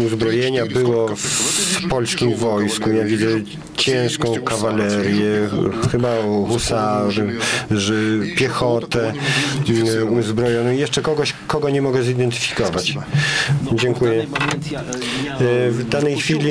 [0.07, 2.91] uzbrojenia było w polskim wojsku.
[2.91, 3.27] Ja widzę
[3.77, 5.49] ciężką kawalerię,
[5.93, 6.09] chyba
[6.49, 7.39] husary,
[8.37, 9.13] piechotę
[10.11, 12.95] uzbrojoną i jeszcze kogoś, kogo nie mogę zidentyfikować.
[13.73, 14.27] Dziękuję.
[15.71, 16.51] W danej chwili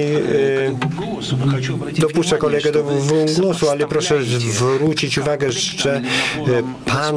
[1.98, 2.84] dopuszczę kolegę do
[3.42, 6.02] głosu, ale proszę zwrócić uwagę, że
[6.86, 7.16] Pan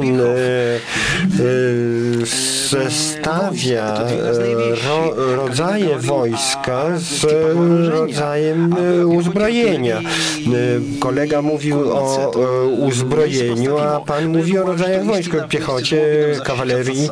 [2.69, 4.05] zestawia
[4.87, 7.25] ro, rodzaje wojska z
[7.89, 8.75] rodzajem
[9.07, 10.01] uzbrojenia.
[10.99, 12.31] Kolega mówił o
[12.79, 16.01] uzbrojeniu, a Pan mówi o rodzajach wojsk, piechocie,
[16.43, 17.09] kawalerii.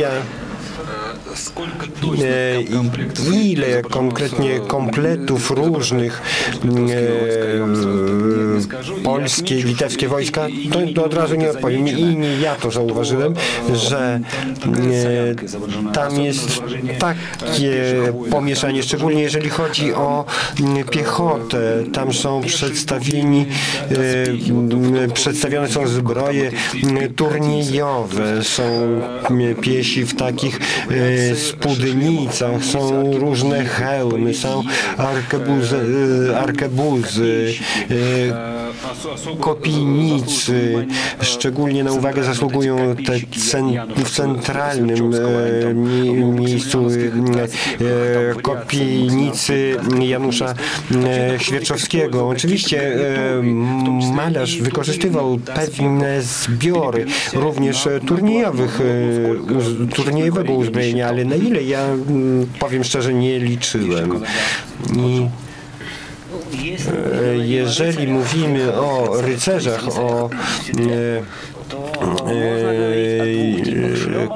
[0.00, 0.10] Ja
[3.42, 6.22] ile konkretnie kompletów różnych
[9.04, 10.46] polskie, litewskie wojska,
[10.94, 11.88] to, od razu nie odpowiem.
[11.88, 13.34] I nie ja to zauważyłem,
[13.74, 14.20] że
[15.92, 16.62] tam jest
[16.98, 17.72] takie
[18.30, 20.24] pomieszanie, szczególnie jeżeli chodzi o
[20.90, 21.58] piechotę.
[21.92, 23.46] Tam są przedstawieni,
[25.14, 26.50] przedstawione są zbroje
[27.16, 28.62] turniejowe, są
[29.62, 30.60] piesi w takich
[31.36, 34.62] spódnicach, są różne hełmy, są
[34.96, 35.76] arkebuzy,
[36.36, 37.54] arkebuzy
[39.40, 40.86] kopijnicy.
[41.20, 43.12] Szczególnie na uwagę zasługują te
[44.04, 45.10] w centralnym
[46.34, 46.86] miejscu
[48.42, 50.54] kopijnicy Janusza
[51.38, 52.28] Świerczowskiego.
[52.28, 52.98] Oczywiście
[54.14, 58.80] malarz wykorzystywał pewne zbiory, również turniejowych,
[59.94, 61.86] turniejowego uzbrojenia, ale na ile ja
[62.58, 64.24] powiem szczerze nie liczyłem.
[64.96, 65.26] I
[67.42, 70.30] jeżeli mówimy o rycerzach, o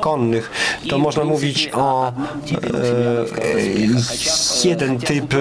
[0.01, 0.51] konnych,
[0.89, 2.13] to można mówić o
[4.65, 5.35] jeden typ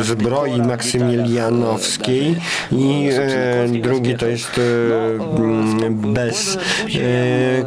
[0.00, 2.36] zbroi maksymilianowskiej.
[2.72, 3.10] i
[3.80, 4.60] drugi to jest
[5.90, 6.58] bez.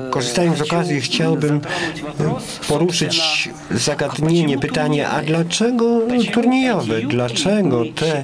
[0.10, 1.62] Korzystając z okazji chciałbym
[2.68, 6.02] poruszyć zagadnienie, pytanie, a dlaczego
[6.34, 7.02] turniejowe?
[7.02, 8.24] Dlaczego te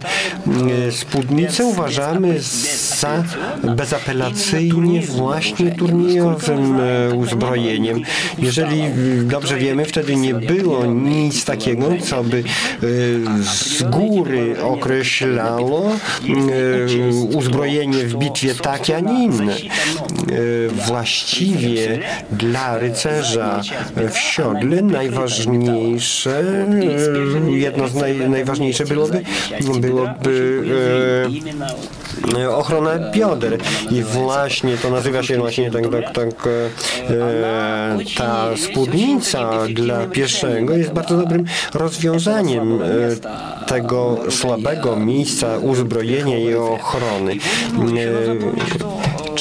[0.92, 3.24] spódnice uważamy za
[4.12, 6.80] bezapelacyjnie właśnie turniejowym
[7.16, 8.02] uzbrojeniem?
[8.40, 8.84] Jeżeli
[9.24, 12.44] dobrze wiemy, wtedy nie było nic takiego, co by
[13.42, 15.92] z góry określało
[17.36, 19.56] uzbrojenie w bitwie takie, a nie inne.
[20.88, 22.00] właściwie
[22.32, 23.62] dla rycerza
[23.96, 26.44] w siodle najważniejsze,
[27.50, 29.22] jedno z naj, najważniejsze byłoby,
[29.80, 30.64] byłoby
[32.50, 33.58] ochrona bioder
[33.92, 36.52] i właśnie to nazywa się właśnie tak, tak, tak
[38.18, 42.80] ta spódnica dla pieszego jest bardzo dobrym rozwiązaniem
[43.68, 47.36] tego słabego miejsca uzbrojenia i ochrony.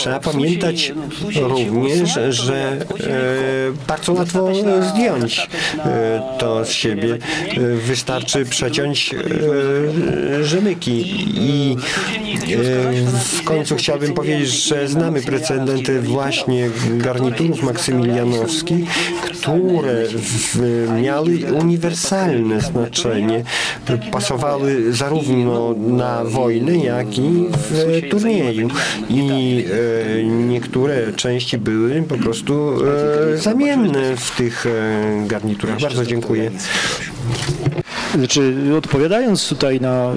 [0.01, 0.93] Trzeba pamiętać
[1.41, 2.77] również, że
[3.89, 4.53] bardzo łatwo
[4.93, 5.49] zdjąć
[6.39, 7.19] to z siebie.
[7.87, 9.15] Wystarczy przeciąć
[10.43, 11.77] rzemyki i
[13.33, 18.85] w końcu chciałbym powiedzieć, że znamy precedenty właśnie garniturów maksymilianowskich,
[19.41, 20.05] które
[21.03, 23.45] miały uniwersalne znaczenie,
[24.13, 28.69] pasowały zarówno na wojnę, jak i w turnieju.
[29.11, 29.65] I
[30.25, 32.79] niektóre części były po prostu
[33.35, 34.67] zamienne w tych
[35.27, 35.81] garniturach.
[35.81, 36.51] Bardzo dziękuję.
[38.15, 40.13] Znaczy, odpowiadając tutaj na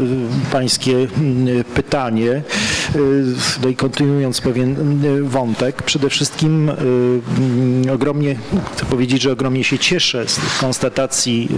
[0.52, 1.08] pańskie
[1.76, 2.42] pytanie,
[3.64, 4.76] no i kontynuując pewien
[5.24, 6.72] wątek, przede wszystkim
[7.94, 8.36] ogromnie,
[8.76, 11.50] chcę powiedzieć, że ogromnie się cieszę z tych konstatacji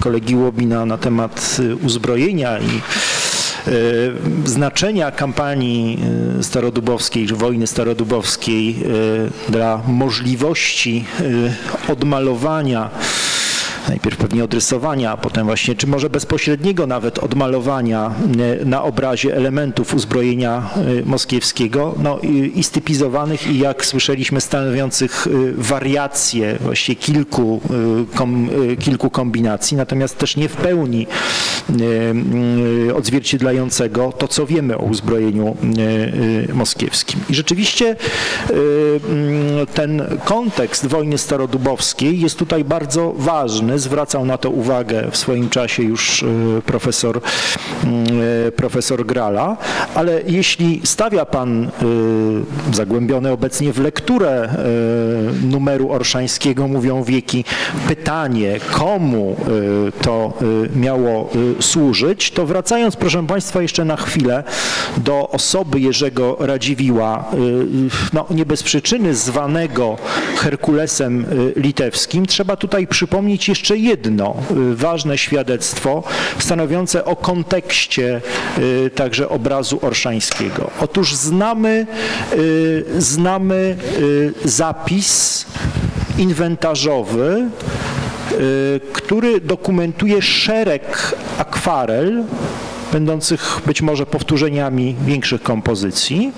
[0.00, 2.80] kolegi Łobina na temat uzbrojenia i
[4.44, 5.98] znaczenia kampanii
[6.40, 8.76] starodubowskiej, czy wojny starodubowskiej
[9.48, 11.04] dla możliwości
[11.88, 12.90] odmalowania
[13.88, 18.14] najpierw pewnie odrysowania, a potem właśnie, czy może bezpośredniego nawet odmalowania
[18.64, 20.70] na obrazie elementów uzbrojenia
[21.04, 22.18] moskiewskiego, no
[22.54, 27.60] i stypizowanych i jak słyszeliśmy stanowiących wariacje właściwie kilku,
[28.14, 28.48] kom,
[28.78, 31.06] kilku kombinacji, natomiast też nie w pełni
[32.96, 35.56] odzwierciedlającego to, co wiemy o uzbrojeniu
[36.52, 37.20] moskiewskim.
[37.30, 37.96] I rzeczywiście
[39.74, 45.82] ten kontekst wojny starodubowskiej jest tutaj bardzo ważny, Zwracał na to uwagę w swoim czasie
[45.82, 46.24] już
[46.66, 47.20] profesor,
[48.56, 49.56] profesor Grala,
[49.94, 51.70] ale jeśli stawia Pan
[52.72, 54.48] zagłębiony obecnie w lekturę
[55.42, 57.44] numeru Orszańskiego, mówią wieki,
[57.88, 59.36] pytanie, komu
[60.02, 60.32] to
[60.76, 61.30] miało
[61.60, 64.44] służyć, to wracając, proszę Państwa, jeszcze na chwilę
[64.96, 67.24] do osoby Jerzego Radziwiła,
[68.12, 69.96] no nie bez przyczyny zwanego
[70.36, 71.26] Herkulesem
[71.56, 74.34] litewskim, trzeba tutaj przypomnieć jeszcze jeszcze jedno
[74.74, 76.02] ważne świadectwo
[76.38, 78.20] stanowiące o kontekście
[78.94, 80.70] także obrazu orszańskiego.
[80.80, 81.86] Otóż znamy,
[82.98, 83.76] znamy
[84.44, 85.46] zapis
[86.18, 87.48] inwentarzowy,
[88.92, 92.24] który dokumentuje szereg akwarel
[92.94, 96.32] będących być może powtórzeniami większych kompozycji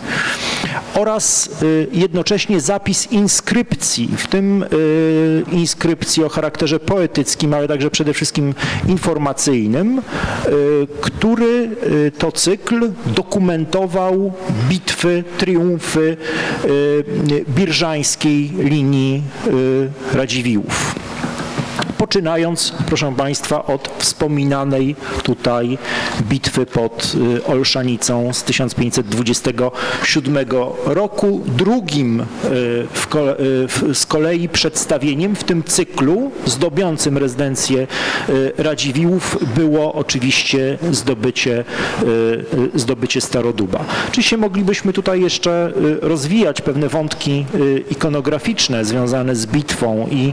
[0.94, 1.50] oraz
[1.92, 4.64] jednocześnie zapis inskrypcji, w tym
[5.52, 8.54] inskrypcji o charakterze poetyckim, ale także przede wszystkim
[8.88, 10.02] informacyjnym,
[11.00, 11.70] który
[12.18, 14.32] to cykl dokumentował
[14.68, 16.16] bitwy, triumfy
[17.48, 19.22] birżańskiej linii
[20.12, 21.05] Radziwiłłów
[21.98, 25.78] poczynając, proszę Państwa, od wspominanej tutaj
[26.22, 27.12] bitwy pod
[27.46, 30.38] Olszanicą z 1527
[30.84, 31.42] roku.
[31.46, 32.26] Drugim
[32.92, 33.36] w kole,
[33.92, 37.86] z kolei przedstawieniem w tym cyklu zdobiącym rezydencję
[38.58, 41.64] Radziwiłłów było oczywiście zdobycie,
[42.74, 43.84] zdobycie Staroduba.
[44.08, 47.46] Oczywiście moglibyśmy tutaj jeszcze rozwijać pewne wątki
[47.90, 50.32] ikonograficzne związane z bitwą i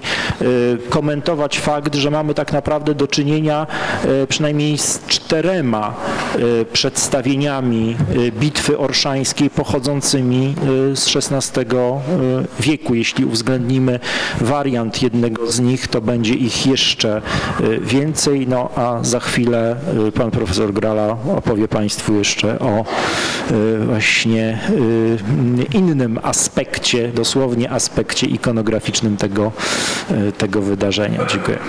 [0.89, 3.67] komentować fakt, że mamy tak naprawdę do czynienia
[4.29, 5.93] przynajmniej z czterema
[6.73, 7.95] przedstawieniami
[8.39, 10.55] bitwy orszańskiej pochodzącymi
[10.93, 11.65] z XVI
[12.59, 12.95] wieku.
[12.95, 13.99] Jeśli uwzględnimy
[14.41, 17.21] wariant jednego z nich, to będzie ich jeszcze
[17.81, 19.75] więcej, no a za chwilę
[20.15, 22.85] pan profesor Grala opowie Państwu jeszcze o
[23.85, 24.59] właśnie
[25.73, 29.51] innym aspekcie, dosłownie aspekcie ikonograficznym tego,
[30.37, 31.19] tego wydarzenia.
[31.27, 31.42] Dziękuję.
[31.43, 31.59] く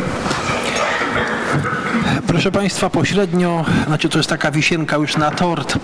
[2.23, 5.78] Proszę Państwa, pośrednio, znaczy to jest taka wisienka już na tort,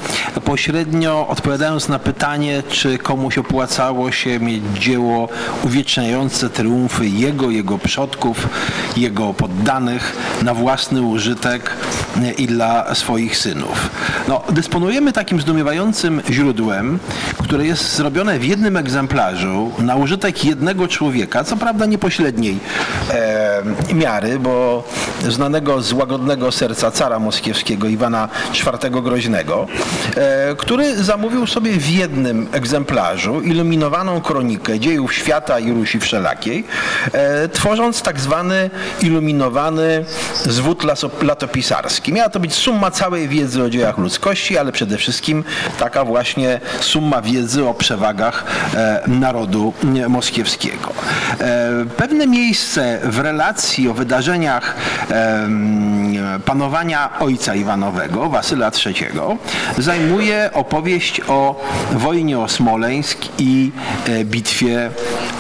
[0.45, 5.29] pośrednio odpowiadając na pytanie, czy komuś opłacało się mieć dzieło
[5.65, 8.49] uwieczniające triumfy jego, jego przodków,
[8.97, 11.77] jego poddanych na własny użytek,
[12.39, 13.91] i dla swoich synów.
[14.29, 16.99] No, dysponujemy takim zdumiewającym źródłem,
[17.43, 22.59] które jest zrobione w jednym egzemplarzu na użytek jednego człowieka, co prawda niepośredniej
[23.11, 23.63] e,
[23.95, 24.85] miary, bo
[25.29, 29.67] znanego z łagodnego serca cara moskiewskiego Iwana IV Groźnego,
[30.17, 36.65] e, który zamówił sobie w jednym egzemplarzu iluminowaną kronikę dziejów świata i Rusi wszelakiej,
[37.13, 38.71] e, tworząc tak zwany
[39.03, 40.85] iluminowany zwód
[41.23, 42.13] latopisarski.
[42.13, 45.45] Miała to być summa całej wiedzy o dziejach ludzkości, ale przede wszystkim
[45.79, 48.45] taka właśnie summa wiedzy o przewagach
[48.75, 49.73] e, narodu
[50.09, 50.93] moskiewskiego.
[51.97, 54.77] Pewne miejsce w relacji o wydarzeniach
[56.45, 59.07] panowania ojca Iwanowego, Wasyla III,
[59.79, 61.61] zajmuje opowieść o
[61.93, 63.73] wojnie o Smoleńsk i
[64.09, 64.91] e, bitwie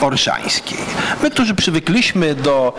[0.01, 0.78] orszańskiej.
[1.22, 2.74] My, którzy przywykliśmy do,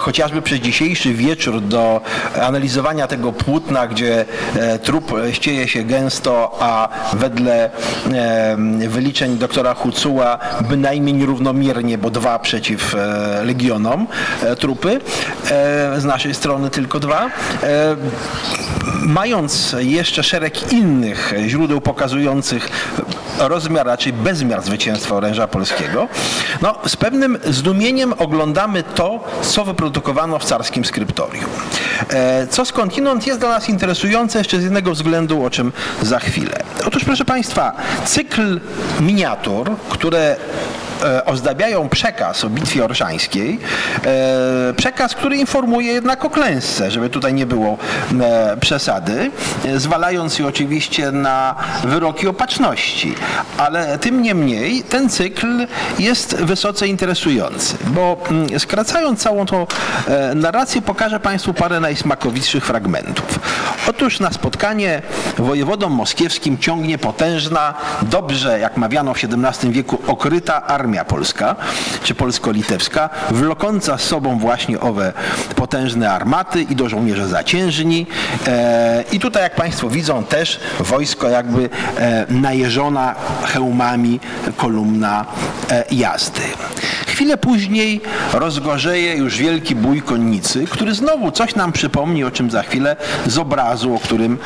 [0.00, 2.00] chociażby przez dzisiejszy wieczór, do
[2.42, 4.24] analizowania tego płótna, gdzie
[4.82, 7.70] trup ścieje się gęsto, a wedle
[8.88, 14.06] wyliczeń doktora Hucuła bynajmniej nierównomiernie, bo dwa przeciw e, legionom
[14.42, 15.00] e, trupy,
[15.50, 17.11] e, z naszej strony tylko dwa.
[19.02, 22.70] Mając jeszcze szereg innych źródeł pokazujących
[23.38, 26.08] rozmiar, raczej bezmiar zwycięstwa oręża polskiego,
[26.62, 31.50] no, z pewnym zdumieniem oglądamy to, co wyprodukowano w carskim skryptorium.
[32.50, 35.72] Co skądinąd jest dla nas interesujące jeszcze z jednego względu, o czym
[36.02, 36.62] za chwilę.
[36.86, 37.72] Otóż proszę Państwa,
[38.04, 38.60] cykl
[39.00, 40.81] miniatur, które E,
[41.26, 43.58] ozdabiają przekaz o bitwie orszańskiej,
[44.04, 47.78] e, przekaz, który informuje jednak o klęsce, żeby tutaj nie było
[48.20, 49.30] e, przesady,
[49.76, 51.54] zwalając je oczywiście na
[51.84, 53.14] wyroki opatrzności.
[53.56, 55.66] Ale tym niemniej ten cykl
[55.98, 59.66] jest wysoce interesujący, bo mm, skracając całą tą
[60.34, 63.38] narrację pokażę Państwu parę najsmakowitszych fragmentów.
[63.88, 65.02] Otóż na spotkanie
[65.38, 71.56] wojewodą moskiewskim ciągnie potężna, dobrze, jak mawiano w XVII wieku, okryta armia armia polska,
[72.02, 75.12] czy polsko-litewska, wlokąca z sobą właśnie owe
[75.56, 78.06] potężne armaty i do żołnierze zaciężni.
[78.46, 83.14] E, I tutaj, jak Państwo widzą, też wojsko jakby e, najeżona
[83.44, 84.20] hełmami
[84.56, 85.24] kolumna
[85.70, 86.42] e, jazdy.
[87.22, 88.00] Chwilę później
[88.32, 92.96] rozgorzeje już wielki bój konnicy, który znowu coś nam przypomni, o czym za chwilę,
[93.26, 94.38] z obrazu, o którym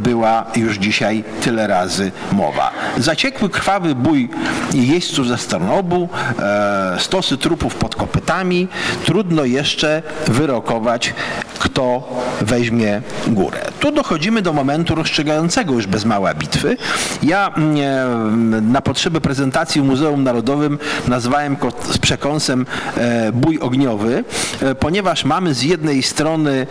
[0.00, 2.70] była już dzisiaj tyle razy mowa.
[2.98, 4.28] Zaciekły, krwawy bój
[4.74, 6.08] jeźdźców ze Starnobu,
[6.38, 8.68] e, stosy trupów pod kopytami.
[9.04, 11.14] Trudno jeszcze wyrokować,
[11.58, 12.08] kto
[12.40, 13.60] weźmie górę.
[13.80, 16.76] Tu dochodzimy do momentu rozstrzygającego już bez mała bitwy.
[17.22, 20.78] Ja mm, na potrzeby prezentacji w Muzeum Narodowym
[21.08, 22.66] nazwałem go z przekąsem
[22.96, 24.24] e, bój ogniowy,
[24.62, 26.66] e, ponieważ mamy z jednej strony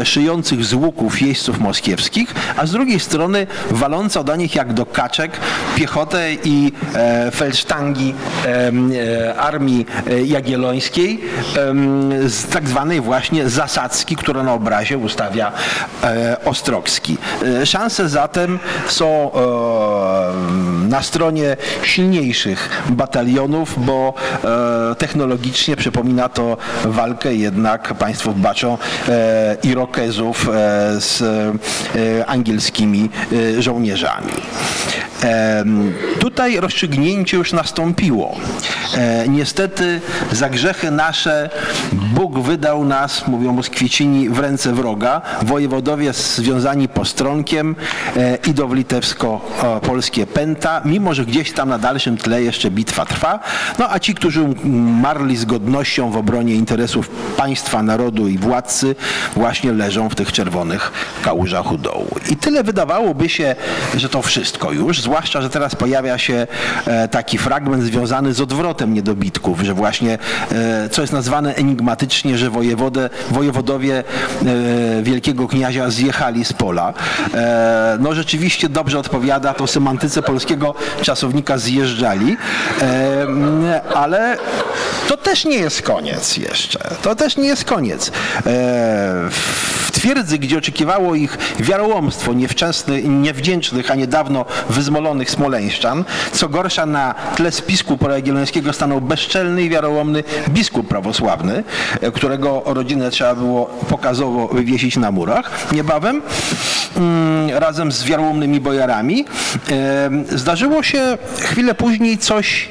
[0.00, 4.86] e, szyjących z łuków jeźdźców moskiewskich, a z drugiej strony walącą do nich jak do
[4.86, 5.32] kaczek
[5.74, 6.72] piechotę i
[7.32, 8.14] felsztangi
[9.38, 9.86] armii
[10.24, 11.20] jagiellońskiej
[12.26, 15.52] z tak zwanej właśnie zasadzki, która na obrazie ustawia
[16.44, 17.16] Ostrogski.
[17.64, 18.58] Szanse zatem
[18.88, 19.30] są
[20.88, 24.14] na stronie silniejszych batalionów, bo
[24.98, 28.78] technologicznie przypomina to walkę jednak państwo baczą
[29.08, 30.52] e, Irokezów e,
[31.00, 33.10] z e, angielskimi
[33.58, 34.32] żołnierzami.
[36.20, 38.36] Tutaj rozstrzygnięcie już nastąpiło.
[39.28, 40.00] Niestety
[40.32, 41.50] za grzechy nasze
[41.92, 45.22] Bóg wydał nas, mówią Moskwiecini, w ręce wroga.
[45.42, 47.76] Wojewodowie związani postronkiem
[48.46, 53.40] idą w litewsko-polskie pęta, mimo że gdzieś tam na dalszym tle jeszcze bitwa trwa.
[53.78, 54.46] No a ci, którzy
[55.02, 58.94] marli z godnością w obronie interesów państwa, narodu i władcy,
[59.34, 62.08] właśnie leżą w tych czerwonych kałużach u dołu.
[62.30, 63.56] I tyle wydawałoby się,
[63.96, 66.46] że to wszystko już, zwłaszcza, że teraz pojawia się
[66.86, 70.18] e, taki fragment związany z odwrotem niedobitków, że właśnie,
[70.52, 76.94] e, co jest nazwane enigmatycznie, że wojewodę, wojewodowie e, wielkiego kniazia zjechali z pola.
[77.98, 82.36] No rzeczywiście dobrze odpowiada to semantyce polskiego czasownika zjeżdżali,
[83.94, 84.36] ale
[85.08, 86.78] to też nie jest koniec jeszcze.
[87.02, 88.12] To też nie jest koniec.
[89.80, 92.32] W twierdzy, gdzie oczekiwało ich wiarołomstwo
[93.04, 100.24] niewdzięcznych, a niedawno wyzmolonych smoleńszczan, co gorsza na tle spisku pojagiellońskiego stanął bezczelny i wiarołomny
[100.48, 101.64] biskup prawosławny,
[102.00, 105.50] e, którego rodzinę trzeba było pokazowo wywiesić na murach.
[105.72, 106.22] Niebawem
[106.96, 109.24] mm, razem z wiarołomnymi bojarami
[110.28, 112.68] zdarzyło się chwilę później coś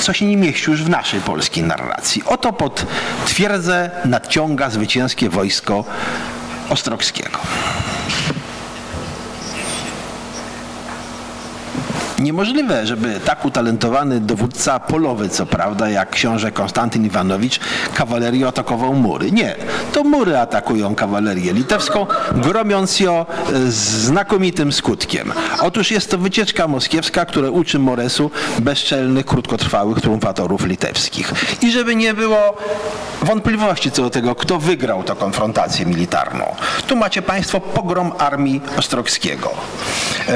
[0.00, 2.22] co się nie mieści już w naszej polskiej narracji.
[2.26, 2.86] Oto pod
[3.26, 5.84] twierdzę nadciąga zwycięskie wojsko
[6.68, 7.38] Ostrogskiego.
[12.20, 17.60] Niemożliwe, żeby tak utalentowany dowódca polowy, co prawda, jak książę Konstantyn Iwanowicz,
[17.94, 19.32] kawalerię atakował mury.
[19.32, 19.56] Nie,
[19.92, 23.26] to mury atakują kawalerię litewską, gromiąc ją
[23.68, 25.32] z znakomitym skutkiem.
[25.60, 31.32] Otóż jest to wycieczka moskiewska, która uczy Moresu bezczelnych, krótkotrwałych triumfatorów litewskich.
[31.62, 32.56] I żeby nie było
[33.22, 36.44] wątpliwości co do tego, kto wygrał tę konfrontację militarną.
[36.86, 39.50] Tu macie Państwo pogrom armii Ostrogskiego.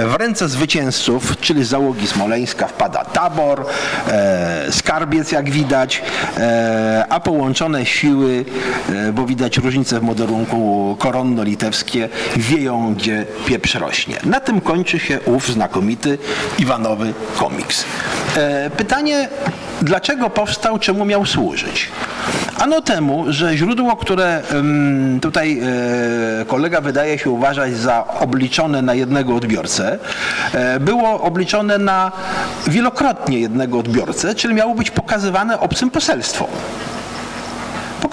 [0.07, 3.67] W ręce zwycięzców, czyli załogi Smoleńska wpada Tabor,
[4.09, 6.03] e, Skarbiec jak widać,
[6.39, 8.45] e, a połączone siły,
[8.93, 14.17] e, bo widać różnicę w moderunku koronno-litewskie, wieją gdzie pieprz rośnie.
[14.25, 16.19] Na tym kończy się ów znakomity
[16.59, 17.85] Iwanowy komiks.
[18.37, 19.29] E, pytanie,
[19.83, 21.89] dlaczego powstał, czemu miał służyć?
[22.59, 24.43] Ano temu, że źródło, które
[25.23, 25.61] tutaj
[26.41, 29.99] e, kolega wydaje się uważać za obliczone na jednego odbiorcę,
[30.53, 32.13] e, było obliczone na
[32.67, 36.49] wielokrotnie jednego odbiorcę, czyli miało być pokazywane obcym poselstwom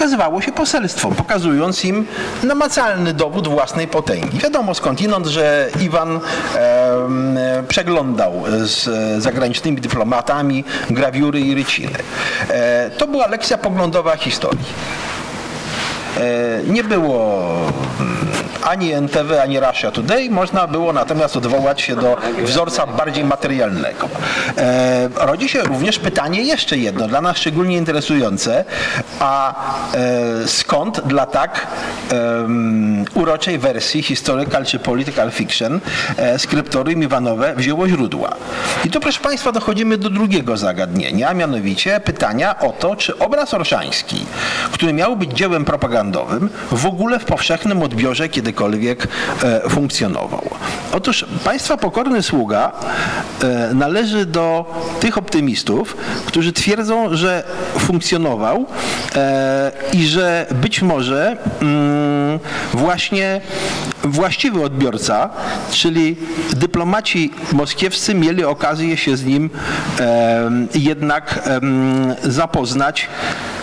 [0.01, 2.07] pokazywało się poselstwom, pokazując im
[2.43, 4.37] namacalny dowód własnej potęgi.
[4.37, 6.19] Wiadomo skądinąd, że Iwan
[6.55, 8.89] e, przeglądał z
[9.23, 11.97] zagranicznymi dyplomatami grawiury i ryciny.
[12.49, 14.65] E, to była lekcja poglądowa historii.
[16.17, 17.45] E, nie było
[18.63, 20.29] ani NTV, ani Russia Today.
[20.29, 24.09] Można było natomiast odwołać się do wzorca bardziej materialnego.
[24.57, 28.65] E, rodzi się również pytanie jeszcze jedno, dla nas szczególnie interesujące,
[29.19, 29.55] a
[29.93, 31.67] e, skąd dla tak
[33.13, 35.79] uroczej wersji historical czy political fiction
[36.37, 38.35] skryptorium Iwanowe wzięło źródła.
[38.85, 43.53] I tu proszę Państwa dochodzimy do drugiego zagadnienia, a mianowicie pytania o to, czy obraz
[43.53, 44.25] orszański,
[44.71, 49.07] który miał być dziełem propagandowym, w ogóle w powszechnym odbiorze kiedykolwiek
[49.43, 50.49] e, funkcjonował.
[50.93, 52.71] Otóż Państwa pokorny sługa
[53.43, 54.65] e, należy do
[54.99, 57.43] tych optymistów, którzy twierdzą, że
[57.79, 58.65] funkcjonował
[59.15, 62.39] e, i że być może mm,
[62.73, 63.41] właśnie
[64.03, 65.29] właściwy odbiorca,
[65.71, 66.15] czyli
[66.53, 69.49] dyplomaci moskiewscy mieli okazję się z nim
[70.73, 71.49] jednak
[72.23, 73.07] zapoznać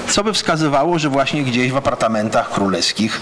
[0.09, 3.21] co by wskazywało, że właśnie gdzieś w apartamentach królewskich,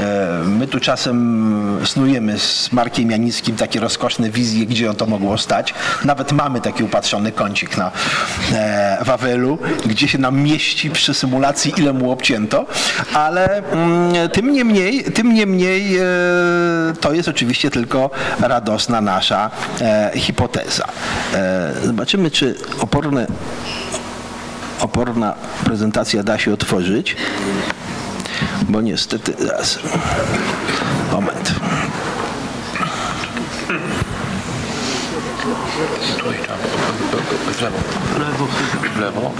[0.00, 5.38] e, my tu czasem snujemy z Markiem Janickim takie rozkoszne wizje, gdzie on to mogło
[5.38, 5.74] stać.
[6.04, 7.92] Nawet mamy taki upatrzony kącik na
[8.52, 12.66] e, Wawelu, gdzie się nam mieści przy symulacji, ile mu obcięto,
[13.14, 16.02] ale mm, tym niemniej, tym niemniej e,
[17.00, 19.50] to jest oczywiście tylko radosna nasza
[20.14, 20.88] hipoteza.
[21.84, 23.26] Zobaczymy, czy oporne
[24.80, 25.34] oporna
[25.64, 27.16] prezentacja da się otworzyć,
[28.68, 29.78] bo niestety zaraz.
[31.12, 31.54] Moment.
[37.52, 37.78] W lewo.
[38.14, 38.46] W lewo.
[38.94, 39.34] W lewo.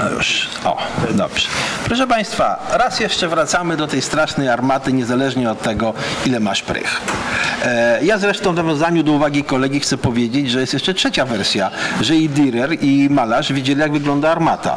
[0.00, 0.76] A już, o,
[1.10, 1.48] dobrze.
[1.84, 5.94] Proszę Państwa, raz jeszcze wracamy do tej strasznej armaty, niezależnie od tego,
[6.26, 7.00] ile masz prych.
[7.64, 11.70] E, ja zresztą w nawiązaniu do uwagi kolegi chcę powiedzieć, że jest jeszcze trzecia wersja,
[12.00, 14.76] że i Dürer i malarz widzieli, jak wygląda armata.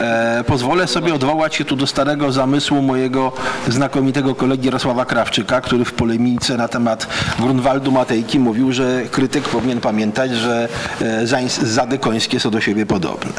[0.00, 3.32] E, pozwolę sobie odwołać się tu do starego zamysłu mojego
[3.68, 7.06] znakomitego kolegi Jarosława Krawczyka, który w polemice na temat
[7.38, 10.68] Grunwaldu Matejki mówił, że krytyk powinien pamiętać, że
[11.02, 13.32] e, zady końskie są do siebie podobne.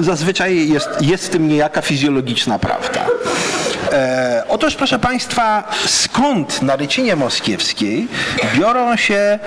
[0.00, 3.06] Zazwyczaj jest, jest w tym niejaka fizjologiczna prawda.
[3.92, 8.08] E, otóż, proszę Państwa, skąd na Rycinie Moskiewskiej
[8.54, 9.38] biorą się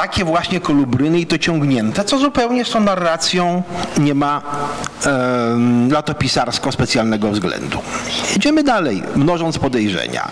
[0.00, 3.62] takie właśnie kolubryny i to ciągnięte, co zupełnie z tą narracją
[3.98, 4.42] nie ma
[5.06, 7.78] e, latopisarsko specjalnego względu.
[8.32, 10.28] Jedziemy dalej, mnożąc podejrzenia.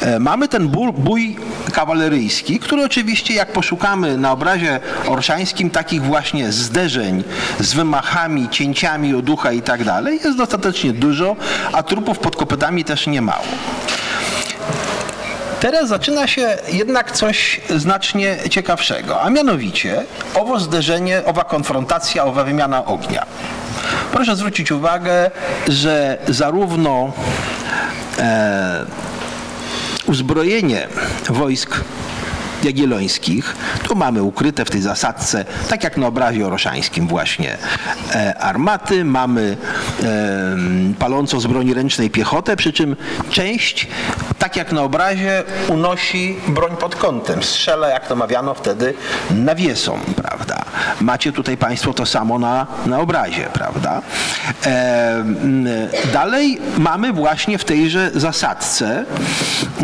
[0.00, 1.36] E, mamy ten bój, bój
[1.72, 7.24] kawaleryjski, który oczywiście jak poszukamy na obrazie orszańskim takich właśnie zderzeń
[7.60, 11.36] z wymachami, cięciami od ducha i tak dalej, jest dostatecznie dużo,
[11.72, 13.44] a trupów pod kopytami też nie mało.
[15.64, 20.04] Teraz zaczyna się jednak coś znacznie ciekawszego, a mianowicie
[20.34, 23.26] owo zderzenie, owa konfrontacja, owa wymiana ognia.
[24.12, 25.30] Proszę zwrócić uwagę,
[25.68, 27.12] że zarówno
[28.18, 28.84] e,
[30.06, 30.88] uzbrojenie
[31.28, 31.80] wojsk
[32.64, 33.56] Jagiellońskich.
[33.82, 37.56] Tu mamy ukryte w tej zasadce, tak jak na obrazie oroszańskim właśnie,
[38.14, 39.56] e, armaty, mamy
[40.98, 42.96] palącą z broni ręcznej piechotę, przy czym
[43.30, 43.88] część
[44.38, 47.42] tak jak na obrazie, unosi broń pod kątem.
[47.42, 48.94] Strzela, jak to mawiano wtedy,
[49.30, 50.64] nawiesą, prawda?
[51.00, 54.02] Macie tutaj Państwo to samo na, na obrazie, prawda?
[56.12, 59.04] Dalej mamy właśnie w tejże zasadce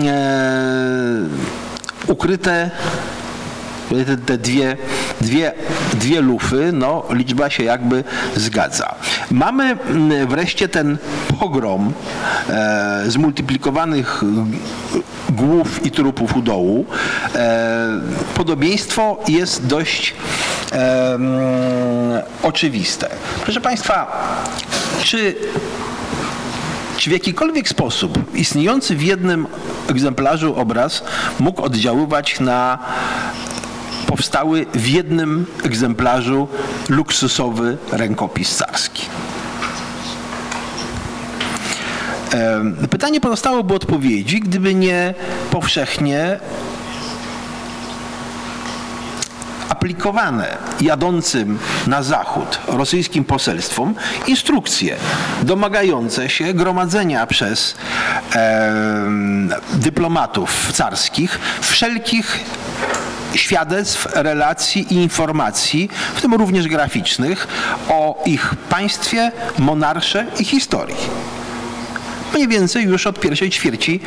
[0.07, 0.11] e,
[2.07, 2.71] ukryte
[4.27, 4.77] te, dwie,
[5.21, 5.53] dwie,
[5.95, 8.05] dwie lufy, no liczba się jakby
[8.37, 8.95] zgadza.
[9.31, 10.99] Mamy mm, wreszcie ten
[11.41, 11.93] pogrom
[12.49, 14.23] e, zmultiplikowanych
[15.31, 16.87] głów i trupów u dołu.
[17.35, 17.89] E,
[18.35, 20.15] podobieństwo jest dość
[20.73, 23.11] e, mm, oczywiste.
[23.45, 24.23] Proszę Państwa,
[25.03, 25.35] czy
[27.01, 29.47] czy w jakikolwiek sposób istniejący w jednym
[29.89, 31.05] egzemplarzu obraz
[31.39, 32.79] mógł oddziaływać na
[34.07, 36.49] powstały w jednym egzemplarzu
[36.89, 39.07] luksusowy rękopis carski.
[42.91, 45.15] Pytanie pozostałoby odpowiedzi, gdyby nie
[45.51, 46.41] powszechnie
[49.81, 53.95] aplikowane jadącym na zachód rosyjskim poselstwom
[54.27, 54.97] instrukcje
[55.43, 57.75] domagające się gromadzenia przez
[58.35, 58.73] e,
[59.73, 62.41] dyplomatów carskich wszelkich
[63.35, 67.49] świadectw, relacji i informacji, w tym również graficznych,
[67.89, 70.97] o ich państwie, monarsze i historii
[72.35, 74.01] mniej więcej już od pierwszej ćwierci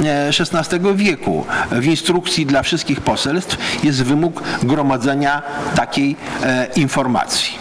[0.00, 1.46] XVI e, wieku.
[1.70, 5.42] W instrukcji dla wszystkich poselstw jest wymóg gromadzenia
[5.74, 7.58] takiej e, informacji.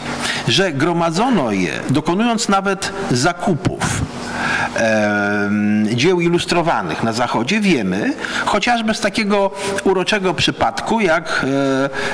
[0.48, 4.02] Że gromadzono je, dokonując nawet zakupów,
[5.98, 8.14] dzieł ilustrowanych na Zachodzie wiemy,
[8.46, 9.52] chociażby z takiego
[9.84, 11.46] uroczego przypadku, jak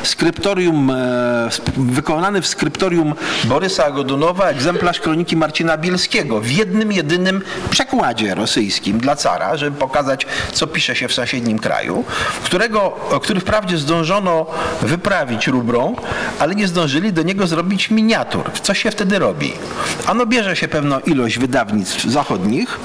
[0.02, 7.42] e, skryptorium, e, wykonany w skryptorium Borysa Godunowa egzemplarz kroniki Marcina Bielskiego w jednym, jedynym
[7.70, 12.04] przekładzie rosyjskim dla cara, żeby pokazać, co pisze się w sąsiednim kraju,
[12.44, 12.92] którego,
[13.22, 14.46] który wprawdzie zdążono
[14.82, 15.96] wyprawić rubrą,
[16.40, 18.52] ale nie zdążyli do niego zrobić miniatur.
[18.64, 19.54] Co się wtedy robi?
[20.08, 22.80] Ano bierze się pewną ilość wydawnictw zachodnich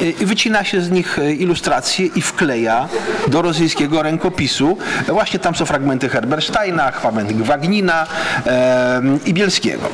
[0.00, 2.88] i wycina się z nich e, ilustracje i wkleja
[3.28, 4.78] do rosyjskiego rękopisu.
[5.08, 8.06] Właśnie tam są fragmenty Herbersteina, fragmenty Gwagnina
[9.26, 9.88] i Bielskiego.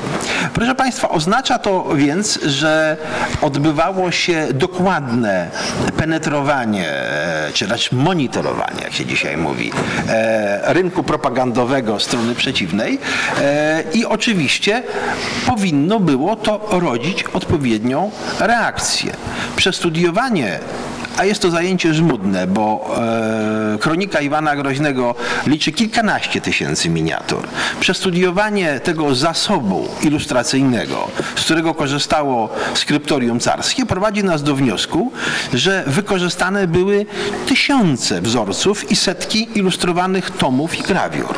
[0.54, 2.96] Proszę Państwa, oznacza to więc, że
[3.42, 5.50] odbywało się dokładne
[5.96, 9.72] penetrowanie, e, czy raczej monitorowanie, jak się dzisiaj mówi,
[10.08, 12.98] e, rynku propagandowego strony przeciwnej
[13.94, 14.82] i oczywiście
[15.46, 18.10] powinno było to rodzić odpowiednią
[18.40, 19.12] reakcję.
[19.56, 19.95] Przestudiowanie
[21.16, 22.94] a jest to zajęcie żmudne, bo
[23.74, 25.14] e, kronika Iwana Groźnego
[25.47, 27.43] liczy kilkanaście tysięcy miniatur.
[27.81, 35.12] Przestudiowanie tego zasobu ilustracyjnego, z którego korzystało skryptorium carskie, prowadzi nas do wniosku,
[35.55, 37.06] że wykorzystane były
[37.47, 41.35] tysiące wzorców i setki ilustrowanych tomów i grawiur.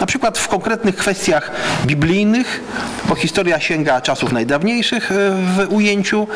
[0.00, 1.50] Na przykład w konkretnych kwestiach
[1.86, 2.62] biblijnych,
[3.08, 6.28] bo historia sięga czasów najdawniejszych e, w ujęciu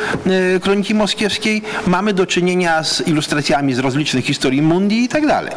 [0.57, 5.53] e, kroniki moskiewskiej, mamy do czynienia z ilustracjami z rozlicznych historii mundi i tak dalej.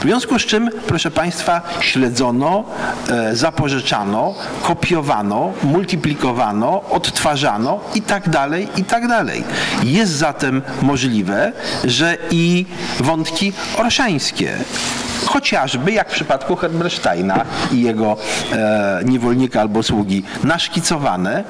[0.00, 2.64] W związku z czym, proszę Państwa, śledzono,
[3.08, 9.44] e, zapożyczano, kopiowano, multiplikowano, odtwarzano i tak dalej, i tak dalej.
[9.84, 11.52] Jest zatem możliwe,
[11.84, 12.66] że i
[13.00, 14.52] wątki orszańskie
[15.26, 18.16] chociażby jak w przypadku Herbersteina i jego
[18.52, 21.44] e, niewolnika albo sługi, naszkicowane,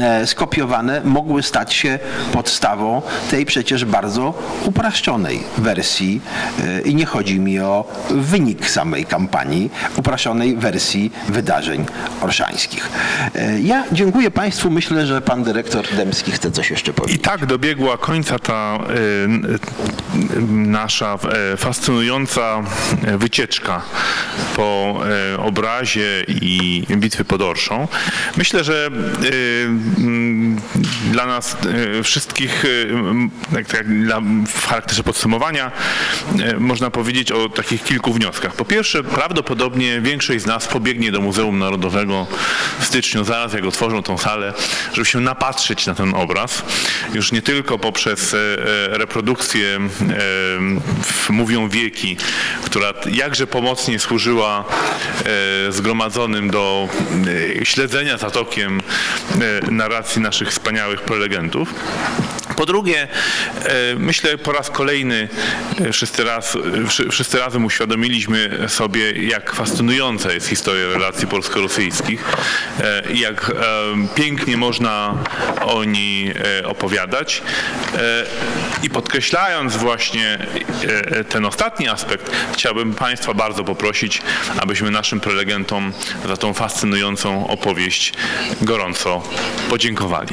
[0.00, 1.98] e, skopiowane, mogły stać się
[2.32, 4.34] podstawą tej przecież bardzo
[4.64, 6.20] upraszczonej wersji
[6.64, 11.84] e, i nie chodzi mi o wynik samej kampanii, upraszczonej wersji wydarzeń
[12.20, 12.88] orszańskich.
[13.34, 17.16] E, ja dziękuję Państwu, myślę, że Pan Dyrektor Dębski chce coś jeszcze powiedzieć.
[17.16, 19.28] I tak dobiegła końca ta y,
[20.48, 21.18] nasza
[21.54, 22.62] y, fascynująca
[23.18, 23.82] wycieczka
[24.56, 25.00] po
[25.34, 27.88] e, obrazie i bitwy pod Orszą.
[28.36, 29.64] Myślę, że e,
[29.98, 30.60] mm,
[31.10, 31.56] dla nas
[31.98, 32.64] e, wszystkich,
[33.54, 33.86] tak, tak,
[34.46, 35.72] w charakterze podsumowania,
[36.58, 38.54] można powiedzieć o takich kilku wnioskach.
[38.54, 42.26] Po pierwsze, prawdopodobnie większość z nas pobiegnie do Muzeum Narodowego
[42.78, 44.54] w styczniu, zaraz jak otworzą tą salę,
[44.92, 46.62] żeby się napatrzeć na ten obraz.
[47.14, 48.36] Już nie tylko poprzez
[48.90, 49.78] reprodukcję
[51.30, 52.16] Mówią Wieki,
[52.64, 54.64] która jakże pomocnie służyła
[55.68, 56.88] e, zgromadzonym do
[57.60, 61.74] e, śledzenia za tokiem e, narracji naszych wspaniałych prelegentów
[62.56, 63.08] Po drugie, e,
[63.98, 65.28] myślę po raz kolejny
[65.80, 66.58] e, wszyscy, raz,
[66.88, 72.24] wszy- wszyscy razem uświadomiliśmy sobie, jak fascynująca jest historia relacji polsko-rosyjskich
[72.80, 73.52] e, i jak
[74.14, 75.14] pięknie można
[75.62, 76.34] o niej
[76.64, 77.42] opowiadać.
[78.82, 80.38] I podkreślając właśnie
[81.28, 84.22] ten ostatni aspekt, chciałbym Państwa bardzo poprosić,
[84.58, 85.92] abyśmy naszym prelegentom
[86.28, 88.12] za tą fascynującą opowieść
[88.62, 89.22] gorąco
[89.70, 90.32] podziękowali.